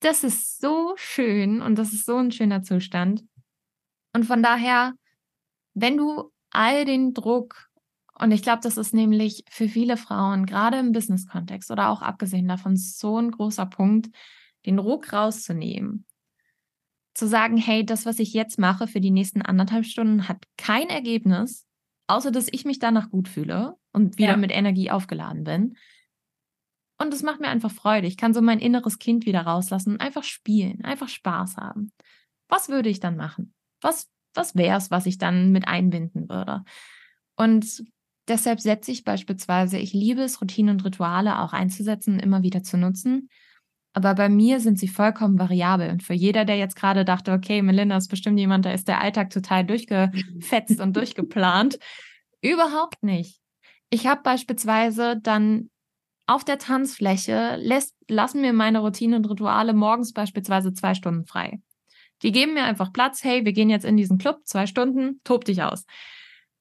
Das 0.00 0.22
ist 0.22 0.60
so 0.60 0.94
schön 0.96 1.60
und 1.60 1.76
das 1.76 1.92
ist 1.92 2.06
so 2.06 2.16
ein 2.16 2.30
schöner 2.30 2.62
Zustand. 2.62 3.24
Und 4.14 4.24
von 4.24 4.42
daher, 4.42 4.94
wenn 5.74 5.96
du 5.96 6.30
all 6.50 6.84
den 6.84 7.14
Druck 7.14 7.69
und 8.20 8.32
ich 8.32 8.42
glaube, 8.42 8.60
das 8.62 8.76
ist 8.76 8.92
nämlich 8.92 9.44
für 9.48 9.66
viele 9.66 9.96
Frauen, 9.96 10.44
gerade 10.44 10.78
im 10.78 10.92
Business-Kontext 10.92 11.70
oder 11.70 11.88
auch 11.88 12.02
abgesehen 12.02 12.46
davon, 12.48 12.76
so 12.76 13.18
ein 13.18 13.30
großer 13.30 13.64
Punkt, 13.64 14.14
den 14.66 14.78
Ruck 14.78 15.12
rauszunehmen. 15.12 16.04
Zu 17.14 17.26
sagen, 17.26 17.56
hey, 17.56 17.84
das, 17.84 18.04
was 18.04 18.18
ich 18.18 18.34
jetzt 18.34 18.58
mache 18.58 18.86
für 18.86 19.00
die 19.00 19.10
nächsten 19.10 19.40
anderthalb 19.40 19.86
Stunden, 19.86 20.28
hat 20.28 20.44
kein 20.58 20.90
Ergebnis, 20.90 21.66
außer 22.08 22.30
dass 22.30 22.48
ich 22.50 22.66
mich 22.66 22.78
danach 22.78 23.08
gut 23.08 23.26
fühle 23.26 23.76
und 23.92 24.18
wieder 24.18 24.32
ja. 24.32 24.36
mit 24.36 24.52
Energie 24.52 24.90
aufgeladen 24.90 25.44
bin. 25.44 25.76
Und 26.98 27.14
es 27.14 27.22
macht 27.22 27.40
mir 27.40 27.48
einfach 27.48 27.72
Freude. 27.72 28.06
Ich 28.06 28.18
kann 28.18 28.34
so 28.34 28.42
mein 28.42 28.58
inneres 28.58 28.98
Kind 28.98 29.24
wieder 29.24 29.40
rauslassen 29.40 29.98
einfach 29.98 30.24
spielen, 30.24 30.84
einfach 30.84 31.08
Spaß 31.08 31.56
haben. 31.56 31.92
Was 32.48 32.68
würde 32.68 32.90
ich 32.90 33.00
dann 33.00 33.16
machen? 33.16 33.54
Was, 33.80 34.10
was 34.34 34.56
wäre 34.56 34.76
es, 34.76 34.90
was 34.90 35.06
ich 35.06 35.16
dann 35.16 35.52
mit 35.52 35.66
einbinden 35.66 36.28
würde? 36.28 36.64
Und 37.36 37.82
Deshalb 38.30 38.60
setze 38.60 38.92
ich 38.92 39.02
beispielsweise, 39.02 39.76
ich 39.76 39.92
liebe 39.92 40.22
es, 40.22 40.40
Routinen 40.40 40.76
und 40.76 40.84
Rituale 40.84 41.40
auch 41.40 41.52
einzusetzen 41.52 42.14
und 42.14 42.20
immer 42.20 42.44
wieder 42.44 42.62
zu 42.62 42.78
nutzen. 42.78 43.28
Aber 43.92 44.14
bei 44.14 44.28
mir 44.28 44.60
sind 44.60 44.78
sie 44.78 44.86
vollkommen 44.86 45.36
variabel. 45.36 45.90
Und 45.90 46.04
für 46.04 46.14
jeder, 46.14 46.44
der 46.44 46.56
jetzt 46.56 46.76
gerade 46.76 47.04
dachte, 47.04 47.32
okay, 47.32 47.60
Melinda 47.60 47.96
ist 47.96 48.06
bestimmt 48.06 48.38
jemand, 48.38 48.64
da 48.64 48.70
ist 48.70 48.86
der 48.86 49.00
Alltag 49.00 49.30
total 49.30 49.64
durchgefetzt 49.64 50.80
und 50.80 50.96
durchgeplant. 50.96 51.80
Überhaupt 52.40 53.02
nicht. 53.02 53.40
Ich 53.90 54.06
habe 54.06 54.22
beispielsweise 54.22 55.18
dann 55.20 55.68
auf 56.28 56.44
der 56.44 56.58
Tanzfläche, 56.58 57.56
lässt, 57.56 57.96
lassen 58.06 58.42
mir 58.42 58.52
meine 58.52 58.78
Routinen 58.78 59.16
und 59.16 59.28
Rituale 59.28 59.74
morgens 59.74 60.12
beispielsweise 60.12 60.72
zwei 60.72 60.94
Stunden 60.94 61.26
frei. 61.26 61.60
Die 62.22 62.30
geben 62.30 62.54
mir 62.54 62.62
einfach 62.62 62.92
Platz. 62.92 63.24
Hey, 63.24 63.44
wir 63.44 63.52
gehen 63.52 63.70
jetzt 63.70 63.84
in 63.84 63.96
diesen 63.96 64.18
Club, 64.18 64.42
zwei 64.44 64.68
Stunden, 64.68 65.20
tob 65.24 65.44
dich 65.44 65.64
aus. 65.64 65.84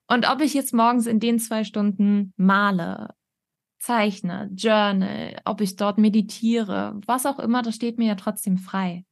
Und 0.10 0.28
ob 0.30 0.41
ich 0.41 0.53
jetzt 0.53 0.74
morgens 0.74 1.05
in 1.05 1.20
den 1.20 1.39
zwei 1.39 1.64
Stunden 1.64 2.34
male, 2.36 3.14
zeichne, 3.80 4.49
journal, 4.55 5.39
ob 5.45 5.62
ich 5.62 5.76
dort 5.76 5.97
meditiere, 5.97 6.99
was 7.05 7.26
auch 7.26 7.39
immer, 7.39 7.62
das 7.62 7.76
steht 7.76 7.97
mir 7.97 8.07
ja 8.07 8.16
trotzdem 8.16 8.57
frei. 8.57 9.05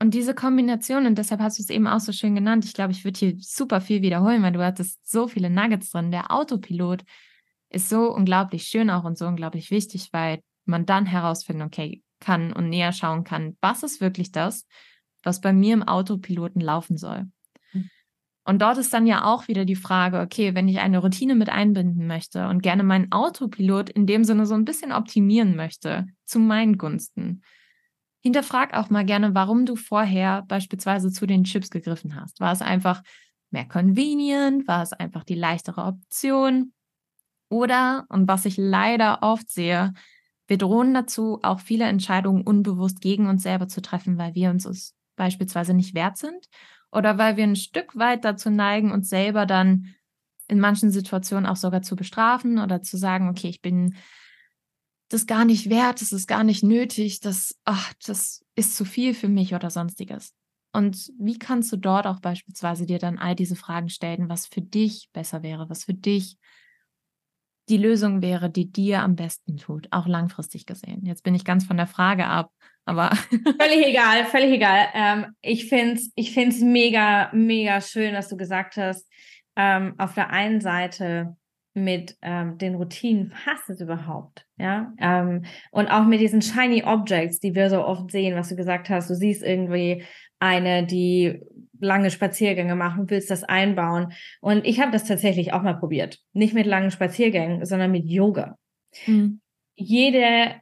Und 0.00 0.14
diese 0.14 0.34
Kombination, 0.34 1.06
und 1.06 1.16
deshalb 1.16 1.40
hast 1.40 1.58
du 1.58 1.62
es 1.62 1.70
eben 1.70 1.86
auch 1.86 2.00
so 2.00 2.12
schön 2.12 2.34
genannt, 2.34 2.64
ich 2.64 2.74
glaube, 2.74 2.92
ich 2.92 3.04
würde 3.04 3.18
hier 3.18 3.36
super 3.38 3.80
viel 3.80 4.02
wiederholen, 4.02 4.42
weil 4.42 4.52
du 4.52 4.64
hattest 4.64 5.08
so 5.08 5.26
viele 5.26 5.50
Nuggets 5.50 5.90
drin. 5.90 6.10
Der 6.10 6.30
Autopilot 6.30 7.04
ist 7.70 7.88
so 7.88 8.12
unglaublich 8.12 8.64
schön 8.64 8.90
auch 8.90 9.04
und 9.04 9.16
so 9.16 9.26
unglaublich 9.26 9.70
wichtig, 9.70 10.08
weil 10.12 10.40
man 10.66 10.86
dann 10.86 11.06
herausfinden, 11.06 11.62
okay, 11.62 12.02
kann 12.20 12.52
und 12.52 12.68
näher 12.68 12.92
schauen 12.92 13.24
kann, 13.24 13.56
was 13.60 13.82
ist 13.82 14.00
wirklich 14.00 14.32
das, 14.32 14.66
was 15.22 15.40
bei 15.40 15.52
mir 15.52 15.74
im 15.74 15.82
Autopiloten 15.82 16.60
laufen 16.60 16.96
soll. 16.96 17.26
Und 18.48 18.62
dort 18.62 18.78
ist 18.78 18.94
dann 18.94 19.06
ja 19.06 19.26
auch 19.26 19.46
wieder 19.46 19.66
die 19.66 19.76
Frage, 19.76 20.20
okay, 20.20 20.54
wenn 20.54 20.68
ich 20.68 20.78
eine 20.78 21.00
Routine 21.00 21.34
mit 21.34 21.50
einbinden 21.50 22.06
möchte 22.06 22.48
und 22.48 22.62
gerne 22.62 22.82
meinen 22.82 23.12
Autopilot 23.12 23.90
in 23.90 24.06
dem 24.06 24.24
Sinne 24.24 24.46
so 24.46 24.54
ein 24.54 24.64
bisschen 24.64 24.90
optimieren 24.90 25.54
möchte, 25.54 26.06
zu 26.24 26.38
meinen 26.38 26.78
Gunsten, 26.78 27.42
hinterfrag 28.22 28.72
auch 28.72 28.88
mal 28.88 29.04
gerne, 29.04 29.34
warum 29.34 29.66
du 29.66 29.76
vorher 29.76 30.44
beispielsweise 30.48 31.12
zu 31.12 31.26
den 31.26 31.44
Chips 31.44 31.68
gegriffen 31.68 32.18
hast. 32.18 32.40
War 32.40 32.50
es 32.52 32.62
einfach 32.62 33.02
mehr 33.50 33.68
convenient? 33.68 34.66
War 34.66 34.82
es 34.82 34.94
einfach 34.94 35.24
die 35.24 35.34
leichtere 35.34 35.84
Option? 35.84 36.72
Oder, 37.50 38.06
und 38.08 38.28
was 38.28 38.46
ich 38.46 38.56
leider 38.56 39.18
oft 39.20 39.50
sehe, 39.50 39.92
wir 40.46 40.56
drohen 40.56 40.94
dazu, 40.94 41.38
auch 41.42 41.60
viele 41.60 41.84
Entscheidungen 41.84 42.44
unbewusst 42.44 43.02
gegen 43.02 43.28
uns 43.28 43.42
selber 43.42 43.68
zu 43.68 43.82
treffen, 43.82 44.16
weil 44.16 44.34
wir 44.34 44.48
uns 44.48 44.64
es 44.64 44.94
beispielsweise 45.16 45.74
nicht 45.74 45.94
wert 45.94 46.16
sind 46.16 46.48
oder 46.90 47.18
weil 47.18 47.36
wir 47.36 47.44
ein 47.44 47.56
Stück 47.56 47.96
weit 47.96 48.24
dazu 48.24 48.50
neigen, 48.50 48.92
uns 48.92 49.08
selber 49.08 49.46
dann 49.46 49.94
in 50.48 50.60
manchen 50.60 50.90
Situationen 50.90 51.46
auch 51.46 51.56
sogar 51.56 51.82
zu 51.82 51.94
bestrafen 51.94 52.58
oder 52.58 52.82
zu 52.82 52.96
sagen, 52.96 53.28
okay, 53.28 53.48
ich 53.48 53.60
bin 53.60 53.96
das 55.10 55.26
gar 55.26 55.44
nicht 55.44 55.70
wert, 55.70 56.00
das 56.00 56.12
ist 56.12 56.26
gar 56.26 56.44
nicht 56.44 56.62
nötig, 56.62 57.20
das, 57.20 57.54
ach, 57.64 57.92
das 58.04 58.44
ist 58.54 58.76
zu 58.76 58.84
viel 58.84 59.14
für 59.14 59.28
mich 59.28 59.54
oder 59.54 59.70
sonstiges. 59.70 60.34
Und 60.72 61.12
wie 61.18 61.38
kannst 61.38 61.72
du 61.72 61.76
dort 61.76 62.06
auch 62.06 62.20
beispielsweise 62.20 62.84
dir 62.84 62.98
dann 62.98 63.18
all 63.18 63.34
diese 63.34 63.56
Fragen 63.56 63.88
stellen, 63.88 64.28
was 64.28 64.46
für 64.46 64.60
dich 64.60 65.08
besser 65.12 65.42
wäre, 65.42 65.70
was 65.70 65.84
für 65.84 65.94
dich 65.94 66.36
die 67.68 67.78
Lösung 67.78 68.22
wäre, 68.22 68.50
die 68.50 68.70
dir 68.70 69.02
am 69.02 69.14
besten 69.14 69.56
tut, 69.56 69.88
auch 69.90 70.06
langfristig 70.06 70.66
gesehen. 70.66 71.04
Jetzt 71.04 71.22
bin 71.22 71.34
ich 71.34 71.44
ganz 71.44 71.64
von 71.64 71.76
der 71.76 71.86
Frage 71.86 72.26
ab, 72.26 72.52
aber. 72.88 73.10
völlig 73.60 73.86
egal, 73.86 74.24
völlig 74.24 74.52
egal. 74.52 74.86
Ähm, 74.94 75.26
ich 75.42 75.68
finde 75.68 75.94
es 75.94 76.12
ich 76.14 76.32
find's 76.32 76.60
mega, 76.60 77.30
mega 77.32 77.80
schön, 77.80 78.14
was 78.14 78.28
du 78.28 78.36
gesagt 78.36 78.76
hast. 78.76 79.06
Ähm, 79.56 79.94
auf 79.98 80.14
der 80.14 80.30
einen 80.30 80.60
Seite 80.60 81.36
mit 81.74 82.16
ähm, 82.22 82.58
den 82.58 82.74
Routinen 82.74 83.30
passt 83.30 83.70
es 83.70 83.80
überhaupt, 83.80 84.46
ja? 84.56 84.92
Ähm, 84.98 85.44
und 85.70 85.88
auch 85.88 86.04
mit 86.04 86.20
diesen 86.20 86.42
shiny 86.42 86.82
Objects, 86.84 87.40
die 87.40 87.54
wir 87.54 87.70
so 87.70 87.84
oft 87.84 88.10
sehen, 88.10 88.36
was 88.36 88.48
du 88.48 88.56
gesagt 88.56 88.88
hast. 88.90 89.10
Du 89.10 89.14
siehst 89.14 89.42
irgendwie 89.42 90.04
eine, 90.40 90.84
die 90.86 91.40
lange 91.80 92.10
Spaziergänge 92.10 92.74
macht 92.74 92.98
und 92.98 93.10
willst 93.10 93.30
das 93.30 93.44
einbauen. 93.44 94.12
Und 94.40 94.66
ich 94.66 94.80
habe 94.80 94.92
das 94.92 95.04
tatsächlich 95.04 95.52
auch 95.52 95.62
mal 95.62 95.78
probiert. 95.78 96.18
Nicht 96.32 96.54
mit 96.54 96.66
langen 96.66 96.90
Spaziergängen, 96.90 97.64
sondern 97.64 97.90
mit 97.90 98.06
Yoga. 98.06 98.56
Mhm. 99.06 99.40
Jede, 99.74 100.54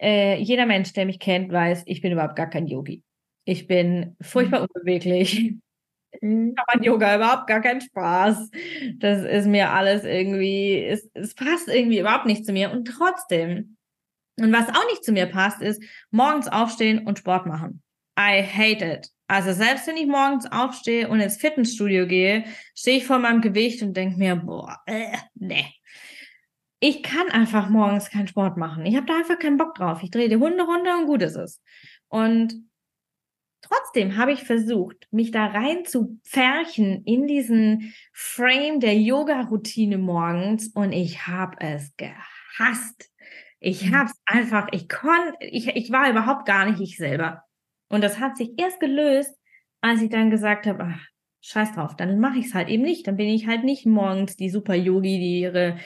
äh, 0.00 0.36
jeder 0.40 0.66
Mensch, 0.66 0.92
der 0.92 1.06
mich 1.06 1.18
kennt, 1.18 1.52
weiß, 1.52 1.82
ich 1.86 2.00
bin 2.00 2.12
überhaupt 2.12 2.36
gar 2.36 2.48
kein 2.48 2.66
Yogi. 2.66 3.02
Ich 3.44 3.66
bin 3.66 4.16
furchtbar 4.20 4.60
mhm. 4.60 4.66
unbeweglich. 4.74 5.54
Mhm. 6.20 6.54
Kann 6.54 6.82
Yoga 6.82 7.16
überhaupt 7.16 7.46
gar 7.46 7.60
keinen 7.60 7.80
Spaß. 7.80 8.50
Das 8.96 9.22
ist 9.24 9.46
mir 9.46 9.70
alles 9.70 10.04
irgendwie, 10.04 10.82
es, 10.82 11.08
es 11.14 11.34
passt 11.34 11.68
irgendwie 11.68 11.98
überhaupt 11.98 12.26
nicht 12.26 12.44
zu 12.44 12.52
mir. 12.52 12.70
Und 12.70 12.86
trotzdem, 12.86 13.76
und 14.38 14.52
was 14.52 14.68
auch 14.68 14.86
nicht 14.90 15.04
zu 15.04 15.12
mir 15.12 15.26
passt, 15.26 15.60
ist 15.60 15.82
morgens 16.10 16.48
aufstehen 16.48 17.06
und 17.06 17.18
Sport 17.18 17.46
machen. 17.46 17.82
I 18.18 18.42
hate 18.42 18.84
it. 18.84 19.10
Also 19.28 19.52
selbst 19.52 19.86
wenn 19.86 19.96
ich 19.96 20.06
morgens 20.06 20.50
aufstehe 20.50 21.08
und 21.08 21.20
ins 21.20 21.36
Fitnessstudio 21.36 22.06
gehe, 22.06 22.44
stehe 22.74 22.96
ich 22.96 23.06
vor 23.06 23.18
meinem 23.18 23.42
Gewicht 23.42 23.82
und 23.82 23.94
denke 23.96 24.16
mir, 24.16 24.36
boah, 24.36 24.78
äh, 24.86 25.16
nee. 25.34 25.66
Ich 26.80 27.02
kann 27.02 27.28
einfach 27.30 27.68
morgens 27.68 28.10
keinen 28.10 28.28
Sport 28.28 28.56
machen. 28.56 28.86
Ich 28.86 28.96
habe 28.96 29.06
da 29.06 29.16
einfach 29.16 29.38
keinen 29.38 29.56
Bock 29.56 29.74
drauf. 29.74 30.02
Ich 30.02 30.10
drehe 30.10 30.28
die 30.28 30.36
Hunde 30.36 30.64
runter 30.64 30.98
und 30.98 31.06
gut 31.06 31.22
ist 31.22 31.36
es. 31.36 31.60
Und 32.08 32.54
trotzdem 33.62 34.16
habe 34.16 34.32
ich 34.32 34.44
versucht, 34.44 35.08
mich 35.10 35.30
da 35.30 35.46
rein 35.46 35.84
zu 35.84 36.20
pferchen 36.24 37.02
in 37.04 37.26
diesen 37.26 37.94
Frame 38.12 38.80
der 38.80 38.96
Yoga-Routine 38.96 39.98
morgens 39.98 40.68
und 40.68 40.92
ich 40.92 41.26
habe 41.26 41.56
es 41.60 41.92
gehasst. 41.96 43.10
Ich 43.60 43.86
mhm. 43.86 43.96
habe 43.96 44.10
es 44.10 44.20
einfach, 44.24 44.68
ich 44.72 44.88
konnte, 44.88 45.36
ich, 45.40 45.68
ich 45.68 45.90
war 45.90 46.08
überhaupt 46.08 46.46
gar 46.46 46.70
nicht 46.70 46.80
ich 46.80 46.96
selber. 46.96 47.42
Und 47.88 48.04
das 48.04 48.20
hat 48.20 48.36
sich 48.36 48.52
erst 48.56 48.80
gelöst, 48.80 49.34
als 49.80 50.02
ich 50.02 50.10
dann 50.10 50.30
gesagt 50.30 50.66
habe, 50.66 50.84
ach, 50.84 51.06
scheiß 51.40 51.72
drauf, 51.72 51.96
dann 51.96 52.20
mache 52.20 52.38
ich 52.38 52.46
es 52.46 52.54
halt 52.54 52.68
eben 52.68 52.82
nicht. 52.82 53.06
Dann 53.06 53.16
bin 53.16 53.28
ich 53.28 53.46
halt 53.46 53.64
nicht 53.64 53.86
morgens 53.86 54.36
die 54.36 54.50
Super-Yogi, 54.50 55.18
die 55.18 55.40
ihre 55.40 55.78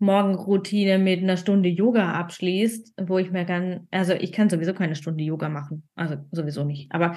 Morgenroutine 0.00 0.98
mit 0.98 1.22
einer 1.22 1.36
Stunde 1.36 1.68
Yoga 1.68 2.14
abschließt, 2.14 2.94
wo 3.02 3.18
ich 3.18 3.30
mir 3.30 3.44
dann, 3.44 3.86
also 3.90 4.14
ich 4.14 4.32
kann 4.32 4.48
sowieso 4.48 4.74
keine 4.74 4.96
Stunde 4.96 5.22
Yoga 5.22 5.48
machen, 5.48 5.88
also 5.94 6.16
sowieso 6.32 6.64
nicht. 6.64 6.90
Aber 6.90 7.16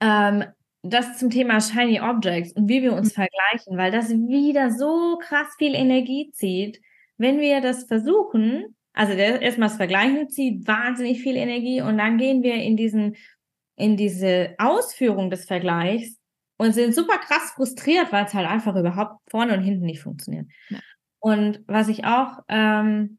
ähm, 0.00 0.44
das 0.82 1.16
zum 1.18 1.30
Thema 1.30 1.60
Shiny 1.60 2.00
Objects 2.00 2.52
und 2.52 2.68
wie 2.68 2.82
wir 2.82 2.92
uns 2.92 3.16
mhm. 3.16 3.22
vergleichen, 3.22 3.78
weil 3.78 3.92
das 3.92 4.10
wieder 4.10 4.70
so 4.70 5.18
krass 5.18 5.46
viel 5.56 5.74
Energie 5.74 6.30
zieht, 6.32 6.80
wenn 7.16 7.38
wir 7.38 7.60
das 7.60 7.84
versuchen, 7.84 8.76
also 8.92 9.12
erstmal 9.12 9.68
das 9.68 9.76
Vergleichen 9.76 10.28
zieht 10.28 10.66
wahnsinnig 10.66 11.22
viel 11.22 11.36
Energie 11.36 11.80
und 11.80 11.96
dann 11.96 12.18
gehen 12.18 12.42
wir 12.42 12.56
in 12.56 12.76
diesen, 12.76 13.16
in 13.76 13.96
diese 13.96 14.54
Ausführung 14.58 15.30
des 15.30 15.46
Vergleichs 15.46 16.18
und 16.58 16.72
sind 16.72 16.94
super 16.94 17.18
krass 17.18 17.52
frustriert, 17.54 18.12
weil 18.12 18.24
es 18.24 18.34
halt 18.34 18.48
einfach 18.48 18.76
überhaupt 18.76 19.20
vorne 19.30 19.54
und 19.54 19.62
hinten 19.62 19.86
nicht 19.86 20.00
funktioniert. 20.00 20.46
Ja. 20.70 20.78
Und 21.24 21.64
was 21.66 21.88
ich 21.88 22.04
auch, 22.04 22.40
ähm, 22.50 23.18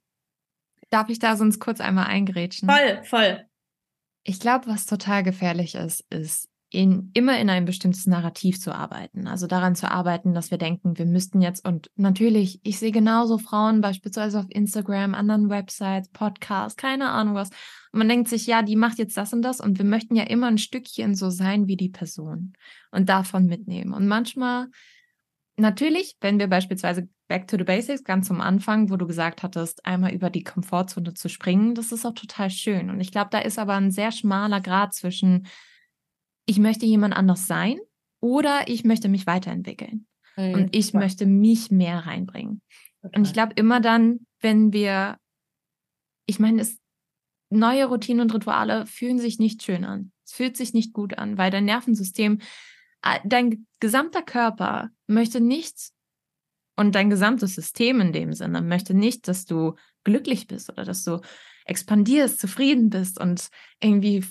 darf 0.91 1.09
ich 1.09 1.17
da 1.17 1.35
sonst 1.35 1.59
kurz 1.59 1.81
einmal 1.81 2.05
eingrätschen? 2.05 2.69
Voll, 2.69 3.03
voll. 3.03 3.43
Ich 4.21 4.39
glaube, 4.39 4.67
was 4.67 4.85
total 4.85 5.23
gefährlich 5.23 5.73
ist, 5.73 6.05
ist 6.11 6.47
in, 6.69 7.09
immer 7.15 7.39
in 7.39 7.49
ein 7.49 7.65
bestimmtes 7.65 8.05
Narrativ 8.05 8.61
zu 8.61 8.75
arbeiten. 8.75 9.25
Also 9.25 9.47
daran 9.47 9.73
zu 9.73 9.89
arbeiten, 9.89 10.35
dass 10.35 10.51
wir 10.51 10.59
denken, 10.59 10.99
wir 10.99 11.07
müssten 11.07 11.41
jetzt, 11.41 11.67
und 11.67 11.89
natürlich, 11.95 12.59
ich 12.61 12.77
sehe 12.77 12.91
genauso 12.91 13.39
Frauen 13.39 13.81
beispielsweise 13.81 14.37
auf 14.37 14.45
Instagram, 14.49 15.15
anderen 15.15 15.49
Websites, 15.49 16.09
Podcasts, 16.09 16.77
keine 16.77 17.09
Ahnung 17.09 17.33
was. 17.33 17.49
Und 17.91 17.97
man 17.97 18.09
denkt 18.09 18.29
sich, 18.29 18.45
ja, 18.45 18.61
die 18.61 18.75
macht 18.75 18.99
jetzt 18.99 19.17
das 19.17 19.33
und 19.33 19.41
das 19.41 19.59
und 19.59 19.79
wir 19.79 19.85
möchten 19.85 20.15
ja 20.15 20.25
immer 20.25 20.45
ein 20.45 20.59
Stückchen 20.59 21.15
so 21.15 21.31
sein 21.31 21.67
wie 21.67 21.75
die 21.75 21.89
Person 21.89 22.53
und 22.91 23.09
davon 23.09 23.47
mitnehmen. 23.47 23.93
Und 23.93 24.05
manchmal, 24.05 24.67
natürlich, 25.57 26.17
wenn 26.21 26.39
wir 26.39 26.47
beispielsweise 26.47 27.07
Back 27.27 27.47
to 27.47 27.57
the 27.57 27.63
Basics, 27.63 28.03
ganz 28.03 28.29
am 28.29 28.41
Anfang, 28.41 28.89
wo 28.89 28.97
du 28.97 29.07
gesagt 29.07 29.43
hattest, 29.43 29.85
einmal 29.85 30.13
über 30.13 30.29
die 30.29 30.43
Komfortzone 30.43 31.13
zu 31.13 31.29
springen, 31.29 31.75
das 31.75 31.91
ist 31.91 32.05
auch 32.05 32.13
total 32.13 32.49
schön. 32.49 32.89
Und 32.89 32.99
ich 32.99 33.11
glaube, 33.11 33.29
da 33.31 33.39
ist 33.39 33.57
aber 33.57 33.73
ein 33.73 33.91
sehr 33.91 34.11
schmaler 34.11 34.61
Grad 34.61 34.93
zwischen 34.93 35.47
ich 36.45 36.59
möchte 36.59 36.85
jemand 36.85 37.15
anders 37.15 37.47
sein 37.47 37.79
oder 38.19 38.67
ich 38.67 38.83
möchte 38.83 39.09
mich 39.09 39.27
weiterentwickeln. 39.27 40.07
Mhm. 40.37 40.53
Und 40.53 40.75
ich 40.75 40.93
möchte 40.93 41.25
mich 41.25 41.71
mehr 41.71 42.05
reinbringen. 42.05 42.61
Okay. 43.01 43.17
Und 43.17 43.27
ich 43.27 43.33
glaube 43.33 43.53
immer 43.55 43.81
dann, 43.81 44.25
wenn 44.41 44.73
wir, 44.73 45.17
ich 46.25 46.39
meine, 46.39 46.61
es, 46.61 46.77
neue 47.49 47.85
Routinen 47.85 48.21
und 48.21 48.33
Rituale 48.33 48.85
fühlen 48.85 49.19
sich 49.19 49.39
nicht 49.39 49.63
schön 49.63 49.85
an. 49.85 50.11
Es 50.25 50.33
fühlt 50.33 50.57
sich 50.57 50.73
nicht 50.73 50.93
gut 50.93 51.17
an, 51.17 51.37
weil 51.37 51.51
dein 51.51 51.65
Nervensystem, 51.65 52.39
dein 53.23 53.67
gesamter 53.79 54.21
Körper 54.21 54.89
möchte 55.07 55.39
nicht 55.39 55.91
und 56.75 56.95
dein 56.95 57.09
gesamtes 57.09 57.55
System 57.55 58.01
in 58.01 58.13
dem 58.13 58.33
Sinne 58.33 58.61
möchte 58.61 58.93
nicht, 58.93 59.27
dass 59.27 59.45
du 59.45 59.75
glücklich 60.03 60.47
bist 60.47 60.69
oder 60.69 60.83
dass 60.83 61.03
du 61.03 61.21
expandierst, 61.65 62.39
zufrieden 62.39 62.89
bist 62.89 63.19
und 63.19 63.49
irgendwie 63.81 64.25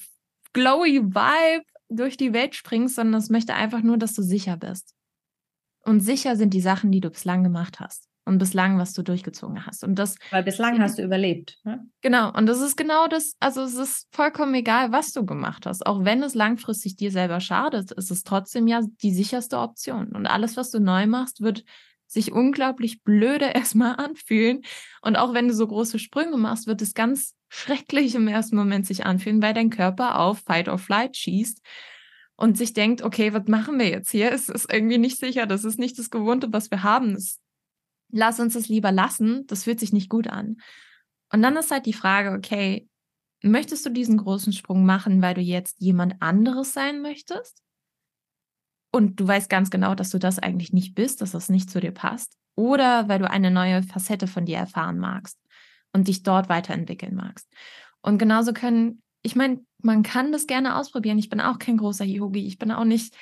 glowy 0.53 1.03
Vibe 1.03 1.65
durch 1.89 2.17
die 2.17 2.33
Welt 2.33 2.55
springst, 2.55 2.97
sondern 2.97 3.21
es 3.21 3.31
möchte 3.31 3.55
einfach 3.55 3.83
nur, 3.83 3.99
dass 3.99 4.15
du 4.15 4.23
sicher 4.23 4.57
bist. 4.57 4.95
Und 5.83 6.01
sicher 6.01 6.37
sind 6.37 6.55
die 6.55 6.61
Sachen, 6.61 6.91
die 6.91 7.01
du 7.01 7.11
bislang 7.11 7.43
gemacht 7.43 7.81
hast 7.81 8.09
und 8.25 8.39
bislang, 8.39 8.79
was 8.79 8.95
du 8.95 9.03
durchgezogen 9.03 9.67
hast. 9.67 9.85
Und 9.85 9.97
das. 9.97 10.17
Weil 10.31 10.43
bislang 10.43 10.81
hast 10.81 10.99
du 10.99 11.03
überlebt. 11.03 11.59
Ne? 11.65 11.87
Genau. 12.01 12.33
Und 12.33 12.47
das 12.47 12.61
ist 12.61 12.77
genau 12.77 13.07
das. 13.07 13.35
Also 13.39 13.63
es 13.63 13.75
ist 13.75 14.09
vollkommen 14.13 14.55
egal, 14.55 14.93
was 14.93 15.13
du 15.13 15.27
gemacht 15.27 15.67
hast. 15.67 15.87
Auch 15.87 16.05
wenn 16.05 16.23
es 16.23 16.35
langfristig 16.35 16.97
dir 16.97 17.11
selber 17.11 17.41
schadet, 17.41 17.93
ist 17.93 18.11
es 18.11 18.23
trotzdem 18.23 18.67
ja 18.67 18.81
die 19.03 19.13
sicherste 19.13 19.59
Option. 19.59 20.09
Und 20.13 20.27
alles, 20.27 20.57
was 20.57 20.71
du 20.71 20.81
neu 20.81 21.07
machst, 21.07 21.43
wird 21.43 21.65
sich 22.07 22.33
unglaublich 22.33 23.03
blöde 23.03 23.47
erstmal 23.55 23.97
anfühlen. 23.97 24.63
Und 25.03 25.17
auch 25.17 25.35
wenn 25.35 25.49
du 25.49 25.55
so 25.55 25.67
große 25.67 25.99
Sprünge 25.99 26.37
machst, 26.37 26.67
wird 26.67 26.81
es 26.81 26.95
ganz 26.95 27.35
schrecklich 27.49 28.15
im 28.15 28.27
ersten 28.27 28.57
Moment 28.57 28.87
sich 28.87 29.05
anfühlen, 29.05 29.43
weil 29.43 29.55
dein 29.55 29.71
Körper 29.71 30.19
auf 30.19 30.41
Fight 30.41 30.69
or 30.69 30.79
Flight 30.79 31.17
schießt 31.17 31.61
und 32.37 32.59
sich 32.59 32.73
denkt, 32.73 33.03
okay, 33.03 33.33
was 33.33 33.47
machen 33.47 33.79
wir 33.79 33.89
jetzt 33.89 34.11
hier? 34.11 34.33
Es 34.33 34.49
ist 34.49 34.73
irgendwie 34.73 34.99
nicht 34.99 35.19
sicher, 35.19 35.47
das 35.47 35.65
ist 35.65 35.79
nicht 35.79 35.99
das 35.99 36.11
Gewohnte, 36.11 36.53
was 36.53 36.71
wir 36.71 36.83
haben. 36.83 37.15
Das, 37.15 37.39
lass 38.11 38.41
uns 38.41 38.55
das 38.55 38.69
lieber 38.69 38.93
lassen, 38.93 39.47
das 39.47 39.65
fühlt 39.65 39.81
sich 39.81 39.93
nicht 39.93 40.09
gut 40.09 40.29
an. 40.29 40.57
Und 41.33 41.43
dann 41.43 41.57
ist 41.57 41.71
halt 41.71 41.87
die 41.87 41.93
Frage, 41.93 42.33
okay, 42.33 42.89
möchtest 43.43 43.85
du 43.87 43.91
diesen 43.91 44.17
großen 44.17 44.53
Sprung 44.53 44.87
machen, 44.87 45.23
weil 45.23 45.35
du 45.35 45.41
jetzt 45.41 45.81
jemand 45.81 46.21
anderes 46.21 46.73
sein 46.73 47.03
möchtest? 47.03 47.63
Und 48.93 49.19
du 49.19 49.27
weißt 49.27 49.51
ganz 49.51 49.71
genau, 49.71 49.95
dass 49.95 50.11
du 50.11 50.19
das 50.19 50.39
eigentlich 50.39 50.73
nicht 50.73 50.95
bist, 50.95 51.21
dass 51.21 51.33
das 51.33 51.49
nicht 51.49 51.69
zu 51.69 51.81
dir 51.81 51.91
passt. 51.91 52.37
Oder 52.57 53.09
weil 53.09 53.19
du 53.19 53.29
eine 53.29 53.51
neue 53.51 53.83
Facette 53.83 54.29
von 54.29 54.47
dir 54.47 54.59
erfahren 54.59 54.99
magst 54.99 55.39
und 55.93 56.07
dich 56.07 56.23
dort 56.23 56.49
weiterentwickeln 56.49 57.17
magst. 57.17 57.53
Und 58.01 58.19
genauso 58.19 58.53
können 58.53 59.03
ich 59.25 59.35
meine, 59.35 59.65
man 59.83 60.03
kann 60.03 60.31
das 60.31 60.47
gerne 60.47 60.77
ausprobieren. 60.77 61.19
Ich 61.19 61.31
bin 61.31 61.41
auch 61.41 61.59
kein 61.59 61.79
großer 61.79 62.05
Yogi. 62.05 62.47
Ich 62.47 62.59
bin 62.59 62.71
auch 62.71 62.85
nicht 62.85 63.17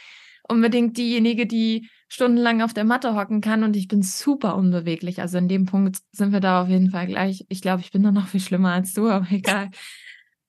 unbedingt 0.49 0.99
diejenige, 0.99 1.47
die 1.47 1.89
stundenlang 2.13 2.61
auf 2.61 2.75
der 2.75 2.85
Matte 2.85 3.15
hocken 3.15 3.41
kann 3.41 3.65
und 3.65 3.75
ich 3.75 3.89
bin 3.89 4.03
super 4.03 4.57
unbeweglich. 4.57 5.21
Also 5.23 5.39
in 5.39 5.49
dem 5.49 5.65
Punkt 5.65 5.99
sind 6.13 6.33
wir 6.33 6.41
da 6.41 6.63
auf 6.63 6.69
jeden 6.69 6.91
Fall 6.91 7.07
gleich. 7.07 7.47
Ich 7.49 7.63
glaube, 7.63 7.81
ich 7.81 7.91
bin 7.91 8.03
da 8.03 8.13
noch 8.13 8.29
viel 8.29 8.41
schlimmer 8.41 8.73
als 8.73 8.93
du, 8.93 9.09
aber 9.09 9.27
egal. 9.31 9.71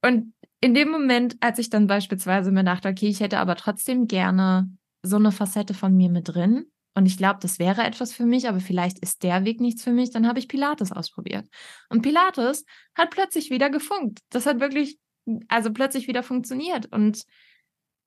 Und 0.02 0.34
in 0.60 0.74
dem 0.74 0.90
Moment, 0.90 1.38
als 1.40 1.60
ich 1.60 1.70
dann 1.70 1.88
beispielsweise 1.88 2.52
mir 2.52 2.66
dachte, 2.66 2.90
okay, 2.90 3.08
ich 3.08 3.22
hätte 3.22 3.40
aber 3.40 3.56
trotzdem 3.56 4.08
gerne 4.08 4.70
so 5.04 5.16
eine 5.16 5.32
Facette 5.32 5.74
von 5.74 5.96
mir 5.96 6.10
mit 6.10 6.34
drin 6.34 6.66
und 6.96 7.06
ich 7.06 7.18
glaube, 7.18 7.40
das 7.42 7.60
wäre 7.60 7.84
etwas 7.84 8.14
für 8.14 8.26
mich, 8.26 8.48
aber 8.48 8.60
vielleicht 8.60 9.00
ist 9.00 9.24
der 9.24 9.46
Weg 9.46 9.62
nichts 9.62 9.84
für 9.84 9.92
mich, 9.92 10.12
dann 10.12 10.28
habe 10.28 10.40
ich 10.40 10.48
Pilates 10.48 10.92
ausprobiert. 10.92 11.48
Und 11.90 12.02
Pilates 12.02 12.66
hat 12.96 13.10
plötzlich 13.10 13.50
wieder 13.50 13.70
gefunkt. 13.70 14.20
Das 14.30 14.46
hat 14.46 14.60
wirklich, 14.60 15.00
also 15.48 15.72
plötzlich 15.72 16.08
wieder 16.08 16.24
funktioniert. 16.24 16.92
Und 16.92 17.24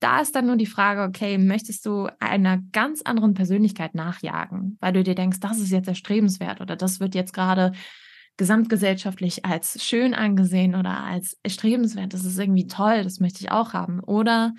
da 0.01 0.21
ist 0.21 0.35
dann 0.35 0.47
nur 0.47 0.57
die 0.57 0.67
Frage, 0.67 1.03
okay, 1.03 1.39
möchtest 1.39 1.87
du 1.87 2.09
einer 2.21 2.59
ganz 2.73 3.03
anderen 3.03 3.35
Persönlichkeit 3.35 3.95
nachjagen, 3.95 4.77
weil 4.81 4.93
du 4.93 5.03
dir 5.03 5.15
denkst, 5.15 5.41
das 5.41 5.59
ist 5.59 5.71
jetzt 5.71 5.89
erstrebenswert 5.89 6.61
oder 6.61 6.77
das 6.77 7.01
wird 7.01 7.15
jetzt 7.15 7.33
gerade 7.33 7.73
gesamtgesellschaftlich 8.37 9.45
als 9.45 9.83
schön 9.83 10.15
angesehen 10.15 10.75
oder 10.75 11.03
als 11.03 11.39
erstrebenswert, 11.43 12.13
das 12.13 12.25
ist 12.25 12.39
irgendwie 12.39 12.67
toll, 12.67 13.03
das 13.03 13.21
möchte 13.21 13.41
ich 13.41 13.51
auch 13.51 13.73
haben. 13.73 14.01
Oder 14.01 14.53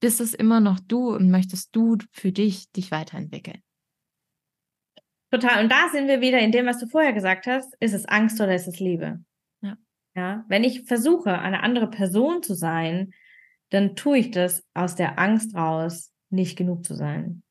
bist 0.00 0.20
es 0.20 0.32
immer 0.32 0.60
noch 0.60 0.80
du 0.80 1.14
und 1.14 1.30
möchtest 1.30 1.76
du 1.76 1.98
für 2.12 2.32
dich 2.32 2.70
dich 2.72 2.90
weiterentwickeln? 2.90 3.62
Total. 5.30 5.62
Und 5.62 5.70
da 5.70 5.88
sind 5.92 6.08
wir 6.08 6.20
wieder 6.20 6.40
in 6.40 6.50
dem, 6.50 6.66
was 6.66 6.78
du 6.78 6.86
vorher 6.86 7.12
gesagt 7.12 7.46
hast. 7.46 7.76
Ist 7.78 7.92
es 7.92 8.06
Angst 8.06 8.40
oder 8.40 8.54
ist 8.54 8.66
es 8.66 8.80
Liebe? 8.80 9.22
Ja. 9.60 9.76
Ja. 10.16 10.44
Wenn 10.48 10.64
ich 10.64 10.82
versuche, 10.84 11.38
eine 11.38 11.62
andere 11.62 11.88
Person 11.88 12.42
zu 12.42 12.54
sein, 12.54 13.12
dann 13.70 13.96
tue 13.96 14.18
ich 14.18 14.30
das 14.30 14.64
aus 14.74 14.94
der 14.94 15.18
Angst 15.18 15.54
raus, 15.54 16.12
nicht 16.28 16.56
genug 16.56 16.84
zu 16.84 16.94
sein. 16.94 17.42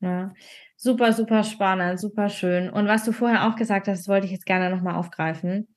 Ja. 0.00 0.32
Super, 0.76 1.12
super 1.12 1.44
spannend, 1.44 2.00
super 2.00 2.30
schön. 2.30 2.70
Und 2.70 2.88
was 2.88 3.04
du 3.04 3.12
vorher 3.12 3.46
auch 3.46 3.56
gesagt 3.56 3.86
hast, 3.86 4.08
wollte 4.08 4.26
ich 4.26 4.32
jetzt 4.32 4.46
gerne 4.46 4.74
nochmal 4.74 4.94
aufgreifen, 4.94 5.74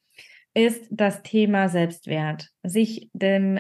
ist 0.54 0.88
das 0.92 1.24
Thema 1.24 1.68
Selbstwert. 1.68 2.50
Sich 2.64 3.10
dem, 3.14 3.60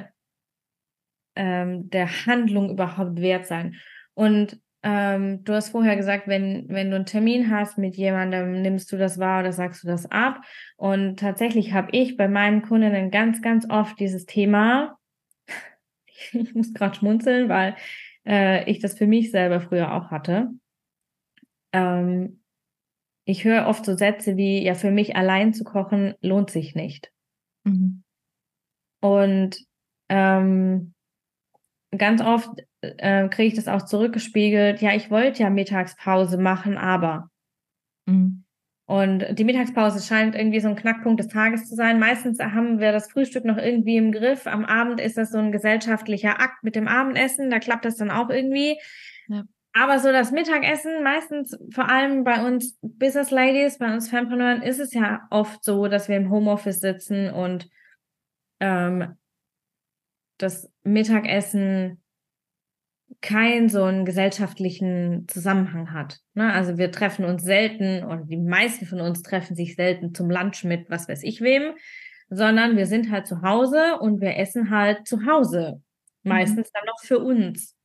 ähm, 1.36 1.90
der 1.90 2.26
Handlung 2.26 2.70
überhaupt 2.70 3.20
wert 3.20 3.46
sein. 3.46 3.76
Und 4.14 4.60
ähm, 4.84 5.44
du 5.44 5.54
hast 5.54 5.70
vorher 5.70 5.96
gesagt, 5.96 6.28
wenn, 6.28 6.68
wenn 6.70 6.90
du 6.90 6.98
einen 6.98 7.06
Termin 7.06 7.50
hast 7.50 7.78
mit 7.78 7.96
jemandem, 7.96 8.62
nimmst 8.62 8.92
du 8.92 8.98
das 8.98 9.18
wahr 9.18 9.40
oder 9.40 9.52
sagst 9.52 9.84
du 9.84 9.88
das 9.88 10.10
ab. 10.12 10.42
Und 10.78 11.20
tatsächlich 11.20 11.74
habe 11.74 11.90
ich 11.92 12.16
bei 12.16 12.28
meinen 12.28 12.62
Kundinnen 12.62 13.10
ganz, 13.10 13.42
ganz 13.42 13.66
oft 13.70 14.00
dieses 14.00 14.26
Thema, 14.26 14.98
ich 16.34 16.54
muss 16.56 16.74
gerade 16.74 16.96
schmunzeln, 16.96 17.50
weil 17.50 17.76
äh, 18.26 18.70
ich 18.70 18.80
das 18.80 18.98
für 18.98 19.08
mich 19.08 19.32
selber 19.32 19.62
früher 19.62 19.94
auch 19.94 20.12
hatte. 20.12 20.50
Ähm, 21.72 22.42
ich 23.26 23.46
höre 23.46 23.68
oft 23.68 23.86
so 23.86 23.96
Sätze 23.96 24.38
wie, 24.38 24.64
ja, 24.64 24.76
für 24.76 24.92
mich 24.92 25.16
allein 25.16 25.54
zu 25.54 25.64
kochen 25.64 26.16
lohnt 26.22 26.52
sich 26.52 26.76
nicht. 26.76 27.12
Mhm. 27.64 28.04
Und 29.02 29.58
ähm, 30.10 30.94
ganz 31.98 32.22
oft 32.22 32.50
äh, 32.82 33.30
kriege 33.30 33.48
ich 33.48 33.56
das 33.56 33.68
auch 33.68 33.84
zurückgespiegelt, 33.84 34.82
ja, 34.82 34.94
ich 34.94 35.10
wollte 35.10 35.44
ja 35.44 35.50
Mittagspause 35.50 36.38
machen, 36.38 36.78
aber. 36.78 37.30
Mhm. 38.06 38.43
Und 38.86 39.26
die 39.40 39.46
Mittagspause 39.46 40.06
scheint 40.06 40.36
irgendwie 40.36 40.60
so 40.60 40.68
ein 40.68 40.76
Knackpunkt 40.76 41.20
des 41.20 41.30
Tages 41.30 41.70
zu 41.70 41.76
sein. 41.76 42.00
Meistens 42.00 42.40
haben 42.40 42.80
wir 42.80 42.92
das 42.92 43.10
Frühstück 43.10 43.46
noch 43.46 43.58
irgendwie 43.58 43.96
im 43.96 44.12
Griff. 44.12 44.46
Am 44.46 44.66
Abend 44.66 45.00
ist 45.00 45.18
das 45.18 45.32
so 45.32 45.38
ein 45.38 45.54
gesellschaftlicher 45.54 46.42
Akt 46.42 46.64
mit 46.64 46.76
dem 46.76 46.90
Abendessen. 46.90 47.50
Da 47.50 47.60
klappt 47.60 47.86
das 47.86 47.96
dann 47.96 48.12
auch 48.12 48.30
irgendwie. 48.30 48.78
Ja. 49.30 49.44
Aber 49.72 50.00
so 50.00 50.12
das 50.12 50.32
Mittagessen, 50.32 51.02
meistens 51.02 51.58
vor 51.72 51.90
allem 51.90 52.24
bei 52.24 52.46
uns 52.46 52.78
Business 52.82 53.32
Ladies, 53.32 53.80
bei 53.80 53.92
uns 53.92 54.10
Fanpreneuren, 54.10 54.62
ist 54.62 54.80
es 54.80 54.94
ja 54.94 55.28
oft 55.32 55.64
so, 55.64 55.88
dass 55.88 56.10
wir 56.10 56.18
im 56.18 56.30
Homeoffice 56.30 56.80
sitzen 56.80 57.32
und 57.32 57.70
ähm, 58.60 59.16
das 60.38 60.70
Mittagessen 60.84 62.03
keinen 63.22 63.70
so 63.70 63.84
einen 63.84 64.06
gesellschaftlichen 64.06 65.28
Zusammenhang 65.28 65.94
hat. 65.94 66.20
Ne? 66.34 66.52
Also 66.52 66.78
wir 66.78 66.92
treffen 66.92 67.26
uns 67.26 67.44
selten 67.44 68.04
und 68.04 68.30
die 68.30 68.38
meisten 68.38 68.86
von 68.86 69.02
uns 69.02 69.22
treffen 69.22 69.56
sich 69.56 69.76
selten 69.76 70.14
zum 70.14 70.30
Lunch 70.30 70.64
mit 70.64 70.90
was 70.90 71.08
weiß 71.08 71.24
ich 71.24 71.42
wem, 71.42 71.74
sondern 72.30 72.78
wir 72.78 72.86
sind 72.86 73.12
halt 73.12 73.28
zu 73.28 73.42
Hause 73.42 73.98
und 74.00 74.22
wir 74.22 74.38
essen 74.38 74.70
halt 74.70 75.08
zu 75.08 75.26
Hause. 75.26 75.82
Mhm. 76.24 76.30
Meistens 76.30 76.68
mhm. 76.68 76.72
dann 76.74 76.86
noch 76.86 77.00
für 77.02 77.20
uns, 77.20 77.76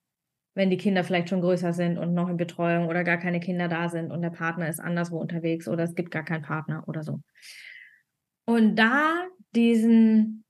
wenn 0.55 0.71
die 0.71 0.77
Kinder 0.77 1.05
vielleicht 1.05 1.29
schon 1.29 1.41
größer 1.41 1.73
sind 1.73 1.99
und 1.99 2.15
noch 2.15 2.29
in 2.29 2.37
Betreuung 2.37 2.89
oder 2.89 3.05
gar 3.05 3.19
keine 3.19 3.41
Kinder 3.41 3.69
da 3.69 3.89
sind 3.89 4.11
und 4.11 4.23
der 4.23 4.31
Partner 4.31 4.69
ist 4.69 4.81
anderswo 4.81 5.19
unterwegs 5.19 5.69
oder 5.69 5.85
es 5.85 5.95
gibt 5.95 6.11
gar 6.11 6.25
keinen 6.25 6.43
Partner 6.43 6.85
oder 6.87 7.03
so. 7.03 7.21
Und 8.45 8.77
da 8.77 9.27
diesen, 9.55 10.45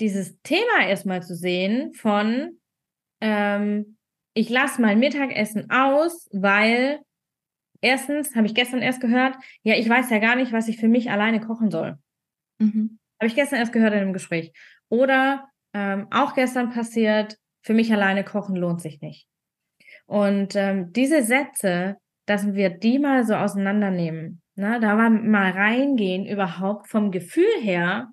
dieses 0.00 0.40
Thema 0.42 0.86
erstmal 0.86 1.22
zu 1.22 1.34
sehen 1.34 1.92
von, 1.94 2.58
ähm, 3.20 3.93
ich 4.34 4.50
lasse 4.50 4.82
mein 4.82 4.98
Mittagessen 4.98 5.70
aus, 5.70 6.28
weil 6.32 7.00
erstens 7.80 8.34
habe 8.34 8.46
ich 8.46 8.54
gestern 8.54 8.82
erst 8.82 9.00
gehört, 9.00 9.36
ja, 9.62 9.74
ich 9.76 9.88
weiß 9.88 10.10
ja 10.10 10.18
gar 10.18 10.36
nicht, 10.36 10.52
was 10.52 10.68
ich 10.68 10.78
für 10.78 10.88
mich 10.88 11.10
alleine 11.10 11.40
kochen 11.40 11.70
soll. 11.70 11.98
Mhm. 12.58 12.98
Habe 13.20 13.28
ich 13.28 13.36
gestern 13.36 13.60
erst 13.60 13.72
gehört 13.72 13.94
in 13.94 14.00
einem 14.00 14.12
Gespräch. 14.12 14.52
Oder 14.88 15.48
ähm, 15.72 16.08
auch 16.10 16.34
gestern 16.34 16.70
passiert, 16.70 17.38
für 17.62 17.74
mich 17.74 17.92
alleine 17.92 18.24
kochen 18.24 18.56
lohnt 18.56 18.80
sich 18.80 19.00
nicht. 19.00 19.26
Und 20.06 20.54
ähm, 20.56 20.92
diese 20.92 21.22
Sätze, 21.22 21.96
dass 22.26 22.54
wir 22.54 22.70
die 22.70 22.98
mal 22.98 23.24
so 23.24 23.34
auseinandernehmen, 23.34 24.42
ne, 24.54 24.80
da 24.80 24.94
mal 24.94 25.50
reingehen, 25.50 26.26
überhaupt 26.26 26.88
vom 26.88 27.10
Gefühl 27.10 27.60
her 27.60 28.08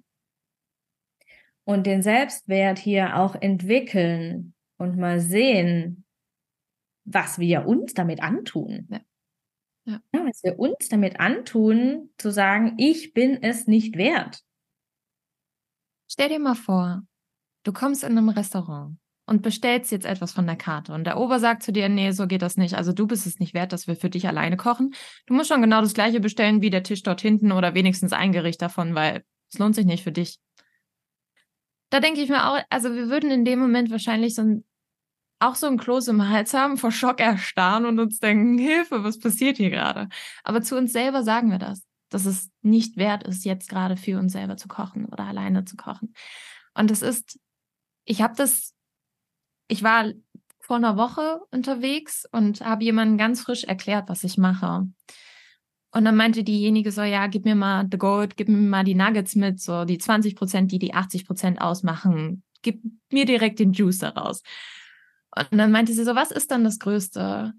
und 1.65 1.85
den 1.85 2.01
Selbstwert 2.01 2.79
hier 2.79 3.17
auch 3.17 3.35
entwickeln 3.35 4.53
und 4.77 4.97
mal 4.97 5.19
sehen, 5.19 6.00
was 7.05 7.39
wir 7.39 7.67
uns 7.67 7.93
damit 7.93 8.21
antun. 8.21 8.87
Ja. 8.89 8.99
Ja. 9.85 9.99
ja. 10.13 10.25
was 10.25 10.43
wir 10.43 10.59
uns 10.59 10.89
damit 10.89 11.19
antun, 11.19 12.09
zu 12.17 12.31
sagen, 12.31 12.75
ich 12.77 13.13
bin 13.13 13.41
es 13.41 13.67
nicht 13.67 13.97
wert. 13.97 14.41
Stell 16.09 16.29
dir 16.29 16.39
mal 16.39 16.55
vor, 16.55 17.03
du 17.63 17.71
kommst 17.71 18.03
in 18.03 18.17
einem 18.17 18.29
Restaurant 18.29 18.97
und 19.25 19.41
bestellst 19.41 19.91
jetzt 19.91 20.05
etwas 20.05 20.33
von 20.33 20.45
der 20.45 20.57
Karte 20.57 20.93
und 20.93 21.05
der 21.05 21.17
Ober 21.17 21.39
sagt 21.39 21.63
zu 21.63 21.71
dir, 21.71 21.87
nee, 21.87 22.11
so 22.11 22.27
geht 22.27 22.41
das 22.41 22.57
nicht. 22.57 22.75
Also 22.75 22.91
du 22.91 23.07
bist 23.07 23.25
es 23.25 23.39
nicht 23.39 23.53
wert, 23.53 23.71
dass 23.71 23.87
wir 23.87 23.95
für 23.95 24.09
dich 24.09 24.27
alleine 24.27 24.57
kochen. 24.57 24.93
Du 25.25 25.33
musst 25.33 25.49
schon 25.49 25.61
genau 25.61 25.81
das 25.81 25.93
gleiche 25.93 26.19
bestellen 26.19 26.61
wie 26.61 26.69
der 26.69 26.83
Tisch 26.83 27.01
dort 27.03 27.21
hinten 27.21 27.51
oder 27.51 27.73
wenigstens 27.73 28.13
ein 28.13 28.33
Gericht 28.33 28.61
davon, 28.61 28.93
weil 28.93 29.23
es 29.51 29.57
lohnt 29.57 29.75
sich 29.75 29.85
nicht 29.85 30.03
für 30.03 30.11
dich. 30.11 30.39
Da 31.89 31.99
denke 31.99 32.21
ich 32.21 32.29
mir 32.29 32.49
auch, 32.49 32.59
also 32.69 32.93
wir 32.93 33.09
würden 33.09 33.31
in 33.31 33.45
dem 33.45 33.59
Moment 33.59 33.91
wahrscheinlich 33.91 34.35
so 34.35 34.41
ein 34.41 34.65
auch 35.41 35.55
so 35.55 35.67
ein 35.67 35.77
Kloß 35.77 36.07
im 36.09 36.29
Hals 36.29 36.53
haben, 36.53 36.77
vor 36.77 36.91
Schock 36.91 37.19
erstarren 37.19 37.85
und 37.85 37.99
uns 37.99 38.19
denken, 38.19 38.57
Hilfe, 38.57 39.03
was 39.03 39.19
passiert 39.19 39.57
hier 39.57 39.69
gerade? 39.69 40.07
Aber 40.43 40.61
zu 40.61 40.77
uns 40.77 40.93
selber 40.93 41.23
sagen 41.23 41.49
wir 41.49 41.57
das, 41.57 41.83
dass 42.09 42.25
es 42.25 42.49
nicht 42.61 42.97
wert 42.97 43.23
ist, 43.23 43.43
jetzt 43.45 43.69
gerade 43.69 43.97
für 43.97 44.19
uns 44.19 44.33
selber 44.33 44.57
zu 44.57 44.67
kochen 44.67 45.05
oder 45.05 45.25
alleine 45.25 45.65
zu 45.65 45.75
kochen. 45.75 46.13
Und 46.73 46.91
es 46.91 47.01
ist, 47.01 47.39
ich 48.05 48.21
habe 48.21 48.35
das, 48.35 48.73
ich 49.67 49.83
war 49.83 50.11
vor 50.59 50.75
einer 50.75 50.95
Woche 50.95 51.41
unterwegs 51.51 52.25
und 52.31 52.61
habe 52.61 52.83
jemandem 52.83 53.17
ganz 53.17 53.41
frisch 53.41 53.63
erklärt, 53.63 54.09
was 54.09 54.23
ich 54.23 54.37
mache. 54.37 54.87
Und 55.93 56.05
dann 56.05 56.15
meinte 56.15 56.43
diejenige 56.43 56.91
so, 56.91 57.01
ja, 57.01 57.27
gib 57.27 57.45
mir 57.45 57.55
mal 57.55 57.87
the 57.91 57.97
gold, 57.97 58.37
gib 58.37 58.47
mir 58.47 58.57
mal 58.57 58.83
die 58.83 58.95
Nuggets 58.95 59.35
mit, 59.35 59.59
so 59.59 59.85
die 59.85 59.97
20 59.97 60.35
Prozent, 60.35 60.71
die 60.71 60.79
die 60.79 60.93
80 60.93 61.25
Prozent 61.25 61.61
ausmachen. 61.61 62.43
Gib 62.61 62.81
mir 63.11 63.25
direkt 63.25 63.59
den 63.59 63.73
Juice 63.73 63.97
daraus. 63.97 64.43
Und 65.35 65.57
dann 65.57 65.71
meinte 65.71 65.93
sie 65.93 66.03
so, 66.03 66.15
was 66.15 66.31
ist 66.31 66.51
dann 66.51 66.63
das 66.63 66.79
Größte, 66.79 67.53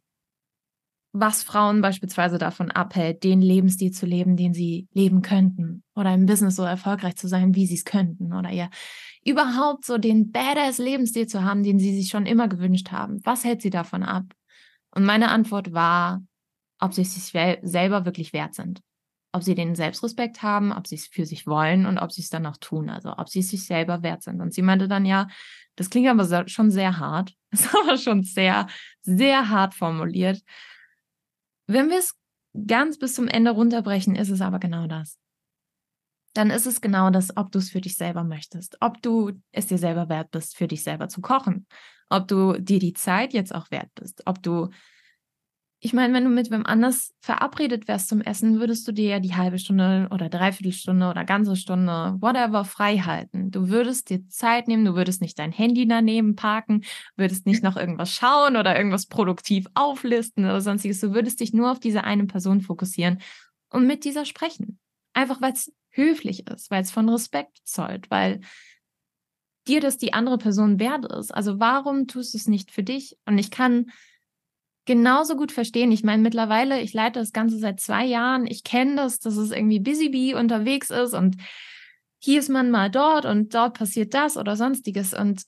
was 1.12 1.42
Frauen 1.42 1.82
beispielsweise 1.82 2.38
davon 2.38 2.70
abhält, 2.70 3.22
den 3.22 3.42
Lebensstil 3.42 3.90
zu 3.90 4.06
leben, 4.06 4.36
den 4.36 4.54
sie 4.54 4.88
leben 4.92 5.20
könnten 5.20 5.82
oder 5.94 6.12
im 6.14 6.26
Business 6.26 6.56
so 6.56 6.62
erfolgreich 6.62 7.16
zu 7.16 7.28
sein, 7.28 7.54
wie 7.54 7.66
sie 7.66 7.74
es 7.74 7.84
könnten 7.84 8.32
oder 8.32 8.50
ja 8.50 8.70
überhaupt 9.24 9.84
so 9.84 9.98
den 9.98 10.32
badass 10.32 10.78
Lebensstil 10.78 11.26
zu 11.26 11.44
haben, 11.44 11.62
den 11.62 11.78
sie 11.78 11.94
sich 11.94 12.10
schon 12.10 12.26
immer 12.26 12.48
gewünscht 12.48 12.90
haben. 12.90 13.20
Was 13.24 13.44
hält 13.44 13.62
sie 13.62 13.70
davon 13.70 14.02
ab? 14.02 14.24
Und 14.90 15.04
meine 15.04 15.30
Antwort 15.30 15.72
war, 15.72 16.22
ob 16.80 16.92
sie 16.92 17.04
sich 17.04 17.32
selber 17.62 18.04
wirklich 18.04 18.32
wert 18.32 18.54
sind. 18.54 18.80
Ob 19.34 19.42
sie 19.42 19.54
den 19.54 19.74
Selbstrespekt 19.74 20.42
haben, 20.42 20.72
ob 20.72 20.86
sie 20.86 20.96
es 20.96 21.06
für 21.06 21.24
sich 21.24 21.46
wollen 21.46 21.86
und 21.86 21.98
ob 21.98 22.12
sie 22.12 22.20
es 22.20 22.28
dann 22.28 22.44
auch 22.44 22.58
tun. 22.58 22.90
Also 22.90 23.14
ob 23.16 23.28
sie 23.28 23.40
es 23.40 23.48
sich 23.48 23.64
selber 23.64 24.02
wert 24.02 24.22
sind. 24.22 24.40
Und 24.40 24.52
sie 24.52 24.62
meinte 24.62 24.88
dann 24.88 25.06
ja, 25.06 25.28
das 25.76 25.90
klingt 25.90 26.08
aber 26.08 26.48
schon 26.48 26.70
sehr 26.70 26.98
hart. 26.98 27.34
Ist 27.50 27.74
aber 27.74 27.98
schon 27.98 28.22
sehr, 28.22 28.66
sehr 29.02 29.48
hart 29.50 29.74
formuliert. 29.74 30.40
Wenn 31.66 31.90
wir 31.90 31.98
es 31.98 32.14
ganz 32.66 32.98
bis 32.98 33.14
zum 33.14 33.28
Ende 33.28 33.50
runterbrechen, 33.50 34.14
ist 34.16 34.30
es 34.30 34.40
aber 34.40 34.58
genau 34.58 34.86
das. 34.86 35.18
dann 36.34 36.50
ist 36.50 36.66
es 36.66 36.80
genau 36.80 37.10
das, 37.10 37.36
ob 37.36 37.52
du 37.52 37.58
es 37.58 37.70
für 37.70 37.80
dich 37.80 37.96
selber 37.96 38.24
möchtest, 38.24 38.76
ob 38.80 39.02
du 39.02 39.32
es 39.52 39.66
dir 39.66 39.78
selber 39.78 40.08
wert 40.08 40.30
bist, 40.30 40.56
für 40.56 40.66
dich 40.66 40.82
selber 40.82 41.08
zu 41.08 41.20
kochen, 41.20 41.66
ob 42.08 42.26
du 42.28 42.54
dir 42.58 42.78
die 42.78 42.94
Zeit 42.94 43.34
jetzt 43.34 43.54
auch 43.54 43.70
wert 43.70 43.90
bist, 43.94 44.22
ob 44.26 44.42
du, 44.42 44.70
ich 45.84 45.92
meine, 45.92 46.14
wenn 46.14 46.22
du 46.22 46.30
mit 46.30 46.52
wem 46.52 46.64
anders 46.64 47.12
verabredet 47.18 47.88
wärst 47.88 48.08
zum 48.08 48.20
Essen, 48.20 48.60
würdest 48.60 48.86
du 48.86 48.92
dir 48.92 49.08
ja 49.08 49.18
die 49.18 49.34
halbe 49.34 49.58
Stunde 49.58 50.06
oder 50.12 50.28
Dreiviertelstunde 50.28 51.10
oder 51.10 51.24
ganze 51.24 51.56
Stunde, 51.56 52.16
whatever, 52.20 52.64
frei 52.64 52.98
halten. 52.98 53.50
Du 53.50 53.68
würdest 53.68 54.08
dir 54.08 54.24
Zeit 54.28 54.68
nehmen, 54.68 54.84
du 54.84 54.94
würdest 54.94 55.20
nicht 55.20 55.40
dein 55.40 55.50
Handy 55.50 55.88
daneben 55.88 56.36
parken, 56.36 56.84
würdest 57.16 57.46
nicht 57.46 57.64
noch 57.64 57.76
irgendwas 57.76 58.12
schauen 58.12 58.56
oder 58.56 58.76
irgendwas 58.76 59.06
produktiv 59.06 59.66
auflisten 59.74 60.44
oder 60.44 60.60
sonstiges. 60.60 61.00
Du 61.00 61.14
würdest 61.14 61.40
dich 61.40 61.52
nur 61.52 61.72
auf 61.72 61.80
diese 61.80 62.04
eine 62.04 62.26
Person 62.26 62.60
fokussieren 62.60 63.20
und 63.68 63.84
mit 63.84 64.04
dieser 64.04 64.24
sprechen. 64.24 64.78
Einfach 65.14 65.42
weil 65.42 65.52
es 65.52 65.72
höflich 65.90 66.46
ist, 66.46 66.70
weil 66.70 66.82
es 66.82 66.92
von 66.92 67.08
Respekt 67.08 67.58
zollt, 67.64 68.08
weil 68.08 68.40
dir 69.66 69.80
das 69.80 69.98
die 69.98 70.12
andere 70.12 70.38
Person 70.38 70.78
wert 70.78 71.06
ist. 71.06 71.34
Also 71.34 71.58
warum 71.58 72.06
tust 72.06 72.34
du 72.34 72.38
es 72.38 72.46
nicht 72.46 72.70
für 72.70 72.84
dich? 72.84 73.16
Und 73.26 73.36
ich 73.38 73.50
kann 73.50 73.90
genauso 74.84 75.36
gut 75.36 75.52
verstehen. 75.52 75.92
Ich 75.92 76.04
meine, 76.04 76.22
mittlerweile, 76.22 76.80
ich 76.80 76.92
leite 76.92 77.20
das 77.20 77.32
Ganze 77.32 77.58
seit 77.58 77.80
zwei 77.80 78.04
Jahren. 78.04 78.46
Ich 78.46 78.64
kenne 78.64 78.96
das, 78.96 79.18
dass 79.18 79.36
es 79.36 79.50
irgendwie 79.50 79.80
Busy 79.80 80.08
Bee 80.08 80.34
unterwegs 80.34 80.90
ist 80.90 81.14
und 81.14 81.36
hier 82.18 82.38
ist 82.38 82.48
man 82.48 82.70
mal 82.70 82.90
dort 82.90 83.24
und 83.24 83.54
dort 83.54 83.74
passiert 83.76 84.14
das 84.14 84.36
oder 84.36 84.56
sonstiges. 84.56 85.12
Und 85.12 85.42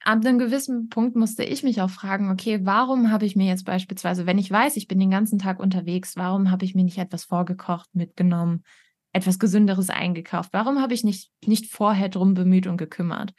ab 0.00 0.24
einem 0.24 0.38
gewissen 0.38 0.88
Punkt 0.88 1.16
musste 1.16 1.44
ich 1.44 1.62
mich 1.62 1.80
auch 1.80 1.90
fragen, 1.90 2.30
okay, 2.30 2.60
warum 2.64 3.10
habe 3.10 3.24
ich 3.24 3.36
mir 3.36 3.46
jetzt 3.46 3.64
beispielsweise, 3.64 4.26
wenn 4.26 4.38
ich 4.38 4.50
weiß, 4.50 4.76
ich 4.76 4.88
bin 4.88 4.98
den 4.98 5.10
ganzen 5.10 5.38
Tag 5.38 5.60
unterwegs, 5.60 6.16
warum 6.16 6.50
habe 6.50 6.64
ich 6.64 6.74
mir 6.74 6.84
nicht 6.84 6.98
etwas 6.98 7.24
vorgekocht 7.24 7.94
mitgenommen? 7.94 8.64
etwas 9.14 9.38
Gesünderes 9.38 9.88
eingekauft? 9.90 10.50
Warum 10.52 10.82
habe 10.82 10.92
ich 10.92 11.04
nicht, 11.04 11.30
nicht 11.46 11.72
vorher 11.72 12.08
drum 12.08 12.34
bemüht 12.34 12.66
und 12.66 12.76
gekümmert? 12.76 13.32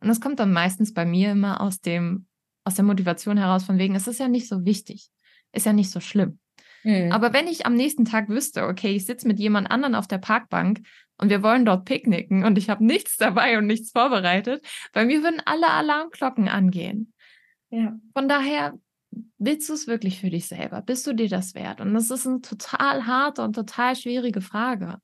Und 0.00 0.08
das 0.08 0.20
kommt 0.20 0.38
dann 0.38 0.52
meistens 0.52 0.92
bei 0.92 1.04
mir 1.04 1.32
immer 1.32 1.60
aus 1.60 1.80
dem, 1.80 2.26
aus 2.64 2.74
der 2.74 2.84
Motivation 2.84 3.36
heraus, 3.36 3.64
von 3.64 3.78
wegen, 3.78 3.94
es 3.94 4.06
ist 4.06 4.20
ja 4.20 4.28
nicht 4.28 4.48
so 4.48 4.64
wichtig, 4.64 5.08
ist 5.52 5.66
ja 5.66 5.72
nicht 5.72 5.90
so 5.90 6.00
schlimm. 6.00 6.38
Mhm. 6.84 7.12
Aber 7.12 7.32
wenn 7.32 7.46
ich 7.46 7.66
am 7.66 7.74
nächsten 7.74 8.04
Tag 8.04 8.28
wüsste, 8.28 8.66
okay, 8.66 8.94
ich 8.94 9.06
sitze 9.06 9.26
mit 9.26 9.38
jemand 9.38 9.70
anderen 9.70 9.94
auf 9.94 10.06
der 10.06 10.18
Parkbank 10.18 10.80
und 11.18 11.30
wir 11.30 11.42
wollen 11.42 11.64
dort 11.64 11.84
picknicken 11.84 12.44
und 12.44 12.58
ich 12.58 12.68
habe 12.68 12.84
nichts 12.84 13.16
dabei 13.16 13.58
und 13.58 13.66
nichts 13.66 13.90
vorbereitet, 13.90 14.64
bei 14.92 15.04
mir 15.04 15.22
würden 15.22 15.40
alle 15.44 15.68
Alarmglocken 15.70 16.48
angehen. 16.48 17.12
Ja. 17.70 17.96
Von 18.14 18.28
daher 18.28 18.74
willst 19.38 19.68
du 19.68 19.74
es 19.74 19.86
wirklich 19.86 20.20
für 20.20 20.30
dich 20.30 20.46
selber? 20.46 20.82
Bist 20.82 21.06
du 21.06 21.12
dir 21.12 21.28
das 21.28 21.54
wert? 21.54 21.80
Und 21.80 21.94
das 21.94 22.10
ist 22.10 22.26
eine 22.26 22.40
total 22.40 23.06
harte 23.06 23.42
und 23.42 23.54
total 23.54 23.96
schwierige 23.96 24.40
Frage. 24.40 24.98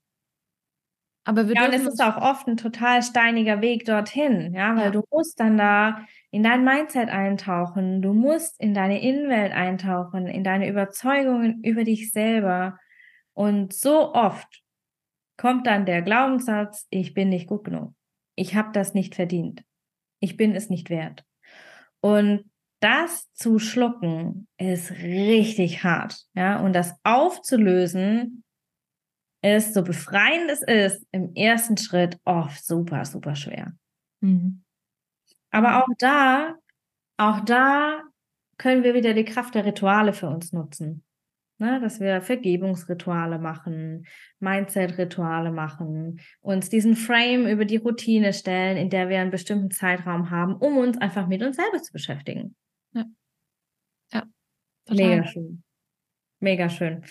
Aber 1.25 1.47
wir 1.47 1.55
ja, 1.55 1.65
und 1.65 1.73
es 1.73 1.85
ist 1.85 2.01
auch 2.01 2.17
oft 2.17 2.47
ein 2.47 2.57
total 2.57 3.03
steiniger 3.03 3.61
Weg 3.61 3.85
dorthin, 3.85 4.53
ja, 4.53 4.75
weil 4.75 4.85
ja. 4.85 4.91
du 4.91 5.03
musst 5.11 5.39
dann 5.39 5.57
da 5.57 6.05
in 6.31 6.43
dein 6.43 6.63
Mindset 6.63 7.09
eintauchen, 7.09 8.01
du 8.01 8.13
musst 8.13 8.59
in 8.59 8.73
deine 8.73 9.01
Innenwelt 9.01 9.51
eintauchen, 9.51 10.27
in 10.27 10.43
deine 10.43 10.69
Überzeugungen 10.69 11.63
über 11.63 11.83
dich 11.83 12.11
selber. 12.11 12.77
Und 13.33 13.73
so 13.73 14.13
oft 14.13 14.63
kommt 15.37 15.65
dann 15.65 15.85
der 15.85 16.01
Glaubenssatz, 16.01 16.85
ich 16.89 17.13
bin 17.13 17.29
nicht 17.29 17.47
gut 17.47 17.63
genug. 17.63 17.93
Ich 18.35 18.55
habe 18.55 18.69
das 18.73 18.93
nicht 18.93 19.15
verdient. 19.15 19.63
Ich 20.19 20.37
bin 20.37 20.55
es 20.55 20.69
nicht 20.69 20.89
wert. 20.89 21.23
Und 22.01 22.49
das 22.81 23.31
zu 23.33 23.59
schlucken 23.59 24.47
ist 24.57 24.91
richtig 24.91 25.83
hart, 25.83 26.25
ja, 26.33 26.59
und 26.59 26.73
das 26.73 26.93
aufzulösen 27.03 28.43
ist, 29.41 29.73
so 29.73 29.83
befreiend 29.83 30.49
es 30.49 30.61
ist, 30.61 31.05
im 31.11 31.33
ersten 31.33 31.77
Schritt 31.77 32.17
oft 32.25 32.63
super, 32.63 33.03
super 33.05 33.35
schwer. 33.35 33.73
Mhm. 34.21 34.63
Aber 35.51 35.83
auch 35.83 35.87
da, 35.97 36.55
auch 37.17 37.39
da 37.41 38.03
können 38.57 38.83
wir 38.83 38.93
wieder 38.93 39.13
die 39.13 39.25
Kraft 39.25 39.55
der 39.55 39.65
Rituale 39.65 40.13
für 40.13 40.27
uns 40.27 40.53
nutzen. 40.53 41.03
Ne, 41.61 41.81
dass 41.81 41.99
wir 41.99 42.21
Vergebungsrituale 42.21 43.37
machen, 43.37 44.07
Mindset-Rituale 44.39 45.51
machen, 45.51 46.21
uns 46.39 46.69
diesen 46.69 46.95
Frame 46.95 47.47
über 47.47 47.65
die 47.65 47.75
Routine 47.75 48.31
stellen, 48.31 48.77
in 48.77 48.89
der 48.89 49.09
wir 49.09 49.19
einen 49.19 49.29
bestimmten 49.29 49.69
Zeitraum 49.69 50.29
haben, 50.29 50.55
um 50.55 50.77
uns 50.77 50.97
einfach 50.99 51.27
mit 51.27 51.43
uns 51.43 51.57
selber 51.57 51.81
zu 51.81 51.91
beschäftigen. 51.91 52.55
Ja. 52.93 53.03
ja 54.13 54.23
Mega 54.89 55.27
schön. 55.27 55.63
Mega 56.39 56.69
schön. 56.69 57.03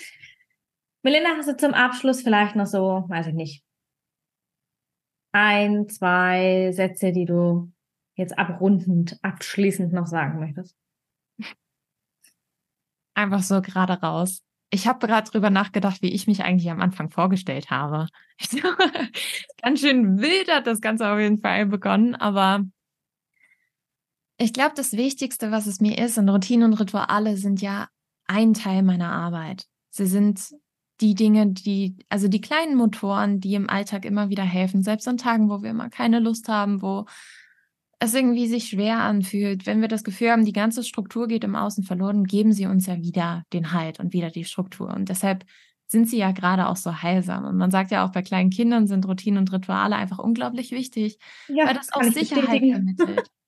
Melinda, 1.03 1.36
hast 1.36 1.51
du 1.51 1.57
zum 1.59 1.74
Abschluss 1.74 2.22
vielleicht 2.22 2.57
noch 2.57 2.66
so, 2.66 3.05
weiß 3.07 3.26
ich 3.26 3.34
nicht, 3.34 3.62
ein, 5.32 5.91
zwei 5.91 6.72
Sätze, 6.72 7.12
die 7.12 7.26
du 7.26 7.70
jetzt 8.18 8.38
abrundend, 8.38 9.18
abschließend 9.22 9.92
noch 9.92 10.06
sagen 10.06 10.40
möchtest? 10.40 10.76
Einfach 13.14 13.42
so 13.42 13.62
gerade 13.62 13.94
raus. 13.94 14.42
Ich 14.70 14.86
habe 14.86 15.06
gerade 15.06 15.30
drüber 15.30 15.48
nachgedacht, 15.48 16.02
wie 16.02 16.12
ich 16.12 16.26
mich 16.26 16.42
eigentlich 16.42 16.70
am 16.70 16.80
Anfang 16.80 17.08
vorgestellt 17.08 17.70
habe. 17.70 18.06
Ganz 19.62 19.80
schön 19.80 20.20
wild 20.20 20.52
hat 20.52 20.66
das 20.66 20.80
Ganze 20.80 21.10
auf 21.10 21.18
jeden 21.18 21.38
Fall 21.38 21.64
begonnen, 21.66 22.14
aber 22.14 22.64
ich 24.36 24.52
glaube, 24.52 24.74
das 24.76 24.92
Wichtigste, 24.92 25.50
was 25.50 25.66
es 25.66 25.80
mir 25.80 25.98
ist, 25.98 26.18
und 26.18 26.28
Routinen 26.28 26.72
und 26.72 26.78
Rituale 26.78 27.36
sind 27.36 27.60
ja 27.60 27.88
ein 28.26 28.54
Teil 28.54 28.82
meiner 28.82 29.10
Arbeit. 29.10 29.64
Sie 29.90 30.06
sind 30.06 30.54
die 31.00 31.14
Dinge, 31.14 31.48
die, 31.48 31.96
also 32.08 32.28
die 32.28 32.40
kleinen 32.40 32.76
Motoren, 32.76 33.40
die 33.40 33.54
im 33.54 33.70
Alltag 33.70 34.04
immer 34.04 34.28
wieder 34.28 34.44
helfen, 34.44 34.82
selbst 34.82 35.08
an 35.08 35.16
Tagen, 35.16 35.48
wo 35.48 35.62
wir 35.62 35.70
immer 35.70 35.90
keine 35.90 36.20
Lust 36.20 36.48
haben, 36.48 36.82
wo 36.82 37.06
es 38.01 38.14
irgendwie 38.14 38.46
sich 38.46 38.68
schwer 38.68 38.99
anfühlt, 39.01 39.66
wenn 39.66 39.80
wir 39.80 39.88
das 39.88 40.05
Gefühl 40.05 40.30
haben, 40.30 40.44
die 40.44 40.53
ganze 40.53 40.84
Struktur 40.84 41.26
geht 41.26 41.44
im 41.44 41.57
Außen 41.57 41.82
verloren, 41.84 42.24
geben 42.24 42.53
sie 42.53 42.66
uns 42.66 42.86
ja 42.86 42.99
wieder 42.99 43.44
den 43.53 43.72
Halt 43.72 43.99
und 43.99 44.12
wieder 44.12 44.30
die 44.30 44.44
Struktur. 44.44 44.94
Und 44.94 45.09
deshalb 45.09 45.44
sind 45.88 46.09
sie 46.09 46.18
ja 46.18 46.32
gerade 46.32 46.68
auch 46.68 46.76
so 46.76 47.03
heilsam. 47.03 47.44
Und 47.44 47.57
man 47.57 47.70
sagt 47.70 47.90
ja 47.90 48.05
auch, 48.05 48.12
bei 48.12 48.22
kleinen 48.22 48.51
Kindern 48.51 48.86
sind 48.86 49.07
Routinen 49.07 49.38
und 49.38 49.53
Rituale 49.53 49.96
einfach 49.96 50.18
unglaublich 50.18 50.70
wichtig, 50.70 51.18
ja, 51.49 51.66
weil 51.66 51.74
das 51.74 51.92
auch 51.92 52.03
Sicherheit 52.03 52.62
vermittelt. 52.64 53.28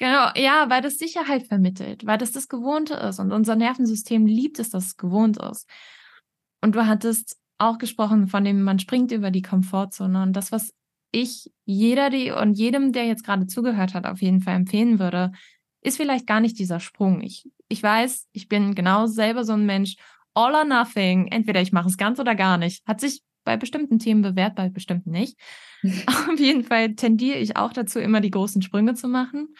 Genau, 0.00 0.28
ja, 0.36 0.70
weil 0.70 0.80
das 0.80 0.96
Sicherheit 0.96 1.48
vermittelt, 1.48 2.06
weil 2.06 2.18
das 2.18 2.30
das 2.30 2.46
Gewohnte 2.46 2.94
ist. 2.94 3.18
Und 3.18 3.32
unser 3.32 3.56
Nervensystem 3.56 4.26
liebt 4.26 4.60
es, 4.60 4.70
dass 4.70 4.86
es 4.86 4.96
gewohnt 4.96 5.38
ist. 5.38 5.68
Und 6.60 6.76
du 6.76 6.86
hattest 6.86 7.36
auch 7.58 7.78
gesprochen 7.78 8.28
von 8.28 8.44
dem, 8.44 8.62
man 8.62 8.78
springt 8.78 9.10
über 9.10 9.32
die 9.32 9.42
Komfortzone. 9.42 10.22
Und 10.22 10.34
das, 10.34 10.52
was 10.52 10.72
ich 11.10 11.50
jeder 11.64 12.10
die 12.10 12.30
und 12.30 12.54
jedem, 12.54 12.92
der 12.92 13.06
jetzt 13.06 13.24
gerade 13.24 13.46
zugehört 13.46 13.94
hat, 13.94 14.06
auf 14.06 14.20
jeden 14.20 14.40
Fall 14.40 14.56
empfehlen 14.56 14.98
würde, 14.98 15.32
ist 15.80 15.96
vielleicht 15.96 16.26
gar 16.26 16.40
nicht 16.40 16.58
dieser 16.58 16.80
Sprung. 16.80 17.20
Ich, 17.22 17.48
ich 17.68 17.82
weiß, 17.82 18.28
ich 18.32 18.48
bin 18.48 18.74
genau 18.74 19.06
selber 19.06 19.44
so 19.44 19.52
ein 19.52 19.66
Mensch. 19.66 19.96
All 20.34 20.54
or 20.54 20.64
nothing. 20.64 21.28
Entweder 21.28 21.60
ich 21.60 21.72
mache 21.72 21.88
es 21.88 21.96
ganz 21.96 22.18
oder 22.18 22.34
gar 22.34 22.58
nicht. 22.58 22.86
Hat 22.86 23.00
sich 23.00 23.22
bei 23.44 23.56
bestimmten 23.56 23.98
Themen 23.98 24.22
bewährt, 24.22 24.54
bei 24.54 24.68
bestimmten 24.68 25.10
nicht. 25.10 25.38
Auf 26.06 26.38
jeden 26.38 26.64
Fall 26.64 26.94
tendiere 26.94 27.38
ich 27.38 27.56
auch 27.56 27.72
dazu, 27.72 27.98
immer 27.98 28.20
die 28.20 28.30
großen 28.30 28.62
Sprünge 28.62 28.94
zu 28.94 29.08
machen. 29.08 29.54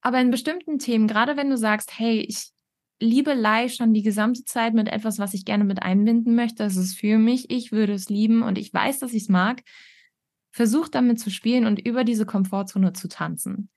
Aber 0.00 0.20
in 0.20 0.30
bestimmten 0.30 0.78
Themen, 0.78 1.08
gerade 1.08 1.36
wenn 1.36 1.50
du 1.50 1.58
sagst, 1.58 1.98
hey, 1.98 2.20
ich, 2.20 2.52
Liebelei 3.00 3.68
schon 3.68 3.94
die 3.94 4.02
gesamte 4.02 4.44
Zeit 4.44 4.74
mit 4.74 4.88
etwas, 4.88 5.18
was 5.18 5.34
ich 5.34 5.44
gerne 5.44 5.64
mit 5.64 5.82
einbinden 5.82 6.34
möchte. 6.34 6.64
Es 6.64 6.76
ist 6.76 6.98
für 6.98 7.18
mich, 7.18 7.50
ich 7.50 7.70
würde 7.70 7.92
es 7.92 8.08
lieben 8.08 8.42
und 8.42 8.58
ich 8.58 8.74
weiß, 8.74 8.98
dass 8.98 9.12
ich 9.12 9.22
es 9.22 9.28
mag. 9.28 9.62
Versuch 10.50 10.88
damit 10.88 11.20
zu 11.20 11.30
spielen 11.30 11.66
und 11.66 11.78
über 11.78 12.04
diese 12.04 12.26
Komfortzone 12.26 12.92
zu 12.92 13.08
tanzen. 13.08 13.70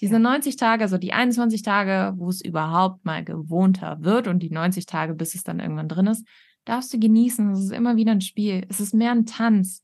Diese 0.00 0.18
90 0.18 0.56
Tage, 0.56 0.82
also 0.82 0.98
die 0.98 1.12
21 1.12 1.62
Tage, 1.62 2.14
wo 2.16 2.28
es 2.28 2.40
überhaupt 2.44 3.04
mal 3.04 3.24
gewohnter 3.24 3.98
wird 4.00 4.26
und 4.26 4.40
die 4.40 4.50
90 4.50 4.86
Tage, 4.86 5.14
bis 5.14 5.34
es 5.34 5.44
dann 5.44 5.60
irgendwann 5.60 5.88
drin 5.88 6.08
ist, 6.08 6.26
darfst 6.64 6.92
du 6.92 6.98
genießen. 6.98 7.52
Es 7.52 7.60
ist 7.60 7.72
immer 7.72 7.96
wieder 7.96 8.12
ein 8.12 8.20
Spiel. 8.20 8.66
Es 8.68 8.80
ist 8.80 8.94
mehr 8.94 9.12
ein 9.12 9.26
Tanz, 9.26 9.82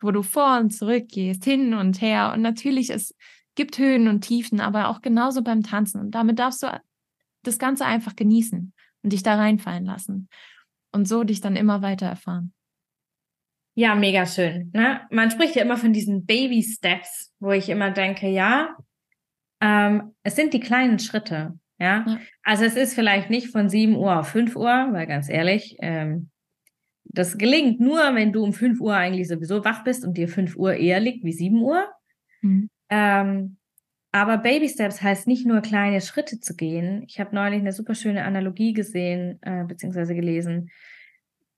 wo 0.00 0.10
du 0.10 0.22
vor 0.22 0.58
und 0.58 0.70
zurück 0.70 1.08
gehst, 1.08 1.44
hin 1.44 1.74
und 1.74 2.00
her. 2.00 2.32
Und 2.32 2.40
natürlich, 2.40 2.90
es 2.90 3.14
gibt 3.54 3.78
Höhen 3.78 4.08
und 4.08 4.22
Tiefen, 4.22 4.60
aber 4.60 4.88
auch 4.88 5.02
genauso 5.02 5.42
beim 5.42 5.62
Tanzen. 5.62 6.00
Und 6.00 6.12
damit 6.12 6.38
darfst 6.38 6.62
du 6.62 6.68
das 7.42 7.58
Ganze 7.58 7.84
einfach 7.84 8.16
genießen 8.16 8.72
und 9.02 9.12
dich 9.12 9.22
da 9.22 9.34
reinfallen 9.34 9.84
lassen 9.84 10.28
und 10.92 11.06
so 11.06 11.24
dich 11.24 11.40
dann 11.40 11.56
immer 11.56 11.82
weiter 11.82 12.06
erfahren. 12.06 12.54
Ja, 13.74 13.94
mega 13.94 14.26
schön. 14.26 14.70
Ne? 14.74 15.00
Man 15.10 15.30
spricht 15.30 15.56
ja 15.56 15.62
immer 15.62 15.76
von 15.76 15.92
diesen 15.92 16.26
Baby 16.26 16.62
Steps, 16.62 17.34
wo 17.40 17.52
ich 17.52 17.68
immer 17.68 17.90
denke, 17.90 18.28
ja, 18.28 18.76
ähm, 19.60 20.14
es 20.22 20.36
sind 20.36 20.52
die 20.52 20.60
kleinen 20.60 20.98
Schritte. 20.98 21.58
Ja? 21.78 22.04
ja? 22.06 22.18
also 22.42 22.64
es 22.64 22.76
ist 22.76 22.94
vielleicht 22.94 23.30
nicht 23.30 23.48
von 23.48 23.68
7 23.68 23.96
Uhr 23.96 24.18
auf 24.18 24.28
5 24.28 24.56
Uhr, 24.56 24.88
weil 24.92 25.06
ganz 25.06 25.28
ehrlich, 25.28 25.76
ähm, 25.80 26.30
das 27.04 27.38
gelingt 27.38 27.80
nur, 27.80 28.14
wenn 28.14 28.32
du 28.32 28.44
um 28.44 28.52
5 28.52 28.80
Uhr 28.80 28.94
eigentlich 28.94 29.28
sowieso 29.28 29.64
wach 29.64 29.84
bist 29.84 30.04
und 30.04 30.16
dir 30.16 30.28
5 30.28 30.56
Uhr 30.56 30.74
eher 30.74 31.00
liegt 31.00 31.24
wie 31.24 31.32
7 31.32 31.60
Uhr. 31.60 31.88
Mhm. 32.42 32.68
Ähm, 32.90 33.56
aber 34.12 34.36
Baby 34.36 34.68
Steps 34.68 35.00
heißt 35.00 35.26
nicht 35.26 35.46
nur 35.46 35.62
kleine 35.62 36.02
Schritte 36.02 36.38
zu 36.38 36.54
gehen. 36.54 37.04
Ich 37.08 37.18
habe 37.18 37.34
neulich 37.34 37.60
eine 37.60 37.72
super 37.72 37.94
schöne 37.94 38.24
Analogie 38.24 38.74
gesehen 38.74 39.38
äh, 39.40 39.64
bzw. 39.64 40.14
gelesen. 40.14 40.70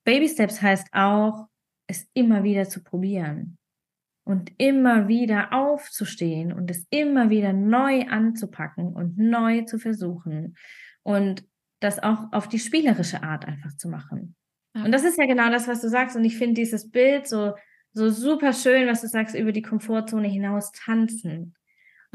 Baby 0.05 0.29
Steps 0.29 0.61
heißt 0.61 0.87
auch 0.93 1.47
es 1.87 2.09
immer 2.13 2.43
wieder 2.43 2.67
zu 2.67 2.83
probieren 2.83 3.57
und 4.25 4.51
immer 4.57 5.07
wieder 5.07 5.53
aufzustehen 5.53 6.51
und 6.51 6.69
es 6.71 6.87
immer 6.89 7.29
wieder 7.29 7.53
neu 7.53 8.07
anzupacken 8.07 8.93
und 8.93 9.17
neu 9.17 9.61
zu 9.61 9.77
versuchen 9.77 10.57
und 11.03 11.45
das 11.79 12.01
auch 12.01 12.31
auf 12.31 12.49
die 12.49 12.59
spielerische 12.59 13.21
Art 13.21 13.45
einfach 13.45 13.75
zu 13.77 13.87
machen. 13.87 14.35
Ja. 14.75 14.83
Und 14.83 14.91
das 14.91 15.03
ist 15.03 15.17
ja 15.17 15.25
genau 15.25 15.49
das, 15.49 15.67
was 15.67 15.81
du 15.81 15.89
sagst. 15.89 16.15
Und 16.15 16.25
ich 16.25 16.37
finde 16.37 16.55
dieses 16.55 16.89
Bild 16.89 17.27
so, 17.27 17.53
so 17.93 18.09
super 18.09 18.53
schön, 18.53 18.87
was 18.87 19.01
du 19.01 19.07
sagst, 19.07 19.35
über 19.35 19.51
die 19.51 19.61
Komfortzone 19.61 20.27
hinaus 20.27 20.71
tanzen. 20.71 21.55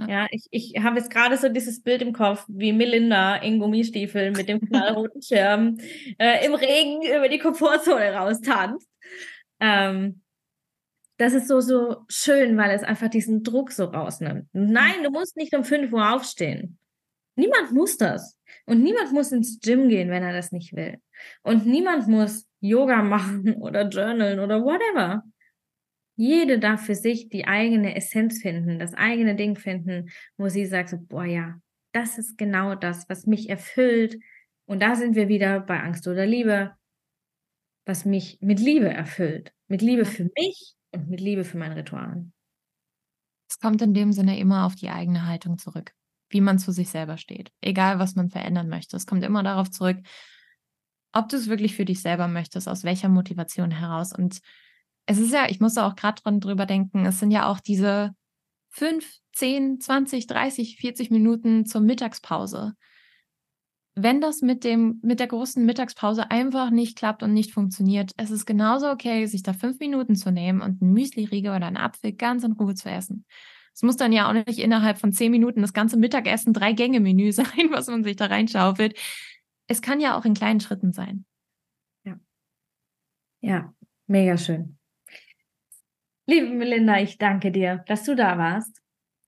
Ja, 0.09 0.27
ich, 0.31 0.47
ich 0.51 0.83
habe 0.83 0.97
jetzt 0.97 1.11
gerade 1.11 1.37
so 1.37 1.49
dieses 1.51 1.83
Bild 1.83 2.01
im 2.01 2.15
Kopf, 2.15 2.45
wie 2.49 2.73
Melinda 2.73 3.37
in 3.37 3.59
Gummistiefeln 3.59 4.33
mit 4.33 4.49
dem 4.49 4.61
knallroten 4.61 5.21
Schirm 5.21 5.77
äh, 6.19 6.47
im 6.47 6.55
Regen 6.55 7.03
über 7.03 7.29
die 7.29 7.39
Komfortzone 7.39 8.15
raustanzt. 8.15 8.90
Ähm, 9.61 10.23
das 11.19 11.35
ist 11.35 11.49
so, 11.49 11.61
so 11.61 12.05
schön, 12.09 12.57
weil 12.57 12.71
es 12.71 12.83
einfach 12.83 13.09
diesen 13.09 13.43
Druck 13.43 13.73
so 13.73 13.85
rausnimmt. 13.85 14.49
Nein, 14.53 15.03
du 15.05 15.11
musst 15.11 15.37
nicht 15.37 15.55
um 15.55 15.65
5 15.65 15.93
Uhr 15.93 16.15
aufstehen. 16.15 16.79
Niemand 17.37 17.73
muss 17.73 17.99
das. 17.99 18.39
Und 18.67 18.83
niemand 18.83 19.13
muss 19.13 19.31
ins 19.31 19.61
Gym 19.61 19.89
gehen, 19.89 20.11
wenn 20.11 20.23
er 20.23 20.33
das 20.33 20.51
nicht 20.51 20.75
will. 20.75 20.99
Und 21.43 21.67
niemand 21.67 22.09
muss 22.09 22.47
Yoga 22.61 23.03
machen 23.03 23.55
oder 23.57 23.89
journalen 23.89 24.41
oder 24.41 24.63
whatever. 24.63 25.23
Jede 26.17 26.59
darf 26.59 26.85
für 26.85 26.95
sich 26.95 27.29
die 27.29 27.47
eigene 27.47 27.97
Essenz 27.97 28.43
finden, 28.43 28.79
das 28.79 28.95
eigene 28.95 29.37
Ding 29.37 29.57
finden, 29.57 30.11
wo 30.37 30.49
sie 30.49 30.67
sagt, 30.67 30.91
so, 30.91 30.99
boah 30.99 31.25
ja, 31.25 31.61
das 31.93 32.19
ist 32.19 32.37
genau 32.37 32.75
das, 32.75 33.09
was 33.09 33.27
mich 33.27 33.49
erfüllt. 33.49 34.19
Und 34.67 34.83
da 34.83 34.95
sind 34.95 35.17
wir 35.17 35.29
wieder 35.29 35.61
bei 35.61 35.81
Angst 35.81 36.07
oder 36.07 36.27
Liebe, 36.27 36.73
was 37.85 38.05
mich 38.05 38.39
mit 38.41 38.61
Liebe 38.61 38.89
erfüllt. 38.89 39.53
Mit 39.69 39.83
Liebe 39.83 40.05
für 40.05 40.31
mich 40.37 40.75
und 40.93 41.09
mit 41.09 41.21
Liebe 41.21 41.45
für 41.45 41.59
mein 41.59 41.73
Ritual. 41.73 42.27
Es 43.49 43.59
kommt 43.59 43.83
in 43.83 43.95
dem 43.95 44.13
Sinne 44.13 44.39
immer 44.39 44.65
auf 44.67 44.75
die 44.75 44.91
eigene 44.91 45.27
Haltung 45.27 45.59
zurück, 45.59 45.93
wie 46.29 46.41
man 46.41 46.59
zu 46.59 46.73
sich 46.73 46.89
selber 46.89 47.17
steht. 47.17 47.51
Egal, 47.61 47.99
was 47.99 48.15
man 48.15 48.31
verändern 48.31 48.69
möchte. 48.69 48.97
Es 48.97 49.07
kommt 49.07 49.25
immer 49.25 49.43
darauf 49.43 49.71
zurück, 49.71 49.99
ob 51.13 51.29
du 51.29 51.37
es 51.37 51.49
wirklich 51.49 51.75
für 51.75 51.85
dich 51.85 52.01
selber 52.01 52.29
möchtest, 52.29 52.69
aus 52.69 52.85
welcher 52.85 53.09
Motivation 53.09 53.71
heraus. 53.71 54.13
Und 54.17 54.41
es 55.07 55.19
ist 55.19 55.33
ja, 55.33 55.49
ich 55.49 55.61
muss 55.61 55.77
auch 55.79 55.97
gerade 55.97 56.23
drüber 56.39 56.67
denken, 56.67 57.05
es 57.07 57.19
sind 57.19 57.33
ja 57.33 57.47
auch 57.47 57.59
diese 57.59 58.13
fünf, 58.69 59.19
zehn, 59.33 59.81
zwanzig, 59.81 60.29
dreißig, 60.29 60.77
vierzig 60.77 61.11
Minuten 61.11 61.67
zur 61.67 61.81
Mittagspause 61.81 62.75
wenn 64.03 64.21
das 64.21 64.43
mit 64.43 64.65
dem, 64.65 65.01
mit 65.03 65.21
der 65.21 65.27
großen 65.27 65.65
Mittagspause 65.65 66.31
einfach 66.31 66.71
nicht 66.71 66.97
klappt 66.97 67.23
und 67.23 67.33
nicht 67.33 67.53
funktioniert, 67.53 68.13
es 68.17 68.31
ist 68.31 68.47
genauso 68.47 68.91
okay, 68.91 69.27
sich 69.27 69.43
da 69.43 69.53
fünf 69.53 69.79
Minuten 69.81 70.17
zu 70.17 70.31
nehmen 70.31 70.61
und 70.61 70.83
ein 70.83 70.93
Müsli-Riegel 70.93 71.55
oder 71.55 71.67
einen 71.67 71.77
Apfel 71.77 72.13
ganz 72.13 72.45
in 72.45 72.53
Ruhe 72.53 72.75
zu 72.75 72.91
essen. 72.91 73.25
Es 73.75 73.83
muss 73.83 73.97
dann 73.97 74.13
ja 74.13 74.29
auch 74.29 74.33
nicht 74.33 74.59
innerhalb 74.59 74.99
von 74.99 75.13
zehn 75.13 75.31
Minuten 75.31 75.63
das 75.63 75.73
ganze 75.73 75.97
Mittagessen 75.97 76.53
drei 76.53 76.73
Gänge-Menü 76.73 77.33
sein, 77.33 77.71
was 77.71 77.87
man 77.87 78.05
sich 78.05 78.17
da 78.17 78.27
reinschaufelt. 78.27 78.99
Es 79.67 79.83
kann 79.83 80.01
ja 80.01 80.19
auch 80.19 80.25
in 80.25 80.35
kleinen 80.35 80.61
Schritten 80.61 80.93
sein. 80.93 81.25
Ja. 82.05 82.19
Ja, 83.41 83.75
mega 84.07 84.37
schön. 84.37 84.79
Liebe 86.27 86.49
Melinda, 86.49 87.01
ich 87.01 87.19
danke 87.19 87.51
dir, 87.51 87.83
dass 87.87 88.05
du 88.05 88.15
da 88.15 88.39
warst. 88.39 88.81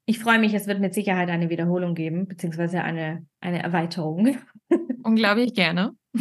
Ich 0.05 0.19
freue 0.19 0.39
mich, 0.39 0.53
es 0.53 0.67
wird 0.67 0.81
mit 0.81 0.95
Sicherheit 0.95 1.31
eine 1.31 1.49
Wiederholung 1.49 1.95
geben, 1.95 2.27
beziehungsweise 2.27 2.83
eine, 2.83 3.27
eine 3.41 3.63
Erweiterung. 3.63 4.37
Unglaublich 5.05 5.55
gerne. 5.55 5.97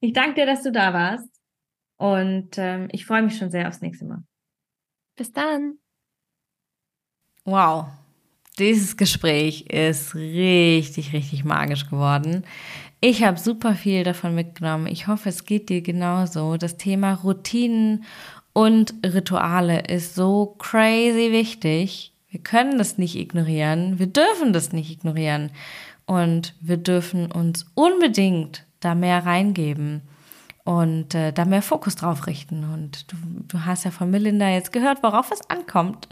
ich 0.00 0.12
danke 0.12 0.34
dir, 0.34 0.46
dass 0.46 0.62
du 0.62 0.72
da 0.72 0.92
warst. 0.92 1.28
Und 1.96 2.58
ähm, 2.58 2.88
ich 2.92 3.06
freue 3.06 3.22
mich 3.22 3.36
schon 3.36 3.50
sehr 3.50 3.68
aufs 3.68 3.80
nächste 3.80 4.04
Mal. 4.04 4.22
Bis 5.16 5.32
dann. 5.32 5.78
Wow. 7.44 7.86
Dieses 8.58 8.96
Gespräch 8.96 9.66
ist 9.66 10.14
richtig, 10.14 11.12
richtig 11.12 11.44
magisch 11.44 11.88
geworden. 11.88 12.44
Ich 13.00 13.22
habe 13.22 13.38
super 13.38 13.74
viel 13.74 14.02
davon 14.04 14.34
mitgenommen. 14.34 14.86
Ich 14.86 15.08
hoffe, 15.08 15.28
es 15.28 15.44
geht 15.44 15.68
dir 15.68 15.82
genauso. 15.82 16.56
Das 16.56 16.76
Thema 16.76 17.14
Routinen 17.14 18.04
und 18.52 18.94
Rituale 19.04 19.80
ist 19.88 20.14
so 20.14 20.54
crazy 20.58 21.30
wichtig. 21.32 22.12
Wir 22.28 22.40
können 22.40 22.78
das 22.78 22.96
nicht 22.96 23.16
ignorieren. 23.16 23.98
Wir 23.98 24.06
dürfen 24.06 24.52
das 24.52 24.72
nicht 24.72 24.90
ignorieren. 24.90 25.50
Und 26.06 26.54
wir 26.60 26.76
dürfen 26.76 27.32
uns 27.32 27.66
unbedingt 27.74 28.66
da 28.80 28.94
mehr 28.94 29.24
reingeben 29.24 30.02
und 30.64 31.14
äh, 31.14 31.32
da 31.32 31.44
mehr 31.44 31.62
Fokus 31.62 31.96
drauf 31.96 32.26
richten. 32.26 32.64
Und 32.64 33.12
du, 33.12 33.16
du 33.48 33.64
hast 33.64 33.84
ja 33.84 33.90
von 33.90 34.10
Melinda 34.10 34.48
jetzt 34.48 34.72
gehört, 34.72 35.02
worauf 35.02 35.30
es 35.30 35.48
ankommt. 35.50 36.08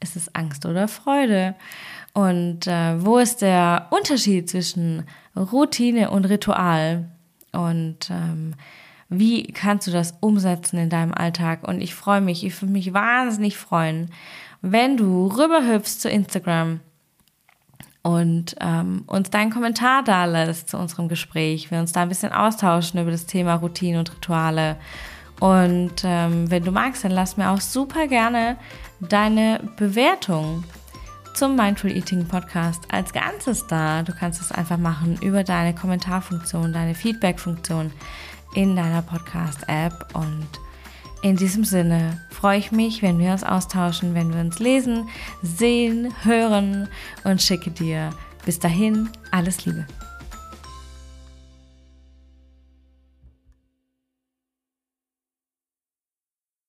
Ist 0.00 0.16
es 0.16 0.34
Angst 0.34 0.66
oder 0.66 0.88
Freude? 0.88 1.54
Und 2.12 2.66
äh, 2.66 3.02
wo 3.04 3.18
ist 3.18 3.42
der 3.42 3.88
Unterschied 3.90 4.48
zwischen 4.48 5.04
Routine 5.34 6.10
und 6.10 6.26
Ritual? 6.26 7.10
Und 7.52 8.10
ähm, 8.10 8.54
wie 9.08 9.44
kannst 9.44 9.86
du 9.86 9.90
das 9.90 10.14
umsetzen 10.20 10.78
in 10.78 10.90
deinem 10.90 11.14
Alltag? 11.14 11.66
Und 11.66 11.80
ich 11.80 11.94
freue 11.94 12.20
mich, 12.20 12.44
ich 12.44 12.60
würde 12.60 12.72
mich 12.72 12.92
wahnsinnig 12.92 13.56
freuen, 13.56 14.10
wenn 14.60 14.96
du 14.96 15.26
rüberhüpfst 15.26 16.00
zu 16.00 16.08
Instagram 16.08 16.80
und 18.04 18.54
ähm, 18.60 19.02
uns 19.06 19.30
deinen 19.30 19.50
Kommentar 19.50 20.04
da 20.04 20.26
lässt 20.26 20.68
zu 20.68 20.76
unserem 20.76 21.08
Gespräch, 21.08 21.70
wir 21.70 21.80
uns 21.80 21.92
da 21.92 22.02
ein 22.02 22.10
bisschen 22.10 22.32
austauschen 22.32 23.00
über 23.00 23.10
das 23.10 23.24
Thema 23.24 23.54
Routine 23.54 23.98
und 23.98 24.12
Rituale. 24.12 24.76
Und 25.40 26.02
ähm, 26.04 26.50
wenn 26.50 26.64
du 26.64 26.70
magst, 26.70 27.02
dann 27.02 27.12
lass 27.12 27.38
mir 27.38 27.50
auch 27.50 27.62
super 27.62 28.06
gerne 28.06 28.56
deine 29.00 29.58
Bewertung 29.78 30.64
zum 31.32 31.56
Mindful 31.56 31.92
Eating 31.92 32.28
Podcast 32.28 32.82
als 32.92 33.14
Ganzes 33.14 33.66
da. 33.68 34.02
Du 34.02 34.12
kannst 34.12 34.38
es 34.40 34.52
einfach 34.52 34.76
machen 34.78 35.18
über 35.22 35.42
deine 35.42 35.74
Kommentarfunktion, 35.74 36.74
deine 36.74 36.94
Feedback-Funktion 36.94 37.90
in 38.54 38.76
deiner 38.76 39.00
Podcast-App 39.00 40.10
und 40.12 40.46
in 41.24 41.36
diesem 41.36 41.64
Sinne 41.64 42.20
freue 42.28 42.58
ich 42.58 42.70
mich, 42.70 43.00
wenn 43.00 43.18
wir 43.18 43.32
uns 43.32 43.44
austauschen, 43.44 44.14
wenn 44.14 44.34
wir 44.34 44.42
uns 44.42 44.58
lesen, 44.58 45.08
sehen, 45.42 46.12
hören 46.22 46.86
und 47.24 47.40
schicke 47.40 47.70
dir 47.70 48.10
bis 48.44 48.58
dahin 48.58 49.08
alles 49.30 49.64
Liebe. 49.64 49.86